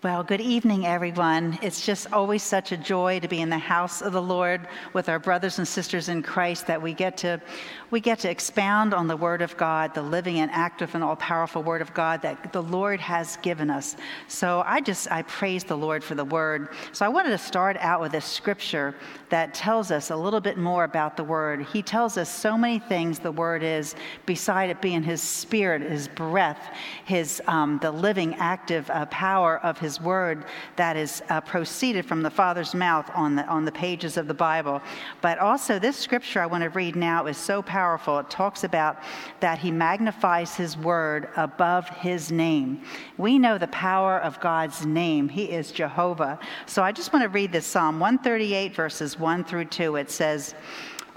Well, 0.00 0.22
good 0.22 0.40
evening, 0.40 0.86
everyone. 0.86 1.58
It's 1.60 1.84
just 1.84 2.12
always 2.12 2.44
such 2.44 2.70
a 2.70 2.76
joy 2.76 3.18
to 3.18 3.26
be 3.26 3.40
in 3.40 3.50
the 3.50 3.58
house 3.58 4.00
of 4.00 4.12
the 4.12 4.22
Lord 4.22 4.68
with 4.92 5.08
our 5.08 5.18
brothers 5.18 5.58
and 5.58 5.66
sisters 5.66 6.08
in 6.08 6.22
Christ 6.22 6.68
that 6.68 6.80
we 6.80 6.94
get 6.94 7.16
to 7.16 7.40
we 7.90 8.00
get 8.00 8.20
to 8.20 8.30
expound 8.30 8.94
on 8.94 9.08
the 9.08 9.16
Word 9.16 9.42
of 9.42 9.56
God, 9.56 9.94
the 9.94 10.02
living 10.02 10.38
and 10.38 10.52
active 10.52 10.94
and 10.94 11.02
all 11.02 11.16
powerful 11.16 11.64
Word 11.64 11.82
of 11.82 11.92
God 11.94 12.22
that 12.22 12.52
the 12.52 12.62
Lord 12.62 13.00
has 13.00 13.38
given 13.38 13.70
us. 13.70 13.96
So 14.28 14.62
I 14.66 14.80
just 14.82 15.10
I 15.10 15.22
praise 15.22 15.64
the 15.64 15.76
Lord 15.76 16.04
for 16.04 16.14
the 16.14 16.24
Word. 16.24 16.68
So 16.92 17.04
I 17.04 17.08
wanted 17.08 17.30
to 17.30 17.38
start 17.38 17.76
out 17.80 18.00
with 18.00 18.14
a 18.14 18.20
scripture 18.20 18.94
that 19.30 19.52
tells 19.52 19.90
us 19.90 20.10
a 20.10 20.16
little 20.16 20.40
bit 20.40 20.58
more 20.58 20.84
about 20.84 21.16
the 21.16 21.24
Word. 21.24 21.62
He 21.62 21.82
tells 21.82 22.16
us 22.16 22.32
so 22.32 22.56
many 22.56 22.78
things 22.78 23.18
the 23.18 23.32
Word 23.32 23.64
is, 23.64 23.96
beside 24.26 24.70
it 24.70 24.80
being 24.80 25.02
His 25.02 25.22
Spirit, 25.22 25.82
His 25.82 26.06
breath, 26.06 26.70
His 27.04 27.42
um, 27.48 27.80
the 27.82 27.90
living 27.90 28.36
active 28.36 28.88
uh, 28.90 29.06
power 29.06 29.58
of 29.64 29.78
His 29.78 29.87
his 29.88 30.02
word 30.02 30.44
that 30.76 30.98
is 30.98 31.22
uh, 31.30 31.40
proceeded 31.40 32.04
from 32.04 32.20
the 32.22 32.28
Father's 32.28 32.74
mouth 32.74 33.10
on 33.14 33.34
the, 33.36 33.46
on 33.46 33.64
the 33.64 33.72
pages 33.72 34.18
of 34.18 34.28
the 34.28 34.34
Bible. 34.34 34.82
But 35.22 35.38
also, 35.38 35.78
this 35.78 35.96
scripture 35.96 36.42
I 36.42 36.46
want 36.46 36.62
to 36.62 36.68
read 36.68 36.94
now 36.94 37.24
is 37.24 37.38
so 37.38 37.62
powerful. 37.62 38.18
It 38.18 38.28
talks 38.28 38.64
about 38.64 38.98
that 39.40 39.58
he 39.58 39.70
magnifies 39.70 40.54
his 40.54 40.76
word 40.76 41.30
above 41.36 41.88
his 41.88 42.30
name. 42.30 42.82
We 43.16 43.38
know 43.38 43.56
the 43.56 43.68
power 43.68 44.18
of 44.18 44.38
God's 44.40 44.84
name, 44.84 45.26
he 45.26 45.44
is 45.44 45.72
Jehovah. 45.72 46.38
So 46.66 46.82
I 46.82 46.92
just 46.92 47.14
want 47.14 47.22
to 47.22 47.30
read 47.30 47.50
this 47.50 47.64
Psalm 47.64 47.98
138, 47.98 48.74
verses 48.74 49.18
1 49.18 49.44
through 49.44 49.64
2. 49.66 49.96
It 49.96 50.10
says, 50.10 50.54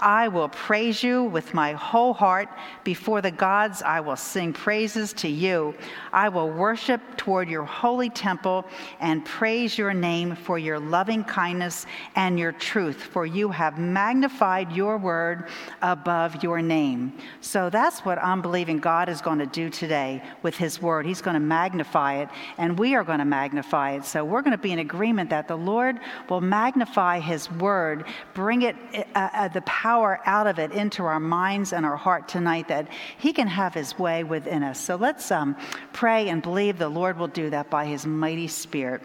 I 0.02 0.26
will 0.26 0.48
praise 0.48 1.00
you 1.00 1.22
with 1.22 1.54
my 1.54 1.74
whole 1.74 2.12
heart. 2.12 2.48
Before 2.82 3.22
the 3.22 3.30
gods, 3.30 3.82
I 3.82 4.00
will 4.00 4.16
sing 4.16 4.52
praises 4.52 5.12
to 5.14 5.28
you. 5.28 5.76
I 6.12 6.28
will 6.28 6.50
worship 6.50 7.00
toward 7.16 7.48
your 7.48 7.62
holy 7.62 8.10
temple 8.10 8.66
and 8.98 9.24
praise 9.24 9.78
your 9.78 9.94
name 9.94 10.34
for 10.34 10.58
your 10.58 10.80
loving 10.80 11.22
kindness 11.22 11.86
and 12.16 12.36
your 12.36 12.50
truth, 12.50 12.96
for 12.96 13.26
you 13.26 13.48
have 13.50 13.78
magnified 13.78 14.72
your 14.72 14.98
word 14.98 15.46
above 15.82 16.42
your 16.42 16.60
name. 16.60 17.12
So 17.40 17.70
that's 17.70 18.00
what 18.00 18.18
I'm 18.18 18.42
believing 18.42 18.80
God 18.80 19.08
is 19.08 19.20
going 19.20 19.38
to 19.38 19.46
do 19.46 19.70
today 19.70 20.20
with 20.42 20.56
his 20.56 20.82
word. 20.82 21.06
He's 21.06 21.22
going 21.22 21.34
to 21.34 21.40
magnify 21.40 22.14
it, 22.22 22.28
and 22.58 22.76
we 22.76 22.96
are 22.96 23.04
going 23.04 23.20
to 23.20 23.24
magnify 23.24 23.92
it. 23.92 24.04
So 24.04 24.24
we're 24.24 24.42
going 24.42 24.50
to 24.50 24.58
be 24.58 24.72
in 24.72 24.80
agreement 24.80 25.30
that 25.30 25.46
the 25.46 25.56
Lord 25.56 26.00
will 26.28 26.40
magnify 26.40 27.20
his 27.20 27.48
word, 27.52 28.04
bring 28.34 28.62
it, 28.62 28.74
uh, 29.14 29.28
uh, 29.32 29.48
the 29.48 29.60
power 29.62 29.91
power 29.92 30.20
out 30.24 30.46
of 30.46 30.58
it 30.58 30.72
into 30.72 31.02
our 31.02 31.20
minds 31.20 31.70
and 31.74 31.84
our 31.84 31.98
heart 31.98 32.26
tonight 32.26 32.66
that 32.68 32.88
He 33.18 33.30
can 33.30 33.46
have 33.46 33.74
His 33.74 33.98
way 33.98 34.24
within 34.24 34.62
us. 34.62 34.80
So 34.80 34.96
let's 34.96 35.30
um, 35.30 35.54
pray 35.92 36.30
and 36.30 36.40
believe 36.40 36.78
the 36.78 36.88
Lord 36.88 37.18
will 37.18 37.28
do 37.28 37.50
that 37.50 37.68
by 37.68 37.84
His 37.84 38.06
mighty 38.06 38.48
Spirit. 38.48 39.02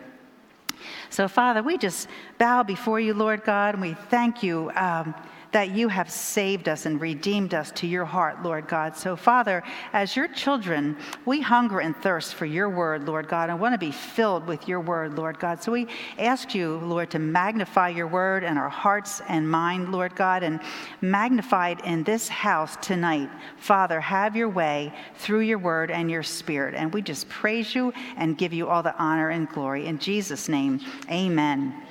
So, 1.09 1.27
Father, 1.27 1.61
we 1.61 1.77
just 1.77 2.07
bow 2.37 2.63
before 2.63 3.01
you, 3.01 3.13
Lord 3.13 3.43
God, 3.43 3.75
and 3.75 3.81
we 3.81 3.95
thank 4.09 4.43
you. 4.43 4.71
Um, 4.77 5.13
that 5.51 5.71
you 5.71 5.87
have 5.87 6.11
saved 6.11 6.67
us 6.67 6.85
and 6.85 6.99
redeemed 6.99 7.53
us 7.53 7.71
to 7.71 7.87
your 7.87 8.05
heart, 8.05 8.43
Lord 8.43 8.67
God. 8.67 8.95
So, 8.95 9.15
Father, 9.15 9.63
as 9.93 10.15
your 10.15 10.27
children, 10.27 10.97
we 11.25 11.41
hunger 11.41 11.79
and 11.79 11.95
thirst 11.97 12.35
for 12.35 12.45
your 12.45 12.69
word, 12.69 13.05
Lord 13.07 13.27
God, 13.27 13.49
and 13.49 13.59
want 13.59 13.73
to 13.73 13.77
be 13.77 13.91
filled 13.91 14.45
with 14.47 14.67
your 14.67 14.79
word, 14.79 15.15
Lord 15.15 15.39
God. 15.39 15.61
So, 15.61 15.71
we 15.71 15.87
ask 16.17 16.53
you, 16.53 16.77
Lord, 16.83 17.11
to 17.11 17.19
magnify 17.19 17.89
your 17.89 18.07
word 18.07 18.43
in 18.43 18.57
our 18.57 18.69
hearts 18.69 19.21
and 19.27 19.49
mind, 19.49 19.91
Lord 19.91 20.15
God, 20.15 20.43
and 20.43 20.59
magnify 21.01 21.69
it 21.69 21.79
in 21.85 22.03
this 22.03 22.27
house 22.27 22.77
tonight. 22.81 23.29
Father, 23.57 24.01
have 24.01 24.35
your 24.35 24.49
way 24.49 24.93
through 25.15 25.41
your 25.41 25.59
word 25.59 25.91
and 25.91 26.11
your 26.11 26.23
spirit. 26.23 26.75
And 26.75 26.93
we 26.93 27.01
just 27.01 27.29
praise 27.29 27.73
you 27.73 27.93
and 28.17 28.37
give 28.37 28.53
you 28.53 28.67
all 28.67 28.83
the 28.83 28.95
honor 28.97 29.29
and 29.29 29.47
glory. 29.49 29.85
In 29.85 29.99
Jesus' 29.99 30.49
name, 30.49 30.79
amen. 31.09 31.86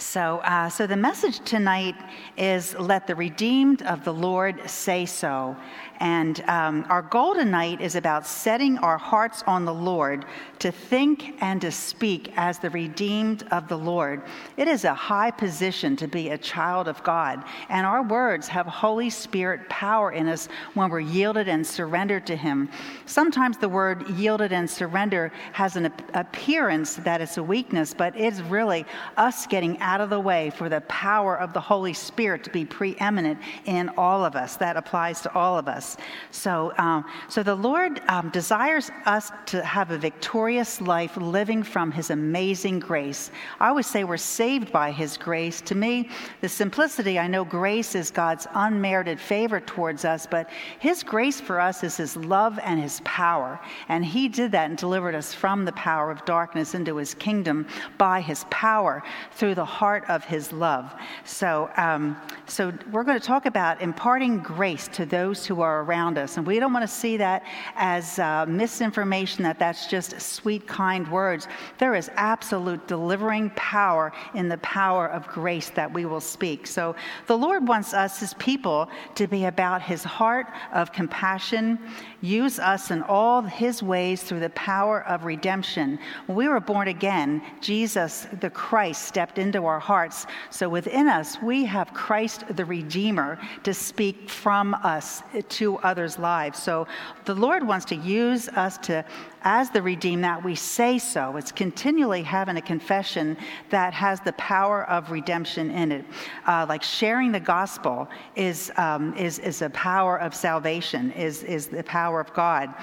So, 0.00 0.38
uh, 0.44 0.68
so 0.68 0.86
the 0.86 0.96
message 0.96 1.40
tonight 1.40 1.96
is 2.36 2.72
let 2.78 3.08
the 3.08 3.16
redeemed 3.16 3.82
of 3.82 4.04
the 4.04 4.14
Lord 4.14 4.70
say 4.70 5.04
so. 5.06 5.56
And 6.00 6.40
um, 6.42 6.86
our 6.88 7.02
goal 7.02 7.34
tonight 7.34 7.80
is 7.80 7.96
about 7.96 8.26
setting 8.26 8.78
our 8.78 8.98
hearts 8.98 9.42
on 9.46 9.64
the 9.64 9.74
Lord 9.74 10.24
to 10.60 10.70
think 10.70 11.34
and 11.40 11.60
to 11.60 11.72
speak 11.72 12.32
as 12.36 12.60
the 12.60 12.70
redeemed 12.70 13.44
of 13.50 13.66
the 13.66 13.76
Lord. 13.76 14.22
It 14.56 14.68
is 14.68 14.84
a 14.84 14.94
high 14.94 15.32
position 15.32 15.96
to 15.96 16.06
be 16.06 16.28
a 16.28 16.38
child 16.38 16.86
of 16.86 17.02
God, 17.02 17.42
and 17.68 17.84
our 17.84 18.02
words 18.02 18.46
have 18.48 18.66
Holy 18.66 19.10
Spirit 19.10 19.68
power 19.68 20.12
in 20.12 20.28
us 20.28 20.48
when 20.74 20.88
we're 20.88 21.00
yielded 21.00 21.48
and 21.48 21.66
surrendered 21.66 22.26
to 22.28 22.36
Him. 22.36 22.68
Sometimes 23.06 23.58
the 23.58 23.68
word 23.68 24.08
yielded 24.10 24.52
and 24.52 24.70
surrender 24.70 25.32
has 25.52 25.74
an 25.74 25.92
appearance 26.14 26.94
that 26.96 27.20
it's 27.20 27.38
a 27.38 27.42
weakness, 27.42 27.92
but 27.92 28.14
it's 28.16 28.40
really 28.40 28.86
us 29.16 29.46
getting 29.46 29.78
out 29.80 30.00
of 30.00 30.10
the 30.10 30.20
way 30.20 30.50
for 30.50 30.68
the 30.68 30.80
power 30.82 31.38
of 31.38 31.52
the 31.52 31.60
Holy 31.60 31.92
Spirit 31.92 32.44
to 32.44 32.50
be 32.50 32.64
preeminent 32.64 33.38
in 33.64 33.88
all 33.96 34.24
of 34.24 34.36
us. 34.36 34.56
That 34.56 34.76
applies 34.76 35.20
to 35.22 35.34
all 35.34 35.58
of 35.58 35.66
us. 35.66 35.87
So, 36.30 36.72
um, 36.78 37.04
so 37.28 37.42
the 37.42 37.54
Lord 37.54 38.00
um, 38.08 38.30
desires 38.30 38.90
us 39.06 39.30
to 39.46 39.64
have 39.64 39.90
a 39.90 39.98
victorious 39.98 40.80
life 40.80 41.16
living 41.16 41.62
from 41.62 41.90
His 41.90 42.10
amazing 42.10 42.80
grace. 42.80 43.30
I 43.60 43.68
always 43.68 43.86
say 43.86 44.04
we're 44.04 44.16
saved 44.16 44.72
by 44.72 44.90
His 44.90 45.16
grace. 45.16 45.60
To 45.62 45.74
me, 45.74 46.10
the 46.40 46.48
simplicity, 46.48 47.18
I 47.18 47.26
know 47.26 47.44
grace 47.44 47.94
is 47.94 48.10
God's 48.10 48.46
unmerited 48.54 49.20
favor 49.20 49.60
towards 49.60 50.04
us, 50.04 50.26
but 50.26 50.50
His 50.78 51.02
grace 51.02 51.40
for 51.40 51.60
us 51.60 51.82
is 51.82 51.96
His 51.96 52.16
love 52.16 52.58
and 52.62 52.80
His 52.80 53.00
power. 53.04 53.60
And 53.88 54.04
He 54.04 54.28
did 54.28 54.52
that 54.52 54.68
and 54.68 54.78
delivered 54.78 55.14
us 55.14 55.32
from 55.32 55.64
the 55.64 55.72
power 55.72 56.10
of 56.10 56.24
darkness 56.24 56.74
into 56.74 56.96
His 56.96 57.14
kingdom 57.14 57.66
by 57.96 58.20
His 58.20 58.44
power 58.50 59.02
through 59.32 59.54
the 59.54 59.64
heart 59.64 60.04
of 60.08 60.24
His 60.24 60.52
love. 60.52 60.94
So, 61.24 61.70
um, 61.76 62.16
so 62.46 62.72
we're 62.90 63.04
going 63.04 63.20
to 63.20 63.26
talk 63.26 63.46
about 63.46 63.80
imparting 63.82 64.38
grace 64.38 64.88
to 64.88 65.06
those 65.06 65.46
who 65.46 65.60
are 65.60 65.77
around 65.82 66.18
us. 66.18 66.36
And 66.36 66.46
we 66.46 66.58
don't 66.58 66.72
want 66.72 66.82
to 66.82 66.94
see 66.94 67.16
that 67.16 67.44
as 67.76 68.18
uh, 68.18 68.46
misinformation, 68.48 69.42
that 69.44 69.58
that's 69.58 69.86
just 69.86 70.20
sweet, 70.20 70.66
kind 70.66 71.10
words. 71.10 71.48
There 71.78 71.94
is 71.94 72.10
absolute 72.14 72.86
delivering 72.86 73.50
power 73.50 74.12
in 74.34 74.48
the 74.48 74.58
power 74.58 75.08
of 75.08 75.26
grace 75.26 75.70
that 75.70 75.92
we 75.92 76.04
will 76.04 76.20
speak. 76.20 76.66
So 76.66 76.94
the 77.26 77.36
Lord 77.36 77.66
wants 77.66 77.94
us, 77.94 78.20
his 78.20 78.34
people, 78.34 78.88
to 79.14 79.26
be 79.26 79.46
about 79.46 79.82
his 79.82 80.04
heart 80.04 80.46
of 80.72 80.92
compassion, 80.92 81.78
use 82.20 82.58
us 82.58 82.90
in 82.90 83.02
all 83.02 83.42
his 83.42 83.82
ways 83.82 84.22
through 84.22 84.40
the 84.40 84.50
power 84.50 85.02
of 85.04 85.24
redemption. 85.24 85.98
When 86.26 86.36
we 86.36 86.48
were 86.48 86.60
born 86.60 86.88
again, 86.88 87.42
Jesus, 87.60 88.26
the 88.40 88.50
Christ, 88.50 89.04
stepped 89.04 89.38
into 89.38 89.66
our 89.66 89.80
hearts. 89.80 90.26
So 90.50 90.68
within 90.68 91.08
us, 91.08 91.40
we 91.42 91.64
have 91.64 91.94
Christ 91.94 92.44
the 92.56 92.64
Redeemer 92.64 93.38
to 93.62 93.72
speak 93.72 94.28
from 94.28 94.74
us 94.74 95.22
to 95.50 95.78
others' 95.78 96.18
lives. 96.18 96.62
So 96.62 96.86
the 97.24 97.34
Lord 97.34 97.66
wants 97.66 97.84
to 97.86 97.96
use 97.96 98.48
us 98.48 98.78
to 98.78 99.04
as 99.42 99.70
the 99.70 99.80
redeemed 99.80 100.24
that 100.24 100.42
we 100.42 100.54
say 100.54 100.98
so. 100.98 101.36
It's 101.36 101.52
continually 101.52 102.22
having 102.22 102.56
a 102.56 102.62
confession 102.62 103.36
that 103.70 103.94
has 103.94 104.20
the 104.20 104.32
power 104.32 104.84
of 104.84 105.10
redemption 105.10 105.70
in 105.70 105.92
it. 105.92 106.04
Uh, 106.46 106.66
like 106.68 106.82
sharing 106.82 107.30
the 107.30 107.40
gospel 107.40 108.08
is, 108.34 108.72
um, 108.76 109.14
is, 109.16 109.38
is 109.38 109.62
a 109.62 109.70
power 109.70 110.18
of 110.18 110.34
salvation, 110.34 111.12
is, 111.12 111.44
is 111.44 111.68
the 111.68 111.84
power 111.84 112.20
of 112.20 112.32
God. 112.34 112.74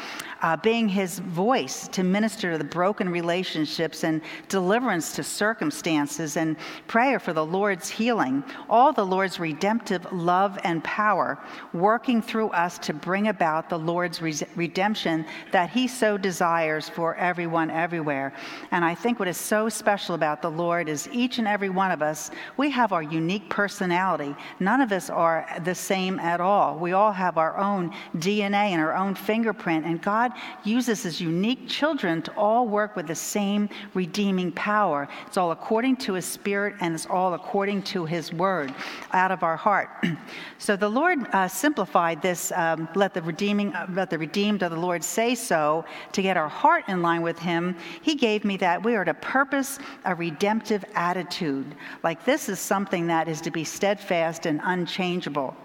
Uh, 0.42 0.56
being 0.58 0.88
his 0.88 1.20
voice 1.20 1.88
to 1.90 2.04
minister 2.04 2.54
to 2.54 2.58
the 2.58 2.64
broken 2.64 3.10
relationships 3.10 4.04
and 4.04 4.22
deliverance 4.48 5.14
to 5.16 5.24
circumstances 5.24 6.38
and 6.38 6.56
prayer 6.88 7.20
for 7.20 7.34
the 7.34 7.46
Lord's 7.46 7.90
healing. 7.90 8.44
All 8.70 8.94
the 8.94 9.06
Lord's 9.06 9.40
redemptive 9.40 10.06
love 10.12 10.58
and 10.64 10.84
power 10.84 11.38
working 11.74 12.22
through 12.22 12.50
us 12.50 12.78
to 12.80 12.94
bring 12.94 13.28
about 13.28 13.70
the 13.70 13.80
Lord's 13.80 14.22
re- 14.22 14.34
redemption 14.56 15.26
that 15.52 15.70
he 15.70 15.88
so 15.88 16.18
desires 16.18 16.46
desires 16.56 16.88
for 16.88 17.16
everyone 17.16 17.70
everywhere. 17.70 18.32
And 18.72 18.86
I 18.86 18.96
think 18.96 19.20
what 19.20 19.28
is 19.28 19.38
so 19.38 19.68
special 19.68 20.16
about 20.16 20.42
the 20.42 20.50
Lord 20.50 20.88
is 20.88 21.10
each 21.12 21.38
and 21.38 21.48
every 21.48 21.70
one 21.70 21.92
of 21.92 22.02
us, 22.02 22.32
we 22.56 22.70
have 22.72 22.94
our 22.94 23.04
unique 23.04 23.50
personality. 23.50 24.34
None 24.62 24.80
of 24.80 24.92
us 24.94 25.10
are 25.10 25.46
the 25.66 25.76
same 25.76 26.18
at 26.20 26.40
all. 26.40 26.78
We 26.78 26.94
all 26.94 27.12
have 27.12 27.38
our 27.38 27.58
own 27.58 27.92
DNA 28.18 28.72
and 28.72 28.80
our 28.82 28.96
own 28.96 29.16
fingerprint. 29.16 29.86
And 29.86 30.02
God 30.02 30.32
uses 30.64 31.04
his 31.04 31.20
unique 31.20 31.68
children 31.68 32.22
to 32.22 32.32
all 32.38 32.68
work 32.68 32.96
with 32.96 33.08
the 33.08 33.16
same 33.16 33.68
redeeming 33.94 34.52
power. 34.54 35.10
It's 35.28 35.38
all 35.38 35.52
according 35.52 35.98
to 36.08 36.14
his 36.14 36.26
spirit 36.26 36.76
and 36.80 36.96
it's 36.96 37.06
all 37.06 37.34
according 37.34 37.84
to 37.94 38.06
his 38.06 38.32
word 38.32 38.74
out 39.12 39.32
of 39.32 39.44
our 39.44 39.58
heart. 39.58 39.90
so 40.58 40.78
the 40.78 40.90
Lord 40.90 41.20
uh, 41.34 41.50
simplified 41.50 42.22
this 42.22 42.52
um, 42.54 42.88
let 42.96 43.14
the 43.14 43.22
redeeming 43.22 43.74
uh, 43.74 43.88
let 43.94 44.10
the 44.10 44.18
redeemed 44.18 44.64
of 44.64 44.72
the 44.72 44.80
Lord 44.80 45.04
say 45.04 45.36
so 45.36 45.84
to 46.14 46.22
get 46.22 46.35
get 46.36 46.42
our 46.42 46.50
heart 46.50 46.84
in 46.90 47.02
line 47.02 47.22
with 47.22 47.40
Him, 47.40 47.76
He 48.02 48.16
gave 48.16 48.44
me 48.44 48.58
that 48.58 48.84
we 48.84 48.96
are 48.96 49.06
to 49.06 49.14
purpose 49.14 49.80
a 50.04 50.14
redemptive 50.14 50.84
attitude. 50.94 51.76
Like 52.04 52.26
this 52.26 52.50
is 52.50 52.60
something 52.60 53.08
that 53.08 53.30
is 53.30 53.40
to 53.42 53.52
be 53.52 53.64
steadfast 53.64 54.46
and 54.46 54.60
unchangeable. 54.64 55.56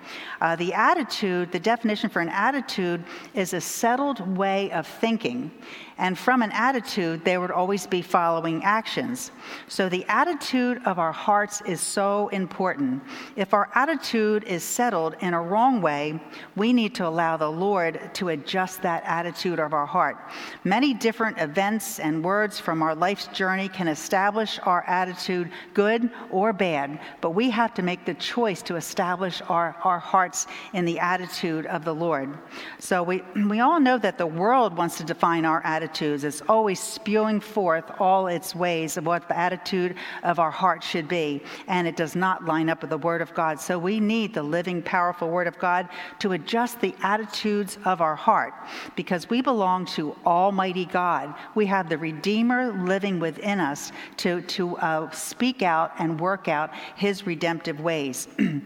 Uh, 0.41 0.55
the 0.57 0.73
attitude, 0.73 1.51
the 1.51 1.59
definition 1.59 2.09
for 2.09 2.21
an 2.21 2.29
attitude, 2.29 3.03
is 3.35 3.53
a 3.53 3.61
settled 3.61 4.21
way 4.37 4.71
of 4.71 4.87
thinking 4.87 5.51
And 6.00 6.19
from 6.19 6.41
an 6.41 6.50
attitude, 6.52 7.26
there 7.26 7.43
would 7.43 7.50
always 7.50 7.87
be 7.87 8.00
following 8.00 8.64
actions. 8.64 9.32
So 9.69 9.91
the 9.91 10.06
attitude 10.08 10.81
of 10.87 10.99
our 10.99 11.12
hearts 11.12 11.61
is 11.67 11.82
so 11.82 12.29
important. 12.29 13.02
If 13.37 13.52
our 13.52 13.69
attitude 13.75 14.44
is 14.44 14.64
settled 14.64 15.14
in 15.20 15.35
a 15.35 15.43
wrong 15.43 15.82
way, 15.82 16.19
we 16.56 16.73
need 16.73 16.94
to 16.94 17.06
allow 17.06 17.37
the 17.37 17.50
Lord 17.50 18.14
to 18.14 18.31
adjust 18.31 18.81
that 18.81 19.02
attitude 19.05 19.58
of 19.58 19.75
our 19.75 19.85
heart. 19.85 20.17
Many 20.64 20.94
different 20.94 21.38
events 21.38 22.00
and 22.00 22.25
words 22.25 22.58
from 22.58 22.82
our 22.82 22.94
life's 22.94 23.26
journey 23.26 23.69
can 23.69 23.87
establish 23.87 24.58
our 24.62 24.82
attitude, 24.87 25.50
good 25.75 26.11
or 26.31 26.55
bad, 26.55 26.99
but 27.20 27.32
we 27.32 27.50
have 27.50 27.75
to 27.75 27.82
make 27.82 28.06
the 28.06 28.14
choice 28.14 28.62
to 28.62 28.76
establish 28.76 29.43
our, 29.50 29.76
our 29.85 29.99
hearts 29.99 30.47
in 30.73 30.87
the 30.87 30.99
attitude 30.99 31.67
of 31.67 31.85
the 31.85 31.94
Lord. 31.94 32.38
So 32.79 33.02
we, 33.02 33.23
we 33.47 33.61
all 33.61 33.81
know 33.81 33.99
that 33.99 34.17
the 34.17 34.26
world 34.26 34.79
wants 34.79 34.97
to 34.97 35.05
define 35.05 35.44
our 35.44 35.61
attitudes. 35.91 36.23
It's 36.23 36.43
always 36.49 36.79
spewing 36.79 37.41
forth 37.41 37.85
all 37.99 38.29
its 38.29 38.55
ways 38.55 38.97
of 38.97 39.07
what 39.07 39.27
the 39.27 39.37
attitude 39.37 39.97
of 40.23 40.39
our 40.39 40.51
heart 40.51 40.85
should 40.85 41.09
be, 41.09 41.43
and 41.67 41.89
it 41.89 41.97
does 41.97 42.15
not 42.15 42.45
line 42.45 42.69
up 42.69 42.83
with 42.83 42.91
the 42.91 42.99
Word 42.99 43.21
of 43.21 43.35
God. 43.35 43.61
So 43.61 43.77
we 43.77 43.99
need 43.99 44.33
the 44.33 44.43
living, 44.43 44.83
powerful 44.83 45.29
Word 45.29 45.49
of 45.49 45.59
God 45.59 45.89
to 46.21 46.33
adjust 46.33 46.81
the 46.81 46.95
attitudes 47.03 47.77
of 47.85 48.01
our 48.01 48.15
heart 48.15 48.55
because 48.95 49.29
we 49.29 49.43
belong 49.43 49.85
to 49.87 50.15
Almighty 50.25 50.85
God. 50.85 51.35
We 51.57 51.67
have 51.67 51.89
the 51.89 51.99
Redeemer 51.99 52.73
living 52.85 53.19
within 53.19 53.59
us 53.59 53.91
to, 54.19 54.43
to 54.43 54.77
uh, 54.77 55.11
speak 55.11 55.63
out 55.63 55.93
and 55.99 56.21
work 56.21 56.47
out 56.47 56.71
His 56.95 57.27
redemptive 57.27 57.81
ways. 57.81 58.29
uh, 58.39 58.61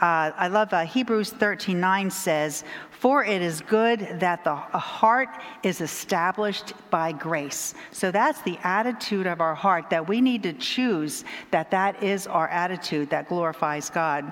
I 0.00 0.48
love 0.48 0.72
uh, 0.72 0.86
Hebrews 0.86 1.30
13 1.30 1.78
9 1.78 2.10
says, 2.10 2.64
For 3.00 3.24
it 3.24 3.40
is 3.40 3.62
good 3.62 4.00
that 4.20 4.44
the 4.44 4.54
heart 4.54 5.30
is 5.62 5.80
established 5.80 6.74
by 6.90 7.12
grace. 7.12 7.72
So 7.92 8.10
that's 8.10 8.42
the 8.42 8.58
attitude 8.62 9.26
of 9.26 9.40
our 9.40 9.54
heart 9.54 9.88
that 9.88 10.06
we 10.06 10.20
need 10.20 10.42
to 10.42 10.52
choose 10.52 11.24
that 11.50 11.70
that 11.70 12.02
is 12.02 12.26
our 12.26 12.48
attitude 12.48 13.08
that 13.08 13.26
glorifies 13.26 13.88
God. 13.88 14.30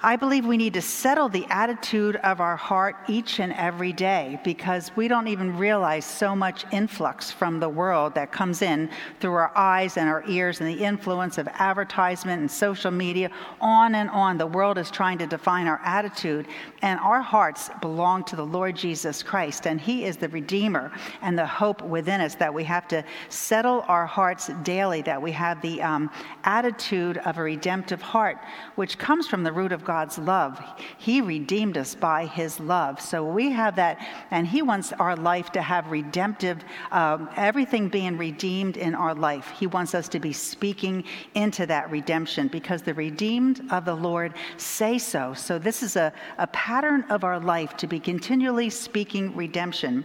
I 0.00 0.14
believe 0.14 0.46
we 0.46 0.56
need 0.56 0.74
to 0.74 0.80
settle 0.80 1.28
the 1.28 1.44
attitude 1.50 2.14
of 2.22 2.40
our 2.40 2.54
heart 2.54 2.94
each 3.08 3.40
and 3.40 3.52
every 3.54 3.92
day 3.92 4.38
because 4.44 4.92
we 4.94 5.08
don't 5.08 5.26
even 5.26 5.58
realize 5.58 6.04
so 6.04 6.36
much 6.36 6.64
influx 6.72 7.32
from 7.32 7.58
the 7.58 7.68
world 7.68 8.14
that 8.14 8.30
comes 8.30 8.62
in 8.62 8.90
through 9.18 9.32
our 9.32 9.50
eyes 9.56 9.96
and 9.96 10.08
our 10.08 10.22
ears 10.28 10.60
and 10.60 10.68
the 10.68 10.84
influence 10.84 11.36
of 11.36 11.48
advertisement 11.48 12.40
and 12.40 12.48
social 12.48 12.92
media, 12.92 13.28
on 13.60 13.96
and 13.96 14.08
on. 14.10 14.38
The 14.38 14.46
world 14.46 14.78
is 14.78 14.88
trying 14.88 15.18
to 15.18 15.26
define 15.26 15.66
our 15.66 15.80
attitude, 15.84 16.46
and 16.82 17.00
our 17.00 17.20
hearts 17.20 17.68
belong 17.80 18.22
to 18.26 18.36
the 18.36 18.46
Lord 18.46 18.76
Jesus 18.76 19.24
Christ, 19.24 19.66
and 19.66 19.80
He 19.80 20.04
is 20.04 20.16
the 20.16 20.28
Redeemer 20.28 20.92
and 21.22 21.36
the 21.36 21.46
hope 21.46 21.82
within 21.82 22.20
us 22.20 22.36
that 22.36 22.54
we 22.54 22.62
have 22.62 22.86
to 22.88 23.02
settle 23.30 23.84
our 23.88 24.06
hearts 24.06 24.48
daily, 24.62 25.02
that 25.02 25.20
we 25.20 25.32
have 25.32 25.60
the 25.60 25.82
um, 25.82 26.08
attitude 26.44 27.18
of 27.18 27.38
a 27.38 27.42
redemptive 27.42 28.00
heart, 28.00 28.38
which 28.76 28.96
comes 28.96 29.26
from 29.26 29.42
the 29.42 29.50
root 29.50 29.72
of 29.72 29.87
God's 29.88 30.18
love. 30.18 30.60
He 30.98 31.22
redeemed 31.22 31.78
us 31.78 31.94
by 31.94 32.26
His 32.26 32.60
love. 32.60 33.00
So 33.00 33.24
we 33.24 33.50
have 33.52 33.74
that, 33.76 33.96
and 34.30 34.46
He 34.46 34.60
wants 34.60 34.92
our 34.92 35.16
life 35.16 35.50
to 35.52 35.62
have 35.62 35.90
redemptive, 35.90 36.58
um, 36.92 37.30
everything 37.36 37.88
being 37.88 38.18
redeemed 38.18 38.76
in 38.76 38.94
our 38.94 39.14
life. 39.14 39.50
He 39.58 39.66
wants 39.66 39.94
us 39.94 40.06
to 40.10 40.20
be 40.20 40.34
speaking 40.34 41.04
into 41.34 41.64
that 41.64 41.90
redemption 41.90 42.48
because 42.48 42.82
the 42.82 42.92
redeemed 42.92 43.62
of 43.70 43.86
the 43.86 43.94
Lord 43.94 44.34
say 44.58 44.98
so. 44.98 45.32
So 45.32 45.58
this 45.58 45.82
is 45.82 45.96
a, 45.96 46.12
a 46.36 46.48
pattern 46.48 47.06
of 47.08 47.24
our 47.24 47.40
life 47.40 47.74
to 47.78 47.86
be 47.86 47.98
continually 47.98 48.68
speaking 48.68 49.34
redemption. 49.34 50.04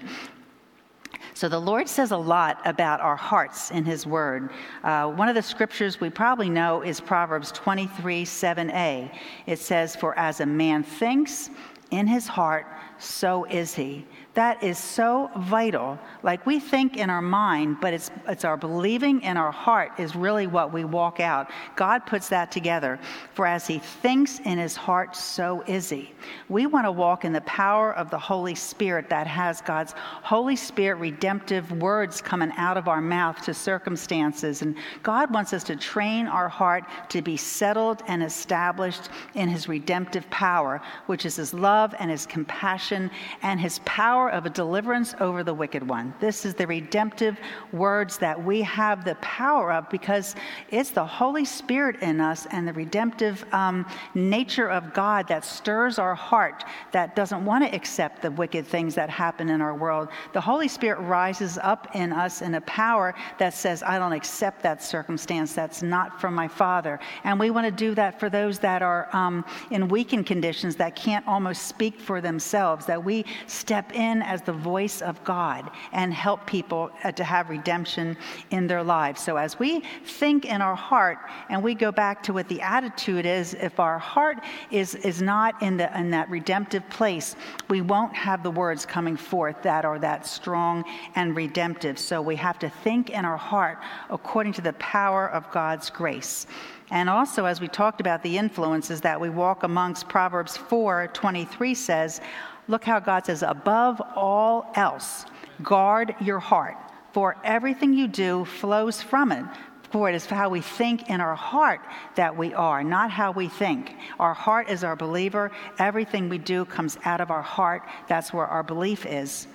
So 1.33 1.49
the 1.49 1.59
Lord 1.59 1.87
says 1.87 2.11
a 2.11 2.17
lot 2.17 2.59
about 2.65 3.01
our 3.01 3.15
hearts 3.15 3.71
in 3.71 3.85
His 3.85 4.05
Word. 4.05 4.51
Uh, 4.83 5.11
one 5.11 5.29
of 5.29 5.35
the 5.35 5.41
scriptures 5.41 5.99
we 5.99 6.09
probably 6.09 6.49
know 6.49 6.81
is 6.81 6.99
Proverbs 6.99 7.51
23 7.51 8.25
7a. 8.25 9.11
It 9.45 9.59
says, 9.59 9.95
For 9.95 10.17
as 10.17 10.39
a 10.39 10.45
man 10.45 10.83
thinks 10.83 11.49
in 11.93 12.07
his 12.07 12.27
heart, 12.27 12.65
so 12.97 13.45
is 13.45 13.75
he. 13.75 14.05
That 14.33 14.63
is 14.63 14.79
so 14.79 15.29
vital. 15.37 15.99
Like 16.23 16.43
we 16.47 16.59
think 16.59 16.97
in 16.97 17.11
our 17.11 17.21
mind, 17.21 17.77
but 17.79 17.93
it's, 17.93 18.09
it's 18.27 18.43
our 18.43 18.57
believing 18.57 19.21
in 19.21 19.37
our 19.37 19.51
heart 19.51 19.91
is 19.99 20.15
really 20.15 20.47
what 20.47 20.73
we 20.73 20.85
walk 20.85 21.19
out. 21.19 21.51
God 21.75 22.07
puts 22.07 22.29
that 22.29 22.51
together. 22.51 22.99
For 23.35 23.45
as 23.45 23.67
he 23.67 23.77
thinks 23.77 24.39
in 24.39 24.57
his 24.57 24.75
heart, 24.75 25.15
so 25.15 25.63
is 25.67 25.87
he. 25.89 26.11
We 26.49 26.65
want 26.65 26.87
to 26.87 26.91
walk 26.91 27.25
in 27.25 27.33
the 27.33 27.41
power 27.41 27.93
of 27.93 28.09
the 28.09 28.17
Holy 28.17 28.55
Spirit 28.55 29.07
that 29.09 29.27
has 29.27 29.61
God's 29.61 29.93
Holy 29.95 30.55
Spirit 30.55 30.95
redemptive 30.95 31.71
words 31.71 32.19
coming 32.19 32.51
out 32.57 32.75
of 32.75 32.87
our 32.87 33.01
mouth 33.01 33.39
to 33.43 33.53
circumstances. 33.53 34.63
And 34.63 34.75
God 35.03 35.31
wants 35.31 35.53
us 35.53 35.63
to 35.65 35.75
train 35.75 36.25
our 36.25 36.49
heart 36.49 36.85
to 37.09 37.21
be 37.21 37.37
settled 37.37 38.01
and 38.07 38.23
established 38.23 39.09
in 39.35 39.47
his 39.47 39.67
redemptive 39.67 40.27
power, 40.31 40.81
which 41.05 41.23
is 41.27 41.35
his 41.35 41.53
love 41.53 41.93
and 41.99 42.09
his 42.09 42.25
compassion 42.25 43.11
and 43.43 43.59
his 43.59 43.79
power 43.85 44.22
power 44.23 44.31
of 44.31 44.45
a 44.45 44.49
deliverance 44.49 45.13
over 45.19 45.43
the 45.43 45.53
wicked 45.53 45.85
one. 45.85 46.13
This 46.21 46.45
is 46.45 46.53
the 46.53 46.65
redemptive 46.65 47.37
words 47.73 48.17
that 48.19 48.41
we 48.41 48.61
have 48.61 49.03
the 49.03 49.15
power 49.15 49.73
of 49.73 49.89
because 49.89 50.35
it's 50.69 50.91
the 50.91 51.05
Holy 51.05 51.43
Spirit 51.43 52.01
in 52.01 52.21
us 52.21 52.47
and 52.51 52.65
the 52.65 52.71
redemptive 52.71 53.43
um, 53.53 53.85
nature 54.13 54.69
of 54.69 54.93
God 54.93 55.27
that 55.27 55.43
stirs 55.43 55.99
our 55.99 56.15
heart 56.15 56.63
that 56.93 57.17
doesn't 57.17 57.43
want 57.43 57.65
to 57.65 57.75
accept 57.75 58.21
the 58.21 58.31
wicked 58.31 58.65
things 58.65 58.95
that 58.95 59.09
happen 59.09 59.49
in 59.49 59.59
our 59.61 59.75
world. 59.75 60.07
The 60.31 60.39
Holy 60.39 60.69
Spirit 60.69 61.01
rises 61.01 61.57
up 61.61 61.93
in 61.93 62.13
us 62.13 62.41
in 62.41 62.55
a 62.55 62.61
power 62.61 63.13
that 63.39 63.53
says, 63.53 63.83
I 63.83 63.99
don't 63.99 64.13
accept 64.13 64.63
that 64.63 64.81
circumstance. 64.81 65.53
That's 65.53 65.83
not 65.83 66.21
from 66.21 66.33
my 66.33 66.47
Father. 66.47 66.97
And 67.25 67.37
we 67.37 67.49
want 67.49 67.65
to 67.65 67.71
do 67.71 67.93
that 67.95 68.21
for 68.21 68.29
those 68.29 68.57
that 68.59 68.81
are 68.81 69.09
um, 69.13 69.43
in 69.71 69.89
weakened 69.89 70.27
conditions 70.27 70.77
that 70.77 70.95
can't 70.95 71.27
almost 71.27 71.67
speak 71.67 71.99
for 71.99 72.21
themselves, 72.21 72.85
that 72.85 73.03
we 73.03 73.25
step 73.47 73.93
in 73.93 74.12
in 74.13 74.21
as 74.21 74.41
the 74.41 74.53
voice 74.53 75.01
of 75.01 75.23
God 75.23 75.69
and 75.91 76.13
help 76.13 76.45
people 76.45 76.91
uh, 77.03 77.11
to 77.11 77.23
have 77.23 77.49
redemption 77.49 78.15
in 78.51 78.67
their 78.67 78.83
lives. 78.83 79.21
So 79.21 79.37
as 79.37 79.57
we 79.59 79.81
think 80.05 80.45
in 80.45 80.61
our 80.61 80.75
heart 80.75 81.17
and 81.49 81.61
we 81.63 81.73
go 81.73 81.91
back 81.91 82.21
to 82.23 82.33
what 82.33 82.47
the 82.47 82.61
attitude 82.61 83.25
is, 83.25 83.53
if 83.55 83.79
our 83.79 83.97
heart 83.97 84.37
is, 84.71 84.95
is 84.95 85.21
not 85.21 85.61
in, 85.61 85.77
the, 85.77 85.87
in 85.99 86.11
that 86.11 86.29
redemptive 86.29 86.87
place, 86.89 87.35
we 87.69 87.81
won't 87.81 88.15
have 88.15 88.43
the 88.43 88.51
words 88.51 88.85
coming 88.85 89.17
forth 89.17 89.61
that 89.63 89.85
are 89.85 89.99
that 89.99 90.25
strong 90.27 90.83
and 91.15 91.35
redemptive. 91.35 91.97
So 91.97 92.21
we 92.21 92.35
have 92.35 92.59
to 92.59 92.69
think 92.69 93.09
in 93.09 93.25
our 93.25 93.37
heart 93.37 93.79
according 94.09 94.53
to 94.53 94.61
the 94.61 94.73
power 94.73 95.29
of 95.29 95.49
God's 95.51 95.89
grace. 95.89 96.45
And 96.91 97.09
also, 97.09 97.45
as 97.45 97.59
we 97.59 97.67
talked 97.67 98.01
about 98.01 98.21
the 98.21 98.37
influences 98.37 99.01
that 99.01 99.19
we 99.19 99.29
walk 99.29 99.63
amongst, 99.63 100.07
Proverbs 100.07 100.57
4 100.57 101.09
23 101.13 101.73
says, 101.73 102.21
Look 102.67 102.83
how 102.83 102.99
God 102.99 103.25
says, 103.25 103.43
above 103.43 104.01
all 104.15 104.71
else, 104.75 105.25
guard 105.61 106.15
your 106.21 106.39
heart, 106.39 106.77
for 107.11 107.37
everything 107.43 107.93
you 107.93 108.07
do 108.07 108.45
flows 108.45 109.01
from 109.01 109.31
it. 109.31 109.45
For 109.93 110.09
it 110.09 110.15
is 110.15 110.25
how 110.25 110.49
we 110.49 110.61
think 110.61 111.11
in 111.11 111.21
our 111.21 111.35
heart 111.35 111.81
that 112.15 112.35
we 112.35 112.51
are, 112.55 112.83
not 112.83 113.11
how 113.11 113.31
we 113.31 113.47
think. 113.47 113.95
Our 114.19 114.33
heart 114.33 114.67
is 114.67 114.83
our 114.83 114.95
believer. 114.95 115.51
Everything 115.77 116.29
we 116.29 116.39
do 116.39 116.65
comes 116.65 116.97
out 117.05 117.21
of 117.21 117.29
our 117.29 117.43
heart. 117.43 117.83
That's 118.07 118.33
where 118.33 118.47
our 118.47 118.63
belief 118.63 119.05
is. 119.05 119.45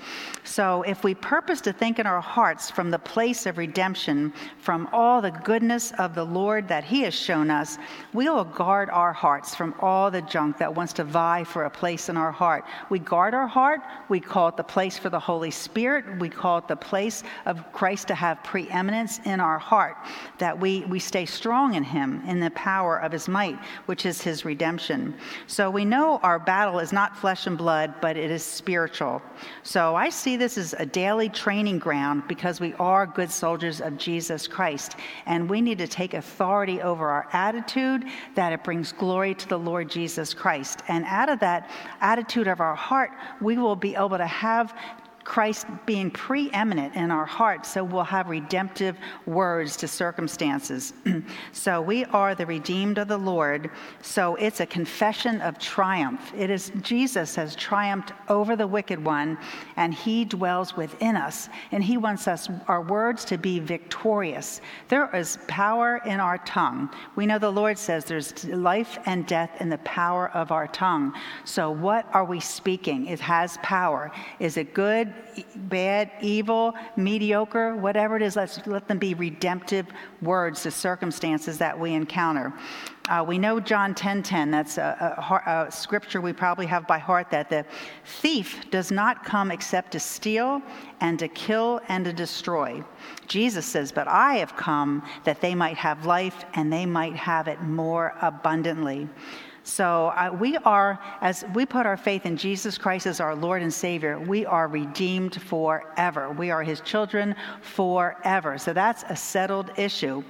So 0.44 0.82
if 0.82 1.02
we 1.02 1.16
purpose 1.16 1.60
to 1.62 1.72
think 1.72 1.98
in 1.98 2.06
our 2.06 2.20
hearts 2.20 2.70
from 2.70 2.88
the 2.88 3.00
place 3.00 3.46
of 3.46 3.58
redemption, 3.58 4.32
from 4.60 4.88
all 4.92 5.20
the 5.20 5.32
goodness 5.32 5.90
of 5.98 6.14
the 6.14 6.22
Lord 6.22 6.68
that 6.68 6.84
He 6.84 7.02
has 7.02 7.14
shown 7.14 7.50
us, 7.50 7.76
we 8.12 8.28
will 8.28 8.44
guard 8.44 8.90
our 8.90 9.12
hearts 9.12 9.56
from 9.56 9.74
all 9.80 10.08
the 10.08 10.22
junk 10.22 10.56
that 10.58 10.72
wants 10.72 10.92
to 10.94 11.04
vie 11.04 11.42
for 11.42 11.64
a 11.64 11.70
place 11.70 12.08
in 12.08 12.16
our 12.16 12.30
heart. 12.30 12.64
We 12.90 13.00
guard 13.00 13.34
our 13.34 13.48
heart. 13.48 13.80
We 14.08 14.20
call 14.20 14.46
it 14.46 14.56
the 14.56 14.62
place 14.62 14.96
for 14.98 15.10
the 15.10 15.18
Holy 15.18 15.50
Spirit. 15.50 16.20
We 16.20 16.28
call 16.28 16.58
it 16.58 16.68
the 16.68 16.76
place 16.76 17.24
of 17.44 17.72
Christ 17.72 18.06
to 18.06 18.14
have 18.14 18.44
preeminence 18.44 19.18
in 19.24 19.40
our 19.40 19.58
heart 19.58 19.96
that 20.38 20.58
we, 20.58 20.84
we 20.84 20.98
stay 20.98 21.24
strong 21.24 21.74
in 21.74 21.82
him, 21.82 22.22
in 22.26 22.40
the 22.40 22.50
power 22.50 22.98
of 22.98 23.12
his 23.12 23.28
might, 23.28 23.58
which 23.86 24.06
is 24.06 24.20
his 24.20 24.44
redemption. 24.44 25.14
So 25.46 25.70
we 25.70 25.84
know 25.84 26.18
our 26.22 26.38
battle 26.38 26.78
is 26.78 26.92
not 26.92 27.16
flesh 27.16 27.46
and 27.46 27.56
blood, 27.56 27.94
but 28.00 28.16
it 28.16 28.30
is 28.30 28.42
spiritual. 28.42 29.22
So 29.62 29.96
I 29.96 30.10
see 30.10 30.36
this 30.36 30.58
as 30.58 30.74
a 30.74 30.86
daily 30.86 31.28
training 31.28 31.78
ground 31.78 32.24
because 32.28 32.60
we 32.60 32.74
are 32.74 33.06
good 33.06 33.30
soldiers 33.30 33.80
of 33.80 33.96
Jesus 33.96 34.46
Christ. 34.46 34.96
And 35.26 35.48
we 35.48 35.60
need 35.60 35.78
to 35.78 35.88
take 35.88 36.14
authority 36.14 36.80
over 36.82 37.08
our 37.08 37.28
attitude 37.32 38.04
that 38.34 38.52
it 38.52 38.64
brings 38.64 38.92
glory 38.92 39.34
to 39.34 39.48
the 39.48 39.58
Lord 39.58 39.90
Jesus 39.90 40.34
Christ. 40.34 40.82
And 40.88 41.04
out 41.06 41.28
of 41.28 41.40
that 41.40 41.70
attitude 42.00 42.48
of 42.48 42.60
our 42.60 42.74
heart, 42.74 43.10
we 43.40 43.56
will 43.56 43.76
be 43.76 43.94
able 43.94 44.18
to 44.18 44.26
have 44.26 44.74
Christ 45.28 45.66
being 45.84 46.10
preeminent 46.10 46.96
in 46.96 47.10
our 47.10 47.26
hearts, 47.26 47.74
so 47.74 47.84
we'll 47.84 48.02
have 48.02 48.30
redemptive 48.30 48.96
words 49.26 49.76
to 49.76 49.86
circumstances. 49.86 50.94
so 51.52 51.82
we 51.82 52.06
are 52.06 52.34
the 52.34 52.46
redeemed 52.46 52.96
of 52.96 53.08
the 53.08 53.18
Lord. 53.18 53.70
So 54.00 54.36
it's 54.36 54.60
a 54.60 54.66
confession 54.66 55.42
of 55.42 55.58
triumph. 55.58 56.32
It 56.34 56.48
is 56.48 56.72
Jesus 56.80 57.34
has 57.34 57.54
triumphed 57.54 58.14
over 58.30 58.56
the 58.56 58.66
wicked 58.66 59.04
one, 59.04 59.36
and 59.76 59.92
he 59.92 60.24
dwells 60.24 60.78
within 60.78 61.14
us, 61.14 61.50
and 61.72 61.84
he 61.84 61.98
wants 61.98 62.26
us 62.26 62.48
our 62.66 62.80
words 62.80 63.26
to 63.26 63.36
be 63.36 63.60
victorious. 63.60 64.62
There 64.88 65.14
is 65.14 65.38
power 65.46 66.00
in 66.06 66.20
our 66.20 66.38
tongue. 66.38 66.88
We 67.16 67.26
know 67.26 67.38
the 67.38 67.50
Lord 67.52 67.76
says 67.76 68.06
there's 68.06 68.46
life 68.46 68.98
and 69.04 69.26
death 69.26 69.60
in 69.60 69.68
the 69.68 69.78
power 69.78 70.30
of 70.30 70.52
our 70.52 70.68
tongue. 70.68 71.12
So 71.44 71.70
what 71.70 72.06
are 72.14 72.24
we 72.24 72.40
speaking? 72.40 73.04
It 73.08 73.20
has 73.20 73.58
power. 73.62 74.10
Is 74.40 74.56
it 74.56 74.72
good, 74.72 75.12
bad, 75.54 76.10
evil, 76.20 76.74
mediocre, 76.96 77.76
whatever 77.76 78.16
it 78.16 78.22
is? 78.22 78.36
Let's 78.36 78.66
let 78.66 78.88
them 78.88 78.98
be 78.98 79.14
redemptive 79.14 79.86
words 80.22 80.62
to 80.62 80.70
circumstances 80.70 81.58
that 81.58 81.78
we 81.78 81.92
encounter. 81.92 82.52
Uh, 83.08 83.24
we 83.26 83.38
know 83.38 83.58
John 83.58 83.94
10:10. 83.94 83.96
10, 83.96 84.22
10, 84.22 84.50
that's 84.50 84.76
a, 84.76 85.14
a, 85.16 85.66
a, 85.66 85.72
scripture 85.72 86.20
we 86.20 86.34
probably 86.34 86.66
have 86.66 86.86
by 86.86 86.98
heart 86.98 87.30
that 87.30 87.48
the 87.48 87.64
thief 88.04 88.70
does 88.70 88.90
not 88.90 89.24
come 89.24 89.50
except 89.50 89.92
to 89.92 90.00
steal 90.00 90.60
and 91.00 91.18
to 91.18 91.28
kill 91.28 91.80
and 91.88 92.04
to 92.04 92.12
destroy. 92.12 92.84
Jesus 93.26 93.64
says, 93.64 93.92
"But 93.92 94.08
I 94.08 94.34
have 94.34 94.56
come 94.56 95.02
that 95.24 95.40
they 95.40 95.54
might 95.54 95.78
have 95.78 96.04
life 96.04 96.44
and 96.54 96.70
they 96.70 96.84
might 96.84 97.16
have 97.16 97.48
it 97.48 97.62
more 97.62 98.14
abundantly." 98.20 99.08
So 99.68 100.06
uh, 100.16 100.30
we 100.40 100.56
are, 100.58 100.98
as 101.20 101.44
we 101.54 101.66
put 101.66 101.84
our 101.84 101.98
faith 101.98 102.24
in 102.24 102.38
Jesus 102.38 102.78
Christ 102.78 103.06
as 103.06 103.20
our 103.20 103.34
Lord 103.34 103.60
and 103.60 103.72
Savior, 103.72 104.18
we 104.18 104.46
are 104.46 104.66
redeemed 104.66 105.42
forever. 105.42 106.30
We 106.30 106.50
are 106.50 106.62
His 106.62 106.80
children 106.80 107.36
forever. 107.60 108.56
So 108.56 108.72
that's 108.72 109.04
a 109.10 109.14
settled 109.14 109.70
issue. 109.76 110.24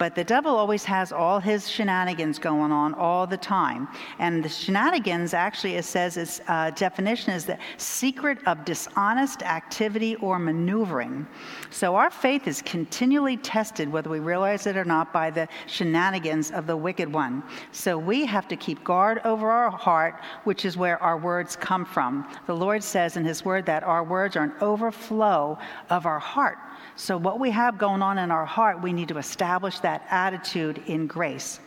But 0.00 0.14
the 0.14 0.24
devil 0.24 0.56
always 0.56 0.82
has 0.84 1.12
all 1.12 1.38
his 1.40 1.68
shenanigans 1.68 2.38
going 2.38 2.72
on 2.72 2.94
all 2.94 3.26
the 3.26 3.36
time. 3.36 3.86
And 4.18 4.42
the 4.42 4.48
shenanigans, 4.48 5.34
actually, 5.34 5.74
it 5.74 5.84
says 5.84 6.16
its 6.16 6.40
uh, 6.48 6.70
definition 6.70 7.34
is 7.34 7.44
the 7.44 7.58
secret 7.76 8.38
of 8.46 8.64
dishonest 8.64 9.42
activity 9.42 10.16
or 10.16 10.38
maneuvering. 10.38 11.26
So 11.68 11.96
our 11.96 12.10
faith 12.10 12.48
is 12.48 12.62
continually 12.62 13.36
tested, 13.36 13.92
whether 13.92 14.08
we 14.08 14.20
realize 14.20 14.66
it 14.66 14.74
or 14.74 14.86
not, 14.86 15.12
by 15.12 15.28
the 15.28 15.46
shenanigans 15.66 16.50
of 16.50 16.66
the 16.66 16.78
wicked 16.78 17.12
one. 17.12 17.42
So 17.70 17.98
we 17.98 18.24
have 18.24 18.48
to 18.48 18.56
keep 18.56 18.79
guard 18.84 19.20
over 19.24 19.50
our 19.50 19.70
heart, 19.70 20.20
which 20.44 20.64
is 20.64 20.76
where 20.76 21.02
our 21.02 21.16
words 21.18 21.56
come 21.56 21.84
from. 21.84 22.28
The 22.46 22.54
Lord 22.54 22.82
says 22.82 23.16
in 23.16 23.24
His 23.24 23.44
Word 23.44 23.66
that 23.66 23.82
our 23.82 24.04
words 24.04 24.36
are 24.36 24.44
an 24.44 24.52
overflow 24.60 25.58
of 25.88 26.06
our 26.06 26.18
heart. 26.18 26.58
So, 26.96 27.16
what 27.16 27.40
we 27.40 27.50
have 27.50 27.78
going 27.78 28.02
on 28.02 28.18
in 28.18 28.30
our 28.30 28.44
heart, 28.44 28.82
we 28.82 28.92
need 28.92 29.08
to 29.08 29.18
establish 29.18 29.78
that 29.80 30.04
attitude 30.10 30.82
in 30.86 31.06
grace. 31.06 31.60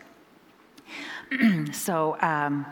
so, 1.71 2.17
um, 2.21 2.65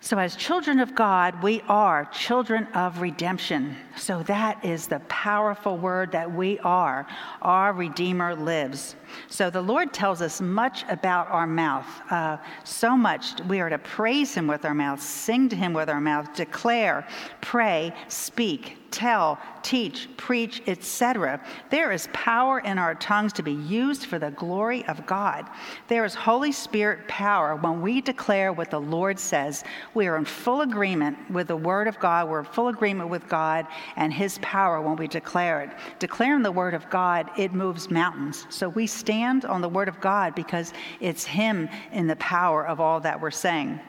so, 0.00 0.18
as 0.18 0.34
children 0.34 0.80
of 0.80 0.96
God, 0.96 1.40
we 1.44 1.62
are 1.68 2.06
children 2.06 2.66
of 2.74 3.00
redemption. 3.00 3.76
So, 3.96 4.24
that 4.24 4.64
is 4.64 4.88
the 4.88 4.98
powerful 5.08 5.78
word 5.78 6.10
that 6.10 6.30
we 6.30 6.58
are. 6.58 7.06
Our 7.40 7.72
Redeemer 7.72 8.34
lives. 8.34 8.96
So, 9.28 9.50
the 9.50 9.60
Lord 9.60 9.92
tells 9.92 10.22
us 10.22 10.40
much 10.40 10.84
about 10.88 11.28
our 11.30 11.46
mouth. 11.46 11.86
Uh, 12.10 12.38
so 12.64 12.96
much 12.96 13.40
we 13.48 13.60
are 13.60 13.70
to 13.70 13.78
praise 13.78 14.34
Him 14.34 14.46
with 14.46 14.64
our 14.64 14.74
mouth, 14.74 15.02
sing 15.02 15.48
to 15.48 15.56
Him 15.56 15.72
with 15.72 15.88
our 15.88 16.00
mouth, 16.00 16.34
declare, 16.34 17.06
pray, 17.40 17.92
speak, 18.08 18.78
tell, 18.92 19.38
teach, 19.62 20.08
preach, 20.16 20.62
etc. 20.66 21.40
There 21.70 21.90
is 21.90 22.08
power 22.12 22.60
in 22.60 22.78
our 22.78 22.94
tongues 22.94 23.32
to 23.34 23.42
be 23.42 23.52
used 23.52 24.06
for 24.06 24.18
the 24.18 24.30
glory 24.32 24.84
of 24.86 25.04
God. 25.06 25.48
There 25.88 26.04
is 26.04 26.14
Holy 26.14 26.52
Spirit 26.52 27.08
power 27.08 27.56
when 27.56 27.80
we 27.80 28.00
declare 28.00 28.52
what 28.52 28.70
the 28.70 28.80
Lord 28.80 29.18
says. 29.18 29.64
We 29.94 30.06
are 30.06 30.16
in 30.16 30.24
full 30.24 30.60
agreement 30.60 31.18
with 31.30 31.48
the 31.48 31.56
Word 31.56 31.88
of 31.88 31.98
God. 31.98 32.28
We're 32.28 32.40
in 32.40 32.44
full 32.44 32.68
agreement 32.68 33.08
with 33.08 33.28
God 33.28 33.66
and 33.96 34.12
His 34.12 34.38
power 34.42 34.80
when 34.80 34.96
we 34.96 35.08
declare 35.08 35.62
it. 35.62 35.70
Declaring 35.98 36.42
the 36.42 36.52
Word 36.52 36.74
of 36.74 36.88
God, 36.90 37.30
it 37.38 37.52
moves 37.52 37.90
mountains. 37.90 38.46
So 38.50 38.68
we 38.68 38.86
stand 39.02 39.44
on 39.44 39.60
the 39.60 39.68
Word 39.68 39.88
of 39.88 40.00
God 40.00 40.34
because 40.34 40.72
it's 41.00 41.24
Him 41.24 41.68
in 41.92 42.06
the 42.06 42.16
power 42.16 42.66
of 42.66 42.80
all 42.80 43.00
that 43.00 43.20
we're 43.20 43.30
saying. 43.30 43.80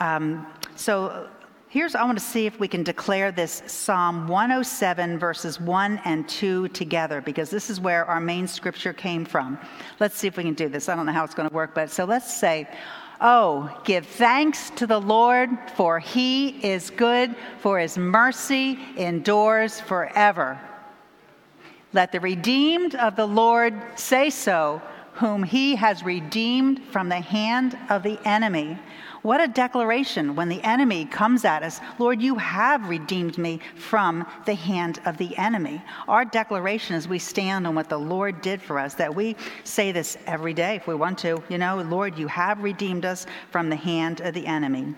Um, 0.00 0.46
so 0.76 1.28
Here's, 1.70 1.94
I 1.94 2.02
want 2.04 2.18
to 2.18 2.24
see 2.24 2.46
if 2.46 2.58
we 2.58 2.66
can 2.66 2.82
declare 2.82 3.30
this 3.30 3.62
Psalm 3.66 4.26
107, 4.26 5.18
verses 5.18 5.60
1 5.60 6.00
and 6.06 6.26
2 6.26 6.68
together, 6.68 7.20
because 7.20 7.50
this 7.50 7.68
is 7.68 7.78
where 7.78 8.06
our 8.06 8.20
main 8.20 8.46
scripture 8.46 8.94
came 8.94 9.26
from. 9.26 9.58
Let's 10.00 10.16
see 10.16 10.26
if 10.26 10.38
we 10.38 10.44
can 10.44 10.54
do 10.54 10.70
this. 10.70 10.88
I 10.88 10.96
don't 10.96 11.04
know 11.04 11.12
how 11.12 11.24
it's 11.24 11.34
going 11.34 11.46
to 11.46 11.54
work, 11.54 11.74
but 11.74 11.90
so 11.90 12.06
let's 12.06 12.32
say, 12.34 12.66
Oh, 13.20 13.68
give 13.84 14.06
thanks 14.06 14.70
to 14.76 14.86
the 14.86 14.98
Lord, 14.98 15.50
for 15.74 15.98
he 15.98 16.50
is 16.64 16.88
good, 16.88 17.36
for 17.58 17.78
his 17.78 17.98
mercy 17.98 18.78
endures 18.96 19.78
forever. 19.78 20.58
Let 21.92 22.12
the 22.12 22.20
redeemed 22.20 22.94
of 22.94 23.16
the 23.16 23.26
Lord 23.26 23.74
say 23.96 24.30
so, 24.30 24.82
whom 25.14 25.42
he 25.42 25.76
has 25.76 26.02
redeemed 26.02 26.84
from 26.90 27.08
the 27.08 27.20
hand 27.20 27.76
of 27.88 28.02
the 28.02 28.18
enemy 28.24 28.78
what 29.22 29.40
a 29.40 29.48
declaration 29.48 30.36
when 30.36 30.48
the 30.48 30.62
enemy 30.62 31.04
comes 31.04 31.44
at 31.44 31.62
us 31.62 31.80
Lord, 31.98 32.22
you 32.22 32.36
have 32.36 32.88
redeemed 32.88 33.36
me 33.36 33.60
from 33.74 34.26
the 34.46 34.54
hand 34.54 35.00
of 35.04 35.16
the 35.16 35.36
enemy. 35.36 35.82
Our 36.06 36.24
declaration 36.24 36.94
as 36.94 37.08
we 37.08 37.18
stand 37.18 37.66
on 37.66 37.74
what 37.74 37.88
the 37.88 37.98
Lord 37.98 38.40
did 38.40 38.62
for 38.62 38.78
us, 38.78 38.94
that 38.94 39.14
we 39.14 39.36
say 39.64 39.92
this 39.92 40.16
every 40.26 40.54
day 40.54 40.76
if 40.76 40.86
we 40.86 40.94
want 40.94 41.18
to, 41.18 41.42
you 41.48 41.58
know, 41.58 41.82
Lord, 41.82 42.18
you 42.18 42.28
have 42.28 42.62
redeemed 42.62 43.04
us 43.04 43.26
from 43.50 43.68
the 43.68 43.76
hand 43.76 44.20
of 44.20 44.34
the 44.34 44.46
enemy. 44.46 44.94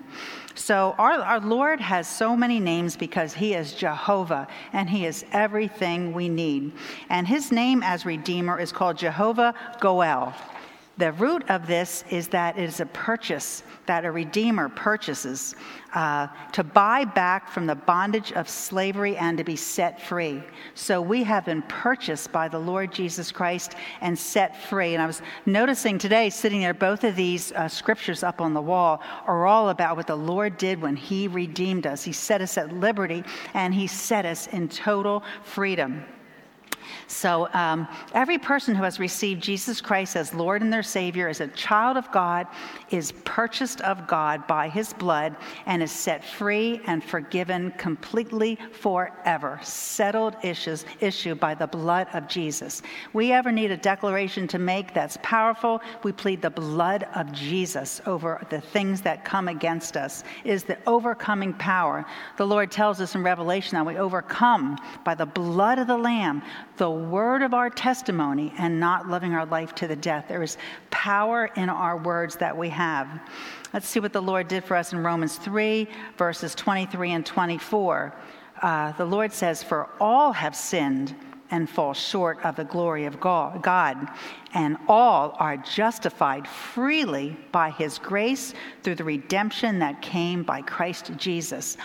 So, 0.61 0.95
our, 0.99 1.13
our 1.13 1.41
Lord 1.41 1.81
has 1.81 2.07
so 2.07 2.37
many 2.37 2.61
names 2.61 2.95
because 2.95 3.33
He 3.33 3.55
is 3.55 3.73
Jehovah 3.73 4.47
and 4.75 4.91
He 4.91 5.07
is 5.07 5.25
everything 5.33 6.13
we 6.13 6.29
need. 6.29 6.73
And 7.09 7.27
His 7.27 7.51
name 7.51 7.83
as 7.83 8.05
Redeemer 8.05 8.61
is 8.61 8.71
called 8.71 8.99
Jehovah 8.99 9.55
Goel. 9.81 10.35
The 11.01 11.13
root 11.13 11.49
of 11.49 11.67
this 11.67 12.05
is 12.11 12.29
that 12.29 12.59
it 12.59 12.65
is 12.65 12.81
a 12.81 12.85
purchase 12.85 13.63
that 13.87 14.05
a 14.05 14.11
redeemer 14.11 14.69
purchases 14.69 15.55
uh, 15.95 16.27
to 16.53 16.63
buy 16.63 17.07
back 17.07 17.51
from 17.51 17.67
the 17.67 17.75
bondage 17.75 18.33
of 18.33 18.51
slavery 18.51 19.17
and 19.17 19.39
to 19.39 19.43
be 19.43 19.57
set 19.57 19.99
free. 20.03 20.43
So 20.75 21.01
we 21.01 21.23
have 21.25 21.47
been 21.47 21.63
purchased 21.63 22.31
by 22.33 22.49
the 22.49 22.59
Lord 22.59 22.93
Jesus 22.93 23.33
Christ 23.33 23.77
and 24.03 24.17
set 24.17 24.63
free. 24.65 24.93
And 24.93 25.03
I 25.03 25.07
was 25.07 25.23
noticing 25.47 25.97
today, 25.97 26.29
sitting 26.29 26.61
there, 26.61 26.75
both 26.75 27.03
of 27.03 27.17
these 27.17 27.51
uh, 27.53 27.67
scriptures 27.67 28.23
up 28.23 28.43
on 28.43 28.53
the 28.53 28.61
wall 28.61 29.01
are 29.27 29.47
all 29.47 29.71
about 29.71 29.97
what 29.97 30.07
the 30.07 30.15
Lord 30.15 30.59
did 30.59 30.83
when 30.83 30.97
He 30.97 31.29
redeemed 31.29 31.87
us. 31.87 32.05
He 32.05 32.13
set 32.13 32.43
us 32.43 32.59
at 32.59 32.75
liberty 32.75 33.25
and 33.55 33.73
He 33.73 33.87
set 33.87 34.27
us 34.27 34.49
in 34.49 34.69
total 34.69 35.23
freedom. 35.45 36.05
So, 37.07 37.49
um, 37.53 37.89
every 38.13 38.39
person 38.39 38.75
who 38.75 38.83
has 38.83 38.99
received 38.99 39.43
Jesus 39.43 39.81
Christ 39.81 40.17
as 40.17 40.35
Lord 40.35 40.63
and 40.63 40.73
their 40.73 40.83
Savior, 40.83 41.29
as 41.29 41.41
a 41.41 41.49
child 41.49 41.97
of 41.97 42.11
God, 42.13 42.47
is 42.91 43.13
purchased 43.25 43.81
of 43.83 44.07
God 44.07 44.47
by 44.47 44.69
his 44.69 44.93
blood 44.93 45.37
and 45.67 45.83
is 45.83 45.93
set 45.93 46.25
free 46.25 46.81
and 46.87 47.03
forgiven 47.03 47.73
completely 47.73 48.59
forever. 48.73 49.61
Settled 49.63 50.37
issues, 50.43 50.85
issue 51.01 51.35
by 51.35 51.55
the 51.55 51.67
blood 51.67 52.09
of 52.13 52.29
Jesus. 52.29 52.83
We 53.13 53.33
ever 53.33 53.53
need 53.53 53.71
a 53.71 53.77
declaration 53.77 54.47
to 54.49 54.59
make 54.59 54.95
that's 54.95 55.19
powerful, 55.23 55.81
we 56.03 56.13
plead 56.13 56.43
the 56.43 56.51
blood 56.51 57.07
of 57.15 57.33
Jesus 57.33 58.01
over 58.07 58.45
the 58.51 58.61
things 58.61 59.01
that 59.03 59.25
come 59.25 59.49
against 59.49 59.97
us, 59.97 60.25
is 60.45 60.65
the 60.65 60.79
overcoming 60.87 61.55
power. 61.55 62.05
The 62.37 62.47
Lord 62.47 62.71
tells 62.71 63.01
us 63.01 63.15
in 63.15 63.23
Revelation 63.23 63.77
that 63.77 63.87
we 63.87 63.97
overcome 63.97 64.79
by 65.05 65.15
the 65.15 65.27
blood 65.27 65.79
of 65.79 65.87
the 65.87 65.97
Lamb, 65.97 66.43
the 66.81 66.91
word 66.91 67.43
of 67.43 67.53
our 67.53 67.69
testimony, 67.69 68.55
and 68.57 68.81
not 68.81 69.07
loving 69.07 69.35
our 69.35 69.45
life 69.45 69.75
to 69.75 69.87
the 69.87 69.95
death. 69.95 70.25
There 70.29 70.43
is 70.43 70.57
power 70.91 71.51
in 71.57 71.69
our 71.69 71.99
words 71.99 72.37
that 72.37 72.57
we 72.57 72.71
have. 72.71 73.21
Let's 73.75 73.87
see 73.87 74.01
what 74.01 74.15
the 74.15 74.23
Lord 74.23 74.49
did 74.49 74.65
for 74.65 74.79
us 74.79 74.95
in 74.95 75.03
Romans 75.03 75.37
3, 75.37 75.87
verses 76.17 76.55
23 76.55 77.13
and 77.13 77.27
24. 77.27 78.15
Uh, 78.63 78.93
the 78.93 79.05
Lord 79.05 79.31
says, 79.31 79.63
For 79.63 79.91
all 80.01 80.33
have 80.33 80.57
sinned 80.57 81.15
and 81.51 81.69
fall 81.69 81.93
short 81.93 82.43
of 82.47 82.57
the 82.57 82.65
glory 82.65 83.05
of 83.05 83.21
God, 83.21 84.09
and 84.55 84.79
all 84.89 85.37
are 85.39 85.59
justified 85.59 86.49
freely 86.49 87.37
by 87.53 87.73
his 87.73 87.99
grace 87.99 88.55
through 88.83 88.95
the 88.95 89.05
redemption 89.05 89.81
that 89.81 90.01
came 90.01 90.45
by 90.45 90.63
Christ 90.63 91.13
Jesus, 91.19 91.77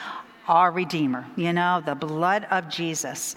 our 0.48 0.72
Redeemer. 0.72 1.28
You 1.36 1.52
know, 1.52 1.84
the 1.86 1.96
blood 1.96 2.48
of 2.50 2.70
Jesus. 2.70 3.36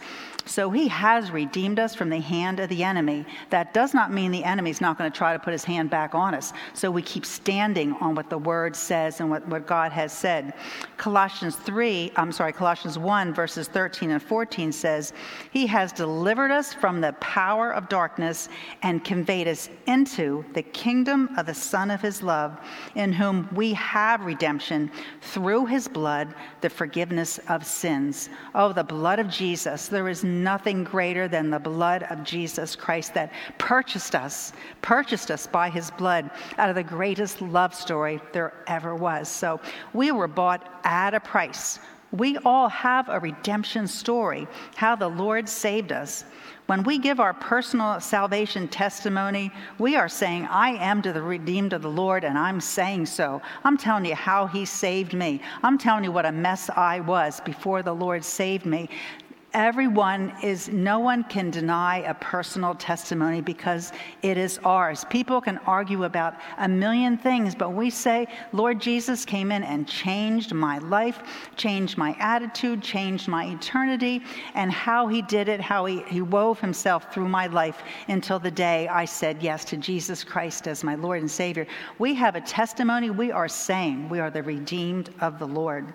So 0.49 0.71
he 0.71 0.89
has 0.89 1.31
redeemed 1.31 1.79
us 1.79 1.95
from 1.95 2.09
the 2.09 2.21
hand 2.21 2.59
of 2.59 2.71
the 2.71 2.83
enemy. 2.83 3.27
That 3.51 3.75
does 3.75 3.93
not 3.93 4.11
mean 4.11 4.31
the 4.31 4.45
enemy's 4.45 4.81
not 4.81 4.97
going 4.97 5.13
to 5.13 5.17
try 5.17 5.35
to 5.35 5.39
put 5.39 5.53
his 5.53 5.63
hand 5.63 5.91
back 5.91 6.15
on 6.15 6.35
us. 6.35 6.55
So 6.73 6.91
we 6.91 7.03
keep 7.03 7.27
standing 7.27 7.93
on 8.01 8.15
what 8.15 8.31
the 8.31 8.39
word 8.39 8.75
says 8.75 9.21
and 9.21 9.29
what, 9.29 9.47
what 9.47 9.67
God 9.67 9.93
has 9.93 10.11
said. 10.11 10.55
Colossians 10.97 11.57
3, 11.57 12.13
I'm 12.17 12.33
sorry, 12.33 12.55
Colossians 12.55 12.99
1, 12.99 13.35
verses 13.35 13.69
13 13.69 14.11
and 14.11 14.23
14 14.23 14.73
says, 14.73 15.13
He 15.51 15.67
has 15.67 15.93
delivered 15.93 16.51
us 16.51 16.73
from 16.73 17.03
the 17.03 17.13
power 17.21 17.75
of 17.75 17.91
darkness 17.91 18.49
and 18.83 19.05
conveyed 19.05 19.49
us 19.49 19.69
into 19.87 20.47
the 20.55 20.63
kingdom 20.63 21.29
of 21.37 21.45
the 21.45 21.55
Son 21.55 21.91
of 21.91 22.01
His 22.01 22.23
love, 22.23 22.59
in 22.95 23.13
whom 23.13 23.51
we 23.53 23.75
have 23.75 24.25
redemption 24.25 24.91
through 25.21 25.67
His 25.67 25.87
blood, 25.89 26.35
the 26.63 26.71
forgiveness 26.71 27.39
of 27.51 27.67
sins. 27.67 28.31
Oh, 28.55 28.73
the 28.73 28.83
blood 28.83 29.19
of 29.19 29.29
Jesus. 29.29 29.89
There 29.89 30.09
is 30.09 30.25
nothing 30.43 30.85
greater 30.85 31.29
than 31.29 31.51
the 31.51 31.59
blood 31.59 32.05
of 32.05 32.25
Jesus 32.25 32.77
Christ 32.77 33.15
that 33.15 33.33
purchased 33.59 34.15
us, 34.15 34.53
purchased 34.83 35.31
us 35.31 35.47
by 35.47 35.69
his 35.69 35.91
blood 35.93 36.31
out 36.59 36.69
of 36.69 36.75
the 36.75 36.83
greatest 36.83 37.41
love 37.43 37.75
story 37.75 38.21
there 38.33 38.53
ever 38.67 38.95
was. 38.95 39.29
So 39.29 39.61
we 39.93 40.13
were 40.13 40.29
bought 40.29 40.81
at 40.85 41.15
a 41.15 41.21
price. 41.21 41.79
We 42.11 42.39
all 42.39 42.69
have 42.71 43.09
a 43.11 43.21
redemption 43.21 43.87
story, 43.87 44.49
how 44.77 44.97
the 44.97 45.09
Lord 45.09 45.47
saved 45.49 45.93
us. 45.93 46.25
When 46.65 46.83
we 46.83 46.99
give 46.99 47.21
our 47.21 47.35
personal 47.35 48.01
salvation 48.01 48.69
testimony, 48.69 49.51
we 49.79 49.97
are 49.97 50.09
saying, 50.09 50.47
I 50.47 50.71
am 50.71 51.03
to 51.03 51.13
the 51.13 51.23
redeemed 51.23 51.73
of 51.73 51.83
the 51.83 51.91
Lord, 51.91 52.25
and 52.25 52.39
I'm 52.39 52.61
saying 52.61 53.07
so. 53.07 53.43
I'm 53.65 53.77
telling 53.77 54.05
you 54.05 54.15
how 54.15 54.47
He 54.47 54.65
saved 54.65 55.13
me. 55.13 55.41
I'm 55.63 55.79
telling 55.79 56.05
you 56.05 56.13
what 56.13 56.27
a 56.27 56.33
mess 56.33 56.71
I 56.71 57.01
was 57.01 57.41
before 57.41 57.83
the 57.83 57.95
Lord 57.95 58.25
saved 58.25 58.65
me 58.67 58.89
everyone 59.55 60.33
is, 60.43 60.69
no 60.69 60.99
one 60.99 61.25
can 61.25 61.51
deny 61.51 61.99
a 61.99 62.15
personal 62.15 62.75
testimony 62.75 63.41
because 63.41 63.93
it 64.23 64.37
is 64.37 64.59
ours. 64.65 65.05
People 65.09 65.41
can 65.41 65.59
argue 65.67 66.05
about 66.05 66.35
a 66.59 66.69
million 66.69 67.17
things, 67.17 67.55
but 67.55 67.73
we 67.73 67.91
say, 67.91 68.27
Lord 68.53 68.81
Jesus 68.81 69.25
came 69.25 69.51
in 69.51 69.63
and 69.63 69.89
changed 69.89 70.53
my 70.53 70.79
life, 70.79 71.23
changed 71.57 71.97
my 71.97 72.15
attitude, 72.19 72.83
changed 72.83 73.29
my 73.29 73.47
eternity, 73.47 74.23
and 74.55 74.71
how 74.71 75.07
he 75.07 75.23
did 75.23 75.49
it, 75.49 75.61
how 75.61 75.87
he, 75.87 76.03
he 76.03 76.21
wove 76.21 76.61
himself 76.61 77.13
through 77.13 77.29
my 77.29 77.47
life 77.47 77.83
until 78.09 78.39
the 78.39 78.51
day 78.51 78.89
I 78.89 79.05
said 79.05 79.43
yes 79.43 79.65
to 79.67 79.77
Jesus 79.77 80.25
Christ 80.25 80.69
as 80.69 80.85
my 80.85 80.95
Lord 80.95 81.21
and 81.21 81.31
Savior. 81.31 81.67
We 81.99 82.15
have 82.15 82.37
a 82.37 82.41
testimony. 82.41 83.11
We 83.11 83.33
are 83.33 83.49
saying 83.49 84.09
we 84.09 84.21
are 84.21 84.31
the 84.31 84.43
redeemed 84.43 85.15
of 85.21 85.39
the 85.39 85.47
Lord. 85.47 85.95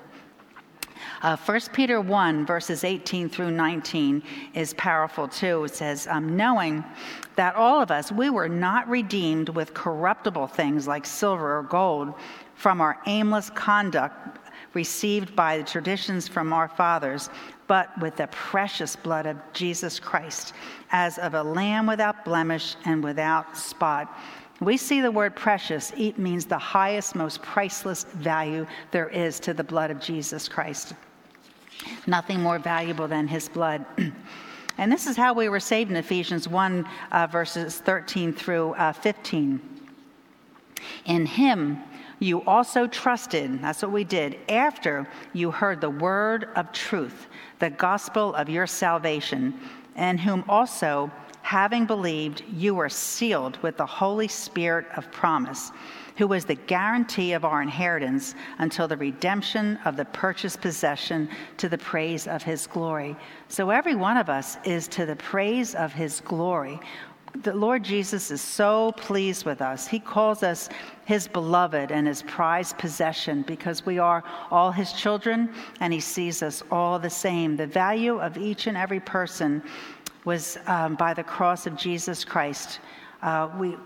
Uh, 1.24 1.38
1 1.38 1.62
Peter 1.72 2.02
1, 2.02 2.46
verses 2.46 2.84
18 2.84 3.30
through 3.30 3.50
19 3.50 4.22
is 4.56 4.74
powerful 4.74 5.26
too. 5.26 5.64
It 5.64 5.74
says, 5.74 6.06
um, 6.08 6.36
Knowing 6.36 6.84
that 7.38 7.56
all 7.56 7.82
of 7.82 7.92
us, 7.92 8.12
we 8.12 8.30
were 8.30 8.50
not 8.50 8.90
redeemed 8.90 9.48
with 9.48 9.74
corruptible 9.74 10.48
things 10.48 10.86
like 10.86 11.06
silver 11.06 11.60
or 11.60 11.64
gold 11.64 12.14
from 12.56 12.82
our 12.82 13.00
aimless 13.08 13.50
conduct 13.52 14.38
received 14.74 15.34
by 15.34 15.58
the 15.58 15.64
traditions 15.64 16.28
from 16.28 16.52
our 16.52 16.68
fathers, 16.68 17.30
but 17.68 17.90
with 18.02 18.18
the 18.18 18.28
precious 18.28 18.98
blood 18.98 19.26
of 19.26 19.38
Jesus 19.54 20.02
Christ, 20.02 20.52
as 20.92 21.18
of 21.20 21.36
a 21.36 21.44
lamb 21.44 21.88
without 21.88 22.26
blemish 22.26 22.76
and 22.84 23.02
without 23.02 23.56
spot. 23.56 24.14
We 24.60 24.76
see 24.76 25.00
the 25.00 25.12
word 25.12 25.38
precious. 25.38 25.94
It 25.96 26.18
means 26.18 26.46
the 26.46 26.58
highest, 26.58 27.16
most 27.16 27.42
priceless 27.42 28.04
value 28.16 28.68
there 28.92 29.08
is 29.08 29.40
to 29.42 29.54
the 29.54 29.64
blood 29.64 29.90
of 29.90 30.02
Jesus 30.02 30.50
Christ. 30.50 30.94
Nothing 32.08 32.42
more 32.42 32.60
valuable 32.60 33.08
than 33.08 33.28
his 33.28 33.50
blood. 33.50 33.86
and 34.78 34.92
this 34.92 35.08
is 35.08 35.16
how 35.16 35.34
we 35.34 35.50
were 35.50 35.60
saved 35.60 35.92
in 35.92 35.98
Ephesians 35.98 36.48
1, 36.48 36.88
uh, 37.12 37.28
verses 37.28 37.78
13 37.80 38.34
through 38.34 38.74
uh, 38.74 38.94
15. 38.94 39.62
In 41.06 41.26
him, 41.26 41.82
you 42.20 42.42
also 42.44 42.88
trusted, 42.88 43.62
that's 43.62 43.82
what 43.82 43.92
we 43.92 44.04
did, 44.04 44.40
after 44.50 45.08
you 45.34 45.52
heard 45.52 45.82
the 45.82 45.90
word 45.90 46.50
of 46.56 46.72
truth, 46.72 47.28
the 47.60 47.70
gospel 47.70 48.34
of 48.36 48.50
your 48.50 48.68
salvation, 48.68 49.60
and 49.96 50.20
whom 50.20 50.44
also 50.48 51.12
having 51.42 51.86
believed, 51.86 52.44
you 52.54 52.74
were 52.74 52.90
sealed 52.90 53.58
with 53.62 53.78
the 53.78 53.86
Holy 53.86 54.28
Spirit 54.28 54.88
of 54.96 55.12
promise, 55.12 55.72
who 56.18 56.28
was 56.28 56.46
the 56.46 56.56
guarantee 56.56 57.34
of 57.34 57.46
our 57.46 57.62
inheritance 57.62 58.36
until 58.60 58.88
the 58.88 58.98
redemption 58.98 59.78
of 59.86 59.98
the 59.98 60.06
purchased 60.06 60.62
possession 60.62 61.30
to 61.58 61.70
the 61.70 61.78
praise 61.78 62.28
of 62.28 62.44
his 62.44 62.68
glory. 62.68 63.16
So 63.48 63.70
every 63.70 63.96
one 63.96 64.18
of 64.18 64.30
us 64.30 64.58
is 64.64 64.88
to 64.90 65.06
the 65.06 65.16
praise 65.16 65.76
of 65.76 65.94
his 65.94 66.22
glory. 66.22 66.80
The 67.42 67.54
Lord 67.54 67.84
Jesus 67.84 68.30
is 68.30 68.42
so 68.42 68.92
pleased 68.92 69.44
with 69.44 69.60
us. 69.60 69.88
He 69.88 70.00
calls 70.00 70.44
us 70.44 70.70
his 71.06 71.28
beloved 71.28 71.92
and 71.92 72.06
his 72.06 72.22
prized 72.22 72.78
possession 72.78 73.42
because 73.48 73.86
we 73.88 73.98
are 73.98 74.24
all 74.52 74.72
his 74.72 74.94
children 74.94 75.50
and 75.80 75.92
he 75.92 76.00
sees 76.00 76.44
us 76.44 76.62
all 76.70 77.00
the 77.00 77.10
same. 77.10 77.58
The 77.58 77.66
value 77.66 78.20
of 78.20 78.38
each 78.38 78.68
and 78.68 78.78
every 78.78 79.00
person 79.00 79.64
was 80.26 80.60
um, 80.68 80.96
by 80.96 81.16
the 81.16 81.24
cross 81.24 81.66
of 81.66 81.76
Jesus 81.76 82.24
Christ. 82.24 82.80
Uh, 83.24 83.50
we, 83.58 83.78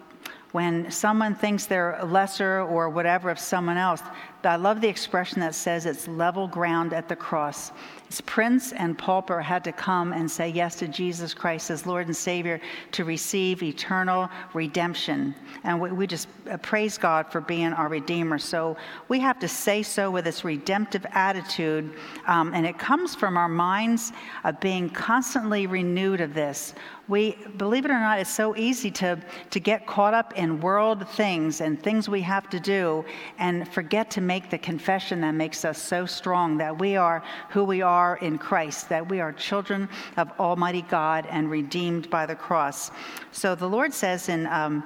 when 0.58 0.90
someone 0.90 1.36
thinks 1.36 1.68
they're 1.68 2.04
lesser 2.04 2.62
or 2.62 2.90
whatever 2.90 3.30
of 3.30 3.38
someone 3.38 3.78
else, 3.78 4.02
I 4.44 4.56
love 4.56 4.82
the 4.82 4.88
expression 4.88 5.40
that 5.42 5.54
says 5.54 5.86
it's 5.86 6.08
level 6.08 6.48
ground 6.48 6.94
at 6.94 7.08
the 7.08 7.16
cross. 7.16 7.72
Prince 8.26 8.72
and 8.72 8.98
pauper 8.98 9.42
had 9.42 9.64
to 9.66 9.72
come 9.74 10.14
and 10.14 10.30
say 10.32 10.48
yes 10.48 10.76
to 10.78 10.88
Jesus 10.88 11.34
Christ 11.34 11.70
as 11.70 11.86
Lord 11.86 12.08
and 12.08 12.16
Savior 12.16 12.62
to 12.94 13.04
receive 13.04 13.62
eternal 13.62 14.30
redemption. 14.54 15.36
And 15.64 15.80
we, 15.82 15.92
we 15.92 16.08
just 16.08 16.30
uh, 16.50 16.56
praise 16.58 16.98
God 16.98 17.30
for 17.32 17.42
being 17.42 17.74
our 17.74 17.90
Redeemer. 17.90 18.38
So 18.38 18.78
we 19.10 19.20
have 19.20 19.40
to 19.40 19.48
say 19.48 19.84
so 19.84 20.10
with 20.10 20.24
this 20.24 20.46
redemptive 20.46 21.06
attitude. 21.12 21.94
Um, 22.28 22.54
and 22.54 22.66
it 22.66 22.80
comes 22.80 23.14
from 23.14 23.36
our 23.36 23.50
minds 23.50 24.14
of 24.46 24.60
being 24.62 24.90
constantly 24.90 25.68
renewed 25.68 26.22
of 26.22 26.34
this. 26.34 26.74
We, 27.10 27.38
believe 27.56 27.86
it 27.86 27.92
or 27.92 28.00
not, 28.00 28.20
it's 28.20 28.30
so 28.30 28.56
easy 28.58 28.92
to, 28.92 29.18
to 29.50 29.60
get 29.62 29.88
caught 29.88 30.14
up 30.14 30.38
in 30.38 30.60
world 30.60 31.08
things 31.10 31.62
and 31.62 31.82
things 31.82 32.10
we 32.10 32.22
have 32.22 32.50
to 32.50 32.60
do 32.60 33.06
and 33.38 33.68
forget 33.70 34.12
to 34.12 34.22
make 34.22 34.50
the 34.50 34.58
confession 34.58 35.22
that 35.22 35.32
makes 35.32 35.64
us 35.64 35.82
so 35.82 36.06
strong 36.06 36.58
that 36.58 36.78
we 36.78 36.98
are 36.98 37.24
who 37.50 37.64
we 37.64 37.82
are 37.82 37.97
in 38.22 38.38
Christ, 38.38 38.90
that 38.90 39.10
we 39.10 39.20
are 39.20 39.34
children 39.34 39.90
of 40.18 40.32
Almighty 40.40 40.84
God 40.84 41.26
and 41.30 41.50
redeemed 41.50 42.10
by 42.10 42.26
the 42.26 42.36
cross. 42.36 42.92
So 43.32 43.56
the 43.56 43.68
Lord 43.68 43.94
says 43.94 44.30
in 44.30 44.48
um, 44.48 44.84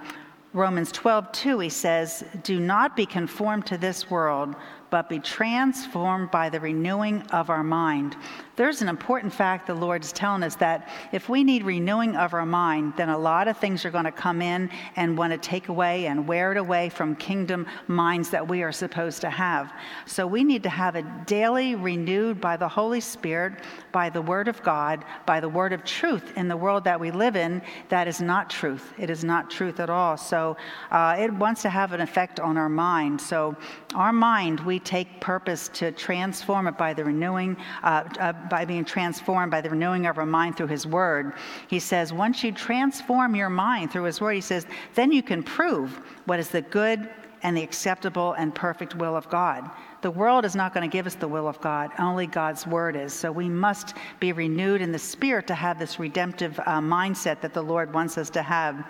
Romans 0.53 0.91
12, 0.91 1.31
2, 1.31 1.59
he 1.59 1.69
says, 1.69 2.23
Do 2.43 2.59
not 2.59 2.95
be 2.95 3.05
conformed 3.05 3.65
to 3.67 3.77
this 3.77 4.09
world, 4.09 4.55
but 4.89 5.07
be 5.07 5.19
transformed 5.19 6.29
by 6.29 6.49
the 6.49 6.59
renewing 6.59 7.21
of 7.31 7.49
our 7.49 7.63
mind. 7.63 8.17
There's 8.55 8.81
an 8.81 8.89
important 8.89 9.33
fact 9.33 9.67
the 9.67 9.73
Lord 9.73 10.03
is 10.03 10.11
telling 10.11 10.43
us 10.43 10.55
that 10.55 10.89
if 11.11 11.29
we 11.29 11.43
need 11.43 11.63
renewing 11.63 12.15
of 12.15 12.33
our 12.33 12.45
mind, 12.45 12.93
then 12.97 13.09
a 13.09 13.17
lot 13.17 13.47
of 13.47 13.57
things 13.57 13.85
are 13.85 13.91
going 13.91 14.05
to 14.05 14.11
come 14.11 14.41
in 14.41 14.69
and 14.95 15.17
want 15.17 15.31
to 15.31 15.37
take 15.37 15.69
away 15.69 16.07
and 16.07 16.27
wear 16.27 16.51
it 16.51 16.57
away 16.57 16.89
from 16.89 17.15
kingdom 17.15 17.65
minds 17.87 18.29
that 18.29 18.47
we 18.47 18.61
are 18.61 18.71
supposed 18.71 19.21
to 19.21 19.29
have. 19.29 19.71
So 20.05 20.27
we 20.27 20.43
need 20.43 20.63
to 20.63 20.69
have 20.69 20.95
it 20.95 21.05
daily 21.25 21.75
renewed 21.75 22.41
by 22.41 22.57
the 22.57 22.67
Holy 22.67 22.99
Spirit, 22.99 23.53
by 23.91 24.09
the 24.09 24.21
Word 24.21 24.47
of 24.47 24.61
God, 24.63 25.05
by 25.25 25.39
the 25.39 25.49
Word 25.49 25.73
of 25.73 25.83
truth 25.83 26.37
in 26.37 26.47
the 26.47 26.57
world 26.57 26.83
that 26.83 26.99
we 26.99 27.11
live 27.11 27.35
in 27.35 27.61
that 27.89 28.07
is 28.07 28.21
not 28.21 28.49
truth. 28.49 28.93
It 28.97 29.09
is 29.09 29.23
not 29.23 29.49
truth 29.49 29.79
at 29.79 29.89
all. 29.89 30.17
So 30.17 30.57
uh, 30.91 31.15
it 31.17 31.31
wants 31.33 31.61
to 31.63 31.69
have 31.69 31.93
an 31.93 32.01
effect 32.01 32.39
on 32.39 32.57
our 32.57 32.69
mind. 32.69 33.19
So 33.19 33.55
our 33.95 34.13
mind, 34.13 34.59
we 34.61 34.79
take 34.79 35.19
purpose 35.21 35.69
to 35.69 35.91
transform 35.91 36.67
it 36.67 36.77
by 36.77 36.93
the 36.93 37.03
renewing, 37.03 37.57
uh, 37.83 38.03
uh, 38.19 38.33
by 38.51 38.65
being 38.65 38.85
transformed 38.85 39.49
by 39.49 39.61
the 39.61 39.69
renewing 39.69 40.05
of 40.05 40.19
our 40.19 40.25
mind 40.27 40.55
through 40.55 40.67
His 40.67 40.85
Word. 40.85 41.33
He 41.67 41.79
says, 41.79 42.13
once 42.13 42.43
you 42.43 42.51
transform 42.51 43.35
your 43.35 43.49
mind 43.49 43.91
through 43.91 44.03
His 44.03 44.21
Word, 44.21 44.33
He 44.33 44.41
says, 44.41 44.67
then 44.93 45.11
you 45.11 45.23
can 45.23 45.41
prove 45.41 45.99
what 46.25 46.37
is 46.37 46.49
the 46.49 46.61
good 46.61 47.09
and 47.43 47.57
the 47.57 47.63
acceptable 47.63 48.33
and 48.33 48.53
perfect 48.53 48.95
will 48.95 49.15
of 49.15 49.27
God. 49.29 49.69
The 50.01 50.11
world 50.11 50.45
is 50.45 50.55
not 50.55 50.73
going 50.73 50.87
to 50.87 50.91
give 50.91 51.07
us 51.07 51.15
the 51.15 51.27
will 51.27 51.47
of 51.47 51.59
God, 51.61 51.91
only 51.97 52.27
God's 52.27 52.67
word 52.67 52.95
is. 52.95 53.13
So 53.13 53.31
we 53.31 53.49
must 53.49 53.95
be 54.19 54.31
renewed 54.31 54.81
in 54.81 54.91
the 54.91 54.99
spirit 54.99 55.47
to 55.47 55.55
have 55.55 55.79
this 55.79 55.99
redemptive 55.99 56.59
uh, 56.59 56.79
mindset 56.79 57.41
that 57.41 57.53
the 57.53 57.61
Lord 57.61 57.93
wants 57.93 58.17
us 58.17 58.29
to 58.31 58.41
have. 58.43 58.85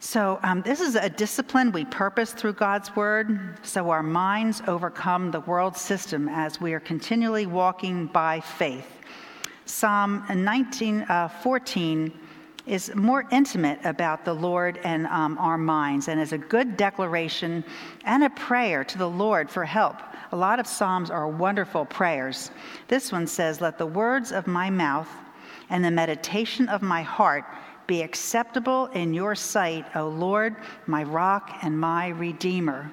So, 0.00 0.38
um, 0.44 0.62
this 0.62 0.80
is 0.80 0.94
a 0.94 1.10
discipline 1.10 1.72
we 1.72 1.84
purpose 1.84 2.32
through 2.32 2.52
God's 2.52 2.94
Word, 2.94 3.58
so 3.62 3.90
our 3.90 4.02
minds 4.02 4.62
overcome 4.68 5.32
the 5.32 5.40
world 5.40 5.76
system 5.76 6.28
as 6.28 6.60
we 6.60 6.72
are 6.72 6.78
continually 6.78 7.46
walking 7.46 8.06
by 8.06 8.38
faith. 8.38 8.86
Psalm 9.64 10.24
19, 10.32 11.02
uh, 11.02 11.26
14 11.42 12.12
is 12.64 12.94
more 12.94 13.24
intimate 13.32 13.80
about 13.82 14.24
the 14.24 14.32
Lord 14.32 14.78
and 14.84 15.08
um, 15.08 15.36
our 15.38 15.58
minds 15.58 16.06
and 16.06 16.20
is 16.20 16.32
a 16.32 16.38
good 16.38 16.76
declaration 16.76 17.64
and 18.04 18.22
a 18.22 18.30
prayer 18.30 18.84
to 18.84 18.98
the 18.98 19.10
Lord 19.10 19.50
for 19.50 19.64
help. 19.64 19.96
A 20.30 20.36
lot 20.36 20.60
of 20.60 20.66
Psalms 20.68 21.10
are 21.10 21.26
wonderful 21.26 21.84
prayers. 21.84 22.52
This 22.86 23.10
one 23.10 23.26
says, 23.26 23.60
Let 23.60 23.78
the 23.78 23.86
words 23.86 24.30
of 24.30 24.46
my 24.46 24.70
mouth 24.70 25.08
and 25.70 25.84
the 25.84 25.90
meditation 25.90 26.68
of 26.68 26.82
my 26.82 27.02
heart 27.02 27.44
be 27.88 28.02
acceptable 28.02 28.86
in 28.88 29.14
your 29.14 29.34
sight, 29.34 29.84
O 29.96 30.08
Lord, 30.08 30.56
my 30.86 31.02
rock 31.02 31.58
and 31.62 31.76
my 31.76 32.08
redeemer. 32.08 32.92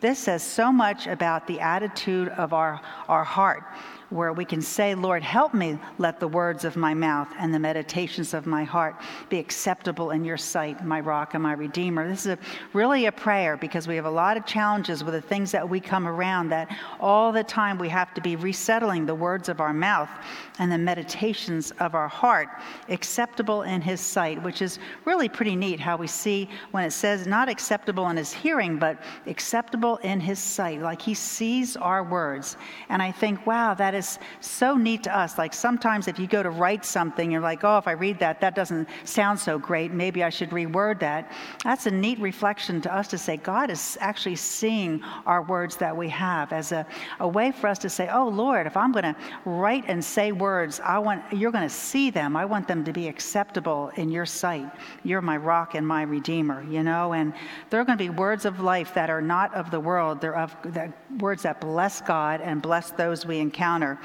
This 0.00 0.20
says 0.20 0.42
so 0.42 0.70
much 0.70 1.08
about 1.08 1.48
the 1.48 1.58
attitude 1.58 2.28
of 2.28 2.52
our, 2.52 2.80
our 3.08 3.24
heart 3.24 3.64
where 4.10 4.32
we 4.32 4.44
can 4.44 4.62
say, 4.62 4.94
Lord, 4.94 5.22
help 5.22 5.52
me 5.54 5.78
let 5.98 6.20
the 6.20 6.28
words 6.28 6.64
of 6.64 6.76
my 6.76 6.94
mouth 6.94 7.28
and 7.38 7.52
the 7.52 7.58
meditations 7.58 8.34
of 8.34 8.46
my 8.46 8.64
heart 8.64 8.96
be 9.28 9.38
acceptable 9.38 10.10
in 10.12 10.24
your 10.24 10.36
sight, 10.36 10.84
my 10.84 11.00
rock 11.00 11.34
and 11.34 11.42
my 11.42 11.52
redeemer. 11.52 12.08
This 12.08 12.26
is 12.26 12.32
a, 12.32 12.38
really 12.72 13.06
a 13.06 13.12
prayer 13.12 13.56
because 13.56 13.88
we 13.88 13.96
have 13.96 14.04
a 14.04 14.10
lot 14.10 14.36
of 14.36 14.46
challenges 14.46 15.02
with 15.02 15.14
the 15.14 15.20
things 15.20 15.50
that 15.52 15.68
we 15.68 15.80
come 15.80 16.06
around 16.06 16.48
that 16.50 16.74
all 17.00 17.32
the 17.32 17.44
time 17.44 17.78
we 17.78 17.88
have 17.88 18.14
to 18.14 18.20
be 18.20 18.36
resettling 18.36 19.06
the 19.06 19.14
words 19.14 19.48
of 19.48 19.60
our 19.60 19.72
mouth 19.72 20.10
and 20.58 20.70
the 20.70 20.78
meditations 20.78 21.72
of 21.80 21.94
our 21.94 22.08
heart 22.08 22.48
acceptable 22.88 23.62
in 23.62 23.80
his 23.80 24.00
sight, 24.00 24.42
which 24.42 24.62
is 24.62 24.78
really 25.04 25.28
pretty 25.28 25.56
neat 25.56 25.80
how 25.80 25.96
we 25.96 26.06
see 26.06 26.48
when 26.70 26.84
it 26.84 26.92
says 26.92 27.26
not 27.26 27.48
acceptable 27.48 28.08
in 28.08 28.16
his 28.16 28.32
hearing, 28.32 28.78
but 28.78 29.02
acceptable 29.26 29.96
in 29.98 30.20
his 30.20 30.38
sight, 30.38 30.80
like 30.80 31.02
he 31.02 31.14
sees 31.14 31.76
our 31.76 32.04
words. 32.04 32.56
And 32.88 33.02
I 33.02 33.10
think, 33.10 33.46
wow, 33.46 33.74
that 33.74 33.94
is 33.96 34.18
so 34.40 34.76
neat 34.76 35.02
to 35.04 35.16
us. 35.16 35.38
Like 35.38 35.52
sometimes 35.52 36.06
if 36.06 36.18
you 36.18 36.26
go 36.26 36.42
to 36.42 36.50
write 36.50 36.84
something, 36.84 37.30
you're 37.30 37.40
like, 37.40 37.64
oh, 37.64 37.78
if 37.78 37.88
I 37.88 37.92
read 37.92 38.18
that, 38.20 38.40
that 38.40 38.54
doesn't 38.54 38.88
sound 39.04 39.38
so 39.38 39.58
great. 39.58 39.92
Maybe 39.92 40.22
I 40.22 40.30
should 40.30 40.50
reword 40.50 41.00
that. 41.00 41.32
That's 41.64 41.86
a 41.86 41.90
neat 41.90 42.18
reflection 42.20 42.80
to 42.82 42.94
us 42.94 43.08
to 43.08 43.18
say, 43.18 43.36
God 43.38 43.70
is 43.70 43.98
actually 44.00 44.36
seeing 44.36 45.02
our 45.26 45.42
words 45.42 45.76
that 45.78 45.96
we 45.96 46.08
have 46.10 46.52
as 46.52 46.72
a, 46.72 46.86
a 47.20 47.26
way 47.26 47.50
for 47.50 47.66
us 47.68 47.78
to 47.80 47.88
say, 47.88 48.08
oh, 48.12 48.28
Lord, 48.28 48.66
if 48.66 48.76
I'm 48.76 48.92
going 48.92 49.04
to 49.04 49.16
write 49.44 49.84
and 49.88 50.04
say 50.04 50.32
words, 50.32 50.80
I 50.80 50.98
want, 50.98 51.22
you're 51.32 51.50
going 51.50 51.68
to 51.68 51.74
see 51.74 52.10
them. 52.10 52.36
I 52.36 52.44
want 52.44 52.68
them 52.68 52.84
to 52.84 52.92
be 52.92 53.08
acceptable 53.08 53.90
in 53.96 54.10
your 54.10 54.26
sight. 54.26 54.70
You're 55.02 55.22
my 55.22 55.36
rock 55.36 55.74
and 55.74 55.86
my 55.86 56.02
redeemer, 56.02 56.62
you 56.64 56.82
know? 56.82 57.14
And 57.14 57.32
there 57.70 57.80
are 57.80 57.84
going 57.84 57.98
to 57.98 58.04
be 58.04 58.10
words 58.10 58.44
of 58.44 58.60
life 58.60 58.92
that 58.94 59.10
are 59.10 59.22
not 59.22 59.54
of 59.54 59.70
the 59.70 59.80
world. 59.80 60.20
They're 60.20 60.36
of 60.36 60.54
the 60.62 60.92
words 61.18 61.42
that 61.42 61.60
bless 61.60 62.00
God 62.00 62.40
and 62.40 62.60
bless 62.60 62.90
those 62.90 63.24
we 63.24 63.38
encounter 63.38 63.85
honor. 63.86 64.00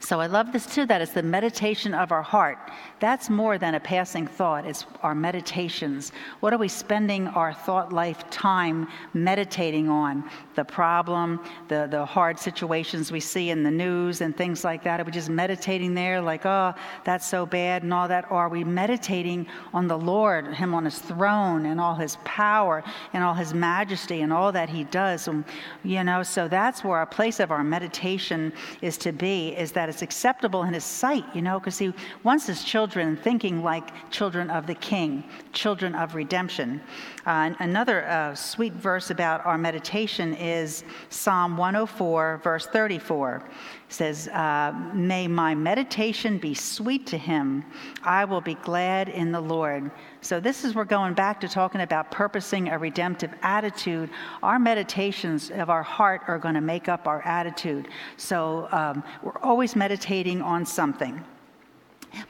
So 0.00 0.20
I 0.20 0.26
love 0.26 0.52
this 0.52 0.66
too, 0.66 0.86
that 0.86 1.00
it's 1.00 1.12
the 1.12 1.22
meditation 1.22 1.94
of 1.94 2.12
our 2.12 2.22
heart. 2.22 2.58
That's 3.00 3.28
more 3.28 3.58
than 3.58 3.74
a 3.74 3.80
passing 3.80 4.26
thought, 4.26 4.66
it's 4.66 4.86
our 5.02 5.14
meditations. 5.14 6.12
What 6.40 6.52
are 6.52 6.58
we 6.58 6.68
spending 6.68 7.28
our 7.28 7.52
thought 7.52 7.92
life 7.92 8.28
time 8.30 8.88
meditating 9.14 9.88
on? 9.88 10.24
The 10.54 10.64
problem, 10.64 11.44
the, 11.68 11.88
the 11.90 12.04
hard 12.04 12.38
situations 12.38 13.12
we 13.12 13.20
see 13.20 13.50
in 13.50 13.62
the 13.62 13.70
news 13.70 14.20
and 14.20 14.36
things 14.36 14.64
like 14.64 14.82
that. 14.84 15.00
Are 15.00 15.04
we 15.04 15.12
just 15.12 15.28
meditating 15.28 15.94
there, 15.94 16.20
like, 16.20 16.46
oh, 16.46 16.74
that's 17.04 17.26
so 17.26 17.44
bad 17.44 17.82
and 17.82 17.92
all 17.92 18.08
that? 18.08 18.30
Or 18.30 18.38
are 18.38 18.48
we 18.48 18.64
meditating 18.64 19.46
on 19.74 19.86
the 19.86 19.98
Lord, 19.98 20.54
Him 20.54 20.74
on 20.74 20.84
His 20.84 20.98
throne 20.98 21.66
and 21.66 21.80
all 21.80 21.94
His 21.94 22.16
power 22.24 22.82
and 23.12 23.22
all 23.22 23.34
His 23.34 23.52
majesty 23.52 24.22
and 24.22 24.32
all 24.32 24.52
that 24.52 24.68
He 24.68 24.84
does? 24.84 25.28
And, 25.28 25.44
you 25.84 26.02
know, 26.04 26.22
so 26.22 26.48
that's 26.48 26.82
where 26.82 26.98
our 26.98 27.06
place 27.06 27.40
of 27.40 27.50
our 27.50 27.64
meditation 27.64 28.52
is 28.80 28.96
to 28.98 29.12
be, 29.12 29.48
is 29.56 29.72
that 29.76 29.90
it's 29.90 30.00
acceptable 30.00 30.62
in 30.62 30.72
his 30.72 30.84
sight, 30.84 31.22
you 31.34 31.42
know, 31.42 31.60
because 31.60 31.76
he 31.76 31.92
wants 32.24 32.46
his 32.46 32.64
children 32.64 33.14
thinking 33.14 33.62
like 33.62 33.90
children 34.10 34.48
of 34.48 34.66
the 34.66 34.74
king, 34.76 35.22
children 35.52 35.94
of 35.94 36.14
redemption. 36.14 36.80
Uh, 37.26 37.52
another 37.58 38.06
uh, 38.06 38.34
sweet 38.34 38.72
verse 38.72 39.10
about 39.10 39.44
our 39.44 39.58
meditation 39.58 40.34
is 40.36 40.82
Psalm 41.10 41.58
104, 41.58 42.40
verse 42.42 42.66
34. 42.68 43.36
It 43.36 43.92
says, 43.92 44.28
uh, 44.28 44.72
May 44.94 45.28
my 45.28 45.54
meditation 45.54 46.38
be 46.38 46.54
sweet 46.54 47.06
to 47.08 47.18
him. 47.18 47.62
I 48.02 48.24
will 48.24 48.40
be 48.40 48.54
glad 48.54 49.10
in 49.10 49.30
the 49.30 49.40
Lord. 49.40 49.90
So, 50.26 50.40
this 50.40 50.64
is 50.64 50.74
we're 50.74 50.84
going 50.84 51.14
back 51.14 51.40
to 51.42 51.48
talking 51.48 51.82
about 51.82 52.10
purposing 52.10 52.70
a 52.70 52.76
redemptive 52.76 53.30
attitude. 53.42 54.10
Our 54.42 54.58
meditations 54.58 55.52
of 55.52 55.70
our 55.70 55.84
heart 55.84 56.22
are 56.26 56.36
going 56.36 56.56
to 56.56 56.60
make 56.60 56.88
up 56.88 57.06
our 57.06 57.22
attitude. 57.22 57.86
So, 58.16 58.66
um, 58.72 59.04
we're 59.22 59.38
always 59.40 59.76
meditating 59.76 60.42
on 60.42 60.66
something 60.66 61.24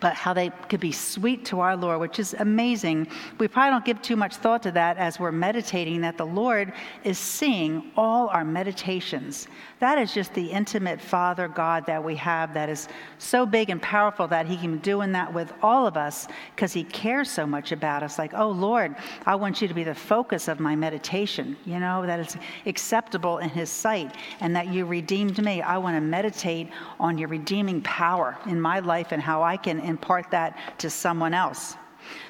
but 0.01 0.14
how 0.14 0.33
they 0.33 0.51
could 0.68 0.81
be 0.81 0.92
sweet 0.92 1.44
to 1.46 1.61
our 1.61 1.77
Lord, 1.77 2.01
which 2.01 2.18
is 2.18 2.35
amazing. 2.38 3.09
We 3.38 3.49
probably 3.49 3.70
don't 3.70 3.85
give 3.85 4.03
too 4.03 4.16
much 4.16 4.37
thought 4.37 4.62
to 4.64 4.72
that 4.72 4.96
as 4.99 5.18
we're 5.18 5.33
meditating, 5.33 6.01
that 6.03 6.16
the 6.16 6.27
Lord 6.27 6.72
is 7.05 7.18
seeing 7.18 7.92
all 7.96 8.29
our 8.29 8.44
meditations. 8.44 9.49
That 9.79 9.99
is 9.99 10.14
just 10.14 10.33
the 10.35 10.46
intimate 10.46 11.01
Father 11.01 11.49
God 11.49 11.85
that 11.87 12.03
we 12.03 12.16
have 12.16 12.55
that 12.55 12.68
is 12.68 12.88
so 13.18 13.44
big 13.44 13.70
and 13.70 13.81
powerful 13.81 14.27
that 14.29 14.46
He 14.46 14.57
can 14.57 14.72
be 14.75 14.79
doing 14.79 15.12
that 15.12 15.33
with 15.33 15.53
all 15.62 15.87
of 15.87 15.96
us 15.96 16.29
because 16.55 16.72
He 16.72 16.85
cares 16.85 17.31
so 17.31 17.46
much 17.46 17.72
about 17.72 18.03
us. 18.03 18.18
Like, 18.18 18.33
oh 18.35 18.51
Lord, 18.51 18.96
I 19.27 19.35
want 19.35 19.61
you 19.61 19.68
to 19.68 19.75
be 19.75 19.85
the 19.85 19.94
focus 19.94 20.49
of 20.49 20.61
my 20.61 20.75
meditation, 20.75 21.57
you 21.64 21.79
know, 21.79 22.07
that 22.07 22.20
it's 22.20 22.37
acceptable 22.64 23.38
in 23.38 23.51
His 23.51 23.70
sight 23.70 24.14
and 24.40 24.57
that 24.57 24.68
you 24.68 24.87
redeemed 24.87 25.42
me. 25.42 25.62
I 25.62 25.79
want 25.79 25.96
to 25.96 26.01
meditate 26.01 26.68
on 26.99 27.18
your 27.18 27.29
redeeming 27.29 27.83
power 27.83 28.38
in 28.46 28.61
my 28.61 28.81
life 28.81 29.12
and 29.12 29.22
how 29.22 29.42
I 29.42 29.57
can 29.57 29.75
impart 29.80 30.30
that 30.30 30.78
to 30.78 30.90
someone 30.90 31.34
else. 31.34 31.76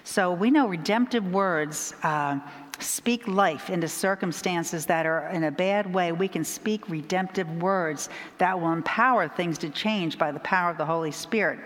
So 0.05 0.33
we 0.33 0.51
know 0.51 0.69
redemptive 0.69 1.33
words. 1.33 1.95
Uh, 2.03 2.41
speak 2.79 3.27
life 3.27 3.71
into 3.71 3.89
circumstances 3.89 4.87
that 4.87 5.07
are 5.07 5.29
in 5.29 5.45
a 5.45 5.51
bad 5.51 5.93
way, 5.93 6.13
we 6.13 6.29
can 6.29 6.45
speak 6.45 6.89
redemptive 6.89 7.51
words 7.63 8.09
that 8.39 8.59
will 8.59 8.73
empower 8.73 9.29
things 9.29 9.59
to 9.59 9.71
change 9.71 10.19
by 10.19 10.31
the 10.31 10.41
power 10.41 10.71
of 10.71 10.79
the 10.79 10.85
Holy 10.85 11.11
Spirit. 11.11 11.59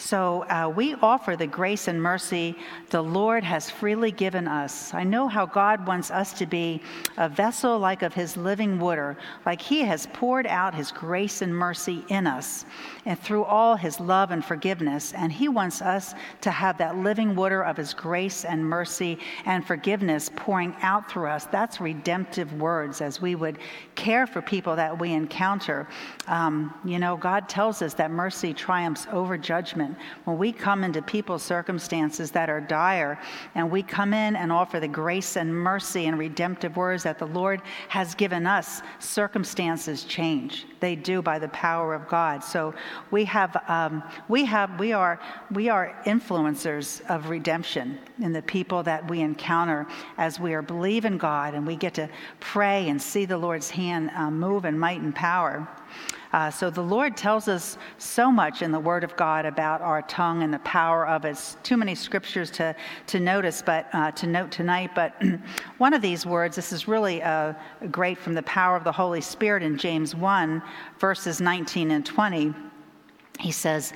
So 0.00 0.44
uh, 0.44 0.72
we 0.74 0.94
offer 0.94 1.36
the 1.36 1.46
grace 1.46 1.86
and 1.86 2.02
mercy 2.02 2.56
the 2.88 3.02
Lord 3.02 3.44
has 3.44 3.70
freely 3.70 4.10
given 4.10 4.48
us. 4.48 4.94
I 4.94 5.04
know 5.04 5.28
how 5.28 5.44
God 5.44 5.86
wants 5.86 6.10
us 6.10 6.32
to 6.38 6.46
be 6.46 6.80
a 7.18 7.28
vessel 7.28 7.78
like 7.78 8.00
of 8.00 8.14
His 8.14 8.34
living 8.34 8.80
water, 8.80 9.18
like 9.44 9.60
He 9.60 9.82
has 9.82 10.08
poured 10.14 10.46
out 10.46 10.74
His 10.74 10.90
grace 10.90 11.42
and 11.42 11.54
mercy 11.54 12.02
in 12.08 12.26
us 12.26 12.64
and 13.04 13.18
through 13.20 13.44
all 13.44 13.76
His 13.76 14.00
love 14.00 14.30
and 14.30 14.42
forgiveness. 14.42 15.12
And 15.12 15.30
He 15.30 15.48
wants 15.48 15.82
us 15.82 16.14
to 16.40 16.50
have 16.50 16.78
that 16.78 16.96
living 16.96 17.36
water 17.36 17.62
of 17.62 17.76
His 17.76 17.92
grace 17.92 18.46
and 18.46 18.64
mercy 18.64 19.18
and 19.44 19.66
forgiveness 19.66 20.30
pouring 20.34 20.74
out 20.80 21.10
through 21.10 21.26
us. 21.26 21.44
That's 21.44 21.78
redemptive 21.78 22.52
words 22.54 23.02
as 23.02 23.20
we 23.20 23.34
would 23.34 23.58
care 23.96 24.26
for 24.26 24.40
people 24.40 24.74
that 24.76 24.98
we 24.98 25.12
encounter. 25.12 25.86
Um, 26.26 26.74
you 26.86 26.98
know, 26.98 27.18
God 27.18 27.50
tells 27.50 27.82
us 27.82 27.92
that 27.94 28.10
mercy 28.10 28.54
triumphs 28.54 29.06
over 29.12 29.36
judgment 29.36 29.89
when 30.24 30.38
we 30.38 30.52
come 30.52 30.84
into 30.84 31.02
people's 31.02 31.42
circumstances 31.42 32.30
that 32.30 32.50
are 32.50 32.60
dire 32.60 33.18
and 33.54 33.70
we 33.70 33.82
come 33.82 34.12
in 34.12 34.36
and 34.36 34.52
offer 34.52 34.80
the 34.80 34.88
grace 34.88 35.36
and 35.36 35.54
mercy 35.54 36.06
and 36.06 36.18
redemptive 36.18 36.76
words 36.76 37.02
that 37.02 37.18
the 37.18 37.26
Lord 37.26 37.62
has 37.88 38.14
given 38.14 38.46
us, 38.46 38.82
circumstances 38.98 40.04
change. 40.04 40.66
They 40.80 40.96
do 40.96 41.22
by 41.22 41.38
the 41.38 41.48
power 41.48 41.94
of 41.94 42.08
God. 42.08 42.42
So 42.42 42.74
we 43.10 43.24
have, 43.26 43.56
um, 43.68 44.02
we 44.28 44.44
have, 44.44 44.78
we 44.78 44.92
are, 44.92 45.20
we 45.50 45.68
are 45.68 45.96
influencers 46.06 47.04
of 47.10 47.28
redemption 47.28 47.98
in 48.20 48.32
the 48.32 48.42
people 48.42 48.82
that 48.84 49.08
we 49.10 49.20
encounter 49.20 49.86
as 50.18 50.40
we 50.40 50.54
are 50.54 50.62
believing 50.62 51.18
God 51.18 51.54
and 51.54 51.66
we 51.66 51.76
get 51.76 51.94
to 51.94 52.08
pray 52.40 52.88
and 52.88 53.00
see 53.00 53.24
the 53.24 53.38
Lord's 53.38 53.70
hand 53.70 54.10
uh, 54.14 54.30
move 54.30 54.64
in 54.64 54.78
might 54.78 55.00
and 55.00 55.14
power. 55.14 55.68
Uh, 56.32 56.48
so 56.48 56.70
the 56.70 56.80
Lord 56.80 57.16
tells 57.16 57.48
us 57.48 57.76
so 57.98 58.30
much 58.30 58.62
in 58.62 58.70
the 58.70 58.78
Word 58.78 59.02
of 59.02 59.16
God 59.16 59.44
about 59.44 59.80
our 59.80 60.02
tongue 60.02 60.44
and 60.44 60.54
the 60.54 60.60
power 60.60 61.06
of 61.06 61.24
it. 61.24 61.56
Too 61.64 61.76
many 61.76 61.94
scriptures 61.94 62.50
to, 62.52 62.74
to 63.08 63.18
notice, 63.18 63.62
but 63.62 63.88
uh, 63.92 64.12
to 64.12 64.26
note 64.28 64.52
tonight. 64.52 64.92
But 64.94 65.20
one 65.78 65.92
of 65.92 66.02
these 66.02 66.24
words, 66.24 66.54
this 66.54 66.72
is 66.72 66.86
really 66.86 67.20
uh, 67.22 67.54
great 67.90 68.16
from 68.16 68.34
the 68.34 68.44
power 68.44 68.76
of 68.76 68.84
the 68.84 68.92
Holy 68.92 69.20
Spirit 69.20 69.64
in 69.64 69.76
James 69.76 70.14
1, 70.14 70.62
verses 71.00 71.40
19 71.40 71.90
and 71.90 72.06
20. 72.06 72.54
He 73.40 73.50
says, 73.50 73.92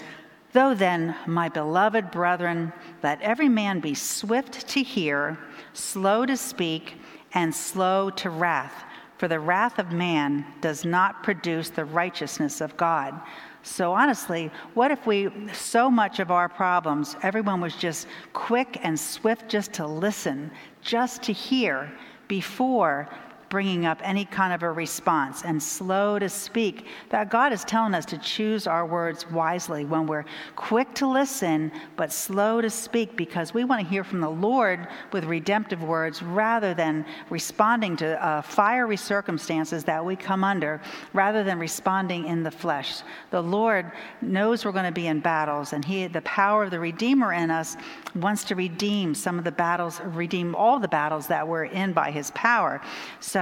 Though 0.53 0.75
then, 0.75 1.15
my 1.27 1.49
beloved 1.49 2.11
brethren, 2.11 2.73
let 3.03 3.21
every 3.23 3.49
man 3.49 3.79
be 3.79 3.95
swift 3.95 4.67
to 4.69 4.83
hear, 4.83 5.39
slow 5.73 6.27
to 6.27 6.37
speak, 6.37 6.95
and 7.33 7.55
slow 7.55 8.11
to 8.11 8.31
wrath 8.31 8.85
for 9.19 9.29
the 9.29 9.39
wrath 9.39 9.79
of 9.79 9.93
man 9.93 10.45
does 10.61 10.85
not 10.85 11.23
produce 11.23 11.71
the 11.71 11.85
righteousness 11.85 12.61
of 12.61 12.77
God. 12.77 13.21
So, 13.63 13.95
honestly, 13.95 14.51
what 14.75 14.91
if 14.91 15.07
we, 15.07 15.31
so 15.53 15.91
much 15.91 16.19
of 16.21 16.31
our 16.31 16.49
problems, 16.49 17.17
everyone 17.23 17.61
was 17.61 17.77
just 17.77 18.07
quick 18.33 18.79
and 18.83 18.99
swift 18.99 19.49
just 19.49 19.73
to 19.75 19.87
listen, 19.87 20.51
just 20.83 21.23
to 21.23 21.33
hear 21.33 21.91
before 22.29 23.09
bringing 23.49 23.87
up 23.87 24.01
any 24.03 24.25
kind 24.25 24.53
of 24.53 24.63
a 24.63 24.71
response 24.71 25.43
and 25.45 25.63
slow 25.63 26.19
to 26.19 26.29
speak. 26.29 26.87
That 27.11 27.31
God 27.31 27.53
is 27.53 27.65
telling 27.65 27.95
us 27.95 28.05
to 28.07 28.19
choose 28.19 28.67
our 28.67 28.87
words 28.87 29.31
wisely 29.31 29.85
when 29.85 30.07
we're 30.07 30.25
quick 30.57 30.93
to 30.95 31.07
listen 31.07 31.71
but 31.97 32.13
slow 32.13 32.61
to 32.61 32.71
speak 32.71 33.17
because 33.17 33.55
we 33.55 33.65
want 33.65 33.81
to 33.81 33.87
hear 33.87 34.05
from 34.05 34.21
the 34.21 34.31
Lord 34.31 34.89
with 35.13 35.25
redemptive 35.25 35.83
words 35.83 36.23
rather 36.23 36.75
than 36.75 37.05
responding 37.31 37.97
to 37.97 38.25
uh, 38.25 38.43
fiery 38.43 38.97
circumstances 38.97 39.85
that 39.85 40.05
we 40.05 40.17
come 40.17 40.45
under, 40.45 40.81
rather 41.13 41.45
than 41.45 41.59
responding 41.59 42.27
in 42.27 42.43
the 42.43 42.51
flesh. 42.51 43.03
The 43.31 43.43
Lord 43.43 43.91
knows 44.21 44.65
we're 44.65 44.73
going 44.73 44.85
to 44.85 44.93
be 44.93 45.07
in 45.07 45.21
battles, 45.21 45.73
and 45.73 45.85
He, 45.85 46.07
the 46.07 46.23
power 46.23 46.65
of 46.65 46.71
the 46.71 46.81
Redeemer 46.81 47.33
in 47.33 47.51
us, 47.51 47.77
wants 48.15 48.45
to 48.45 48.55
redeem 48.55 49.15
some 49.15 49.39
of 49.39 49.45
the 49.45 49.53
battles, 49.53 50.01
redeem 50.01 50.55
all 50.55 50.79
the 50.79 50.89
battles 50.89 51.27
that 51.27 51.47
we're 51.47 51.65
in 51.65 51.93
by 51.93 52.11
His 52.11 52.31
power. 52.33 52.81
So 53.21 53.34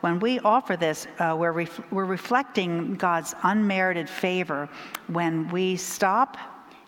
when 0.00 0.20
we 0.20 0.38
offer 0.40 0.76
this, 0.76 1.06
uh, 1.18 1.36
we're, 1.38 1.52
ref- 1.52 1.92
we're 1.92 2.04
reflecting 2.04 2.94
God's 2.94 3.34
unmerited 3.42 4.08
favor 4.08 4.68
when 5.08 5.48
we 5.48 5.76
stop 5.76 6.36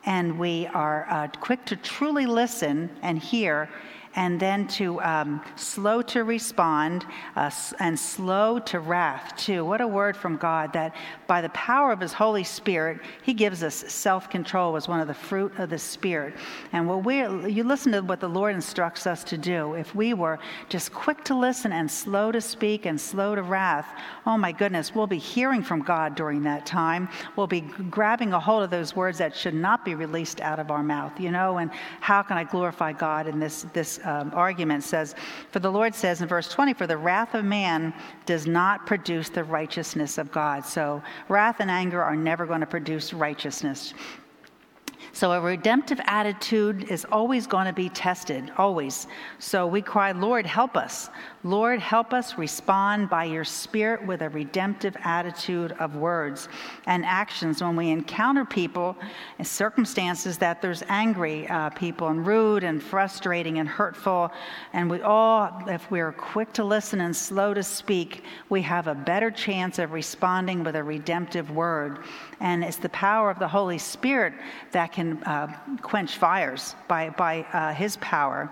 and 0.06 0.38
we 0.38 0.66
are 0.68 1.06
uh, 1.10 1.28
quick 1.40 1.64
to 1.66 1.76
truly 1.76 2.26
listen 2.26 2.90
and 3.02 3.18
hear 3.18 3.68
and 4.16 4.38
then 4.38 4.66
to 4.68 5.00
um, 5.02 5.42
slow 5.56 6.02
to 6.02 6.24
respond 6.24 7.04
uh, 7.36 7.50
and 7.80 7.98
slow 7.98 8.58
to 8.60 8.80
wrath, 8.80 9.36
too. 9.36 9.64
What 9.64 9.80
a 9.80 9.86
word 9.86 10.16
from 10.16 10.36
God 10.36 10.72
that 10.74 10.94
by 11.26 11.40
the 11.40 11.48
power 11.50 11.92
of 11.92 12.00
His 12.00 12.12
Holy 12.12 12.44
Spirit, 12.44 13.00
He 13.22 13.34
gives 13.34 13.62
us 13.62 13.74
self 13.74 14.30
control 14.30 14.76
as 14.76 14.88
one 14.88 15.00
of 15.00 15.08
the 15.08 15.14
fruit 15.14 15.52
of 15.58 15.70
the 15.70 15.78
Spirit. 15.78 16.34
And 16.72 16.88
what 16.88 17.04
we 17.04 17.18
you 17.48 17.64
listen 17.64 17.92
to 17.92 18.00
what 18.00 18.20
the 18.20 18.28
Lord 18.28 18.54
instructs 18.54 19.06
us 19.06 19.24
to 19.24 19.38
do. 19.38 19.74
If 19.74 19.94
we 19.94 20.14
were 20.14 20.38
just 20.68 20.92
quick 20.92 21.24
to 21.24 21.34
listen 21.34 21.72
and 21.72 21.90
slow 21.90 22.30
to 22.32 22.40
speak 22.40 22.86
and 22.86 23.00
slow 23.00 23.34
to 23.34 23.42
wrath, 23.42 23.88
oh 24.26 24.38
my 24.38 24.52
goodness, 24.52 24.94
we'll 24.94 25.06
be 25.06 25.18
hearing 25.18 25.62
from 25.62 25.82
God 25.82 26.14
during 26.14 26.42
that 26.44 26.66
time. 26.66 27.08
We'll 27.36 27.46
be 27.46 27.62
grabbing 27.62 28.32
a 28.32 28.40
hold 28.40 28.62
of 28.62 28.70
those 28.70 28.94
words 28.94 29.18
that 29.18 29.34
should 29.34 29.54
not 29.54 29.84
be 29.84 29.94
released 29.94 30.40
out 30.40 30.58
of 30.58 30.70
our 30.70 30.82
mouth, 30.82 31.18
you 31.18 31.30
know, 31.30 31.58
and 31.58 31.70
how 32.00 32.22
can 32.22 32.36
I 32.36 32.44
glorify 32.44 32.92
God 32.92 33.26
in 33.26 33.38
this, 33.38 33.66
this 33.72 33.98
um, 34.04 34.30
argument 34.34 34.84
says, 34.84 35.14
For 35.50 35.58
the 35.58 35.70
Lord 35.70 35.94
says 35.94 36.22
in 36.22 36.28
verse 36.28 36.48
20, 36.48 36.74
For 36.74 36.86
the 36.86 36.96
wrath 36.96 37.34
of 37.34 37.44
man 37.44 37.92
does 38.26 38.46
not 38.46 38.86
produce 38.86 39.28
the 39.28 39.44
righteousness 39.44 40.18
of 40.18 40.30
God. 40.30 40.64
So 40.64 41.02
wrath 41.28 41.56
and 41.60 41.70
anger 41.70 42.02
are 42.02 42.16
never 42.16 42.46
going 42.46 42.60
to 42.60 42.66
produce 42.66 43.12
righteousness. 43.12 43.94
So 45.12 45.30
a 45.32 45.40
redemptive 45.40 46.00
attitude 46.06 46.90
is 46.90 47.04
always 47.04 47.46
going 47.46 47.66
to 47.66 47.72
be 47.72 47.88
tested, 47.88 48.50
always. 48.58 49.06
So 49.38 49.64
we 49.64 49.80
cry, 49.80 50.10
Lord, 50.10 50.44
help 50.44 50.76
us. 50.76 51.08
Lord, 51.46 51.78
help 51.78 52.14
us 52.14 52.38
respond 52.38 53.10
by 53.10 53.24
your 53.24 53.44
Spirit 53.44 54.06
with 54.06 54.22
a 54.22 54.30
redemptive 54.30 54.96
attitude 55.04 55.72
of 55.72 55.94
words 55.94 56.48
and 56.86 57.04
actions 57.04 57.62
when 57.62 57.76
we 57.76 57.90
encounter 57.90 58.46
people 58.46 58.96
and 59.38 59.46
circumstances 59.46 60.38
that 60.38 60.62
there's 60.62 60.82
angry 60.88 61.46
uh, 61.48 61.68
people 61.68 62.08
and 62.08 62.26
rude 62.26 62.64
and 62.64 62.82
frustrating 62.82 63.58
and 63.58 63.68
hurtful. 63.68 64.32
And 64.72 64.90
we 64.90 65.02
all, 65.02 65.62
if 65.66 65.90
we're 65.90 66.12
quick 66.12 66.50
to 66.54 66.64
listen 66.64 67.02
and 67.02 67.14
slow 67.14 67.52
to 67.52 67.62
speak, 67.62 68.24
we 68.48 68.62
have 68.62 68.86
a 68.86 68.94
better 68.94 69.30
chance 69.30 69.78
of 69.78 69.92
responding 69.92 70.64
with 70.64 70.76
a 70.76 70.82
redemptive 70.82 71.50
word. 71.50 71.98
And 72.40 72.64
it's 72.64 72.78
the 72.78 72.88
power 72.88 73.30
of 73.30 73.38
the 73.38 73.48
Holy 73.48 73.78
Spirit 73.78 74.32
that 74.72 74.92
can 74.92 75.22
uh, 75.24 75.54
quench 75.82 76.16
fires 76.16 76.74
by, 76.88 77.10
by 77.10 77.42
uh, 77.52 77.74
His 77.74 77.98
power. 77.98 78.50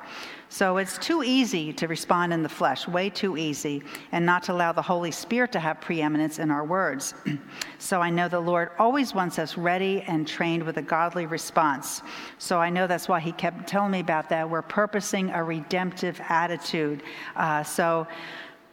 So 0.52 0.76
it's 0.76 0.98
too 0.98 1.22
easy 1.22 1.72
to 1.72 1.88
respond 1.88 2.30
in 2.30 2.42
the 2.42 2.48
flesh, 2.48 2.86
way 2.86 3.08
too 3.08 3.38
easy, 3.38 3.82
and 4.12 4.26
not 4.26 4.42
to 4.42 4.52
allow 4.52 4.70
the 4.70 4.82
Holy 4.82 5.10
Spirit 5.10 5.50
to 5.52 5.58
have 5.58 5.80
preeminence 5.80 6.38
in 6.38 6.50
our 6.50 6.62
words. 6.62 7.14
so 7.78 8.02
I 8.02 8.10
know 8.10 8.28
the 8.28 8.38
Lord 8.38 8.68
always 8.78 9.14
wants 9.14 9.38
us 9.38 9.56
ready 9.56 10.02
and 10.02 10.28
trained 10.28 10.62
with 10.62 10.76
a 10.76 10.82
godly 10.82 11.24
response. 11.24 12.02
So 12.36 12.60
I 12.60 12.68
know 12.68 12.86
that's 12.86 13.08
why 13.08 13.18
He 13.18 13.32
kept 13.32 13.66
telling 13.66 13.92
me 13.92 14.00
about 14.00 14.28
that. 14.28 14.48
We're 14.48 14.60
purposing 14.60 15.30
a 15.30 15.42
redemptive 15.42 16.20
attitude. 16.28 17.02
Uh, 17.34 17.62
so 17.62 18.06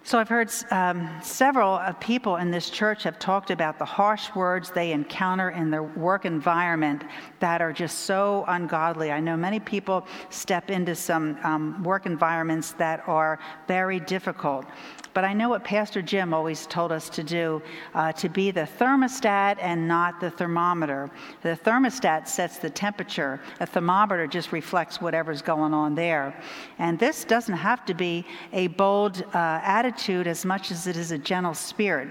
so 0.04 0.18
I've 0.18 0.30
heard 0.30 0.50
um, 0.72 1.10
several 1.22 1.74
uh, 1.74 1.92
people 1.94 2.38
in 2.38 2.52
this 2.52 2.70
church 2.70 3.04
have 3.04 3.20
talked 3.20 3.52
about 3.52 3.78
the 3.78 3.86
harsh 3.86 4.34
words 4.34 4.72
they 4.72 4.92
encounter 4.92 5.50
in 5.52 5.70
their 5.70 5.84
work 5.84 6.26
environment 6.26 7.04
that 7.40 7.62
are 7.62 7.74
just 7.74 8.00
so 8.00 8.46
ungodly. 8.48 9.12
I 9.12 9.20
know 9.20 9.36
many 9.36 9.60
people 9.60 10.08
step 10.30 10.70
into 10.70 10.96
some 10.96 11.38
um, 11.44 11.84
work 11.84 12.06
environments 12.06 12.72
that 12.74 13.04
are 13.08 13.40
very 13.68 14.00
difficult. 14.00 14.66
But 15.14 15.24
I 15.24 15.34
know 15.34 15.50
what 15.50 15.64
Pastor 15.64 16.02
Jim 16.02 16.34
always 16.34 16.66
told 16.68 16.92
us 16.92 17.10
to 17.10 17.24
do 17.24 17.62
uh, 17.94 18.12
to 18.14 18.30
be 18.30 18.52
the 18.52 18.68
thermostat 18.80 19.58
and 19.60 19.88
not 19.88 20.20
the 20.20 20.30
thermometer. 20.30 21.10
The 21.42 21.58
thermostat 21.64 22.28
sets 22.28 22.58
the 22.58 22.70
temperature, 22.70 23.40
a 23.60 23.66
thermometer 23.66 24.28
just 24.28 24.52
reflects 24.52 25.02
whatever's 25.02 25.42
going 25.42 25.74
on 25.74 25.96
there. 25.96 26.40
And 26.78 27.00
this 27.00 27.24
doesn't 27.24 27.56
have 27.56 27.86
to 27.86 27.94
be 27.94 28.26
a 28.54 28.68
bold 28.68 29.24
uh, 29.34 29.60
attitude 29.64 30.28
as 30.28 30.46
much 30.46 30.72
as 30.72 30.88
it 30.88 30.96
is 30.96 31.12
a 31.12 31.18
gentle 31.18 31.54
spirit. 31.54 32.10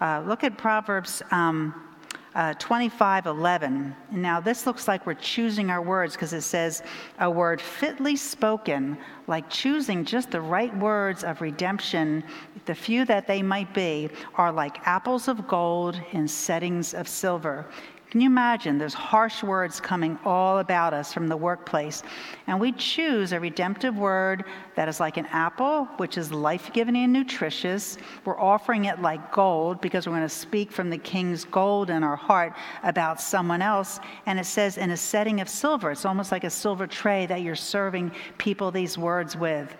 Uh, 0.00 0.22
look 0.26 0.44
at 0.44 0.56
Proverbs. 0.56 1.22
Um, 1.30 1.89
uh, 2.34 2.54
25 2.54 3.26
11. 3.26 3.94
Now, 4.12 4.40
this 4.40 4.66
looks 4.66 4.86
like 4.86 5.06
we're 5.06 5.14
choosing 5.14 5.70
our 5.70 5.82
words 5.82 6.14
because 6.14 6.32
it 6.32 6.42
says, 6.42 6.82
a 7.18 7.30
word 7.30 7.60
fitly 7.60 8.16
spoken, 8.16 8.96
like 9.26 9.48
choosing 9.50 10.04
just 10.04 10.30
the 10.30 10.40
right 10.40 10.74
words 10.78 11.24
of 11.24 11.40
redemption, 11.40 12.22
the 12.66 12.74
few 12.74 13.04
that 13.06 13.26
they 13.26 13.42
might 13.42 13.72
be, 13.74 14.08
are 14.36 14.52
like 14.52 14.86
apples 14.86 15.28
of 15.28 15.48
gold 15.48 16.00
in 16.12 16.28
settings 16.28 16.94
of 16.94 17.08
silver. 17.08 17.66
Can 18.10 18.20
you 18.20 18.26
imagine? 18.26 18.76
There's 18.76 18.92
harsh 18.92 19.44
words 19.44 19.80
coming 19.80 20.18
all 20.24 20.58
about 20.58 20.92
us 20.92 21.12
from 21.12 21.28
the 21.28 21.36
workplace. 21.36 22.02
And 22.48 22.58
we 22.58 22.72
choose 22.72 23.32
a 23.32 23.38
redemptive 23.38 23.96
word 23.96 24.44
that 24.74 24.88
is 24.88 24.98
like 24.98 25.16
an 25.16 25.26
apple, 25.26 25.84
which 25.98 26.18
is 26.18 26.32
life 26.32 26.72
giving 26.72 26.96
and 26.96 27.12
nutritious. 27.12 27.98
We're 28.24 28.40
offering 28.40 28.86
it 28.86 29.00
like 29.00 29.32
gold 29.32 29.80
because 29.80 30.08
we're 30.08 30.16
going 30.16 30.22
to 30.22 30.28
speak 30.28 30.72
from 30.72 30.90
the 30.90 30.98
king's 30.98 31.44
gold 31.44 31.88
in 31.88 32.02
our 32.02 32.16
heart 32.16 32.54
about 32.82 33.20
someone 33.20 33.62
else. 33.62 34.00
And 34.26 34.40
it 34.40 34.46
says 34.46 34.76
in 34.76 34.90
a 34.90 34.96
setting 34.96 35.40
of 35.40 35.48
silver, 35.48 35.92
it's 35.92 36.04
almost 36.04 36.32
like 36.32 36.42
a 36.42 36.50
silver 36.50 36.88
tray 36.88 37.26
that 37.26 37.42
you're 37.42 37.54
serving 37.54 38.10
people 38.38 38.72
these 38.72 38.98
words 38.98 39.36
with. 39.36 39.76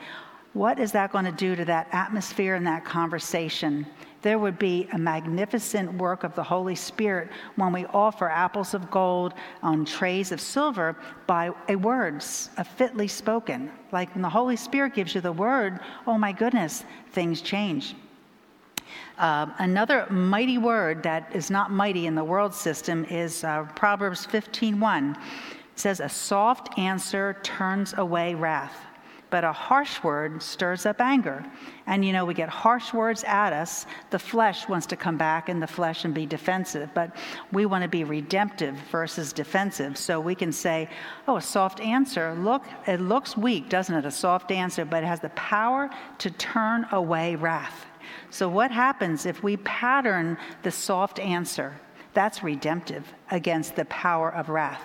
What 0.53 0.79
is 0.79 0.93
that 0.93 1.11
going 1.11 1.25
to 1.25 1.33
do 1.33 1.57
to 1.57 1.65
that 1.65 1.89
atmosphere 1.91 2.55
and 2.55 2.67
that 2.67 2.85
conversation? 2.85 3.87
There 4.23 4.39
would 4.39 4.59
be 4.59 4.89
a 4.93 4.99
magnificent 4.99 5.95
work 5.95 6.25
of 6.25 6.35
the 6.35 6.43
Holy 6.43 6.75
Spirit 6.75 7.31
when 7.57 7.73
we 7.73 7.87
offer 7.87 8.29
apples 8.29 8.75
of 8.75 8.91
gold 8.91 9.35
on 9.63 9.85
trays 9.85 10.31
of 10.33 10.41
silver 10.41 10.97
by 11.27 11.51
a 11.69 11.77
words, 11.77 12.51
a 12.59 12.65
fitly 12.65 13.09
spoken. 13.09 13.71
Like 13.93 14.15
when 14.15 14.23
the 14.23 14.29
Holy 14.29 14.57
Spirit 14.57 14.95
gives 14.95 15.15
you 15.15 15.21
the 15.21 15.33
word, 15.33 15.81
oh 16.07 16.19
my 16.19 16.33
goodness, 16.33 16.85
things 17.13 17.41
change. 17.41 17.95
Uh, 19.19 19.47
another 19.59 20.07
mighty 20.11 20.59
word 20.59 21.03
that 21.03 21.31
is 21.35 21.51
not 21.51 21.71
mighty 21.71 22.07
in 22.07 22.15
the 22.15 22.25
world 22.25 22.55
system 22.55 23.05
is 23.07 23.45
uh, 23.45 23.65
Proverbs 23.77 24.27
15:1. 24.27 25.17
It 25.17 25.79
says, 25.79 26.01
"A 26.01 26.09
soft 26.09 26.79
answer 26.79 27.39
turns 27.43 27.95
away 27.97 28.35
wrath." 28.35 28.90
But 29.31 29.45
a 29.45 29.53
harsh 29.53 30.03
word 30.03 30.43
stirs 30.43 30.87
up 30.87 31.01
anger. 31.01 31.45
And 31.87 32.05
you 32.05 32.13
know, 32.13 32.25
we 32.25 32.35
get 32.35 32.49
harsh 32.49 32.93
words 32.93 33.25
at 33.25 33.53
us. 33.53 33.87
The 34.11 34.19
flesh 34.19 34.69
wants 34.69 34.87
to 34.89 34.97
come 34.97 35.17
back 35.17 35.49
in 35.49 35.61
the 35.61 35.67
flesh 35.67 36.05
and 36.05 36.13
be 36.13 36.27
defensive, 36.27 36.91
but 36.95 37.17
we 37.53 37.67
want 37.67 37.83
to 37.83 37.89
be 37.89 38.05
redemptive 38.05 38.75
versus 38.91 39.33
defensive. 39.33 39.97
So 39.97 40.21
we 40.21 40.35
can 40.35 40.53
say, 40.53 40.89
oh, 41.29 41.37
a 41.37 41.43
soft 41.43 41.81
answer. 41.81 42.35
Look, 42.35 42.65
it 42.87 43.01
looks 43.01 43.37
weak, 43.37 43.69
doesn't 43.69 43.95
it? 43.95 44.05
A 44.05 44.11
soft 44.11 44.51
answer, 44.51 44.85
but 44.85 45.03
it 45.03 45.07
has 45.07 45.21
the 45.21 45.31
power 45.31 45.91
to 46.19 46.31
turn 46.33 46.87
away 46.93 47.37
wrath. 47.37 47.87
So, 48.31 48.49
what 48.49 48.71
happens 48.71 49.27
if 49.27 49.43
we 49.43 49.57
pattern 49.59 50.37
the 50.63 50.71
soft 50.71 51.19
answer? 51.19 51.75
That's 52.13 52.43
redemptive 52.43 53.13
against 53.31 53.77
the 53.77 53.85
power 53.85 54.33
of 54.35 54.49
wrath 54.49 54.83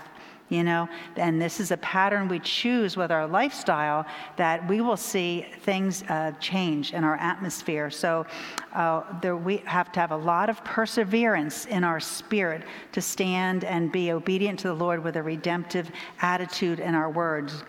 you 0.49 0.63
know? 0.63 0.87
And 1.15 1.41
this 1.41 1.59
is 1.59 1.71
a 1.71 1.77
pattern 1.77 2.27
we 2.27 2.39
choose 2.39 2.95
with 2.95 3.11
our 3.11 3.27
lifestyle 3.27 4.05
that 4.37 4.67
we 4.67 4.81
will 4.81 4.97
see 4.97 5.45
things 5.61 6.03
uh, 6.03 6.31
change 6.39 6.93
in 6.93 7.03
our 7.03 7.15
atmosphere. 7.15 7.89
So 7.89 8.25
uh, 8.73 9.03
there, 9.21 9.35
we 9.35 9.57
have 9.65 9.91
to 9.93 9.99
have 9.99 10.11
a 10.11 10.17
lot 10.17 10.49
of 10.49 10.63
perseverance 10.63 11.65
in 11.65 11.83
our 11.83 11.99
spirit 11.99 12.63
to 12.91 13.01
stand 13.01 13.63
and 13.63 13.91
be 13.91 14.11
obedient 14.11 14.59
to 14.59 14.67
the 14.67 14.73
lord 14.73 15.03
with 15.03 15.15
a 15.15 15.23
redemptive 15.23 15.91
attitude 16.21 16.79
in 16.79 16.93
our 16.93 17.09
words. 17.09 17.63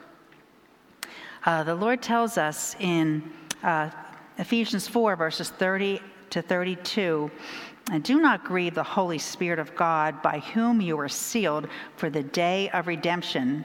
Uh, 1.45 1.63
the 1.63 1.75
lord 1.75 2.03
tells 2.03 2.39
us 2.39 2.75
in 2.81 3.23
uh, 3.63 3.89
ephesians 4.39 4.89
4 4.89 5.15
verses 5.17 5.51
30 5.51 6.01
to 6.31 6.43
32 6.43 7.31
and 7.91 8.03
do 8.03 8.21
not 8.21 8.45
grieve 8.45 8.75
the 8.75 8.83
Holy 8.83 9.19
Spirit 9.19 9.59
of 9.59 9.75
God, 9.77 10.21
by 10.23 10.41
whom 10.41 10.81
you 10.81 10.99
are 10.99 11.09
sealed 11.09 11.69
for 11.97 12.11
the 12.11 12.23
day 12.23 12.69
of 12.71 12.87
redemption. 12.87 13.65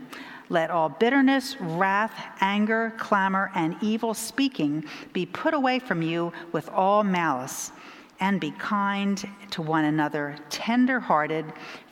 Let 0.50 0.70
all 0.70 0.90
bitterness, 0.90 1.56
wrath, 1.60 2.14
anger, 2.40 2.94
clamor, 2.98 3.52
and 3.56 3.78
evil 3.82 4.14
speaking 4.14 4.86
be 5.14 5.26
put 5.26 5.54
away 5.54 5.80
from 5.80 6.02
you 6.02 6.34
with 6.52 6.70
all 6.70 7.04
malice 7.04 7.72
and 8.20 8.40
be 8.40 8.52
kind 8.52 9.28
to 9.50 9.62
one 9.62 9.86
another, 9.86 10.36
tender 10.50 11.00
hearted, 11.00 11.46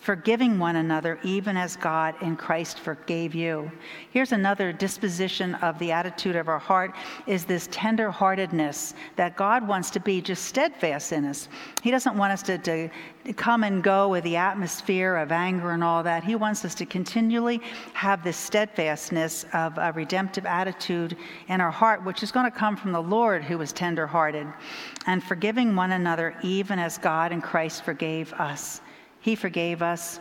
forgiving 0.10 0.58
one 0.58 0.78
another, 0.78 1.20
even 1.22 1.56
as 1.56 1.76
God 1.76 2.16
in 2.24 2.36
Christ 2.36 2.80
forgave 2.80 3.36
you. 3.36 3.72
Here's 4.10 4.32
another 4.32 4.74
disposition 4.74 5.54
of 5.54 5.78
the 5.78 5.92
attitude 5.92 6.36
of 6.36 6.48
our 6.48 6.58
heart 6.58 6.96
is 7.28 7.46
this 7.46 7.70
tender 7.70 8.10
heartedness 8.10 8.96
that 9.18 9.36
God 9.36 9.68
wants 9.68 9.92
to 9.92 10.00
be 10.00 10.20
just 10.20 10.46
steadfast 10.46 11.12
in 11.12 11.26
us. 11.26 11.48
He 11.84 11.92
doesn't 11.92 12.18
want 12.18 12.34
us 12.34 12.42
to, 12.42 12.58
to 12.58 12.90
come 13.36 13.64
and 13.64 13.84
go 13.84 14.10
with 14.10 14.24
the 14.24 14.36
atmosphere 14.36 15.16
of 15.16 15.32
anger 15.32 15.74
and 15.74 15.84
all 15.84 16.02
that. 16.02 16.24
He 16.24 16.34
wants 16.34 16.66
us 16.66 16.74
to 16.74 16.88
continually 16.88 17.62
have 17.94 18.24
this 18.24 18.36
steadfastness 18.36 19.46
of 19.54 19.78
a 19.78 19.92
redemptive 19.92 20.48
attitude 20.48 21.18
in 21.50 21.62
our 21.62 21.70
heart, 21.70 22.04
which 22.04 22.24
is 22.24 22.32
going 22.32 22.52
to 22.52 22.58
come 22.58 22.76
from 22.76 22.94
the 22.94 23.00
Lord 23.00 23.44
who 23.44 23.62
is 23.62 23.72
tender 23.72 24.08
hearted 24.08 24.48
and 25.06 25.24
forgiving 25.24 25.76
one 25.76 25.92
another, 25.92 26.36
even 26.42 26.80
as 26.80 26.98
God 26.98 27.32
in 27.32 27.42
Christ 27.42 27.86
forgave 27.86 28.34
us. 28.34 28.82
He 29.22 29.36
forgave 29.36 29.82
us 29.82 30.20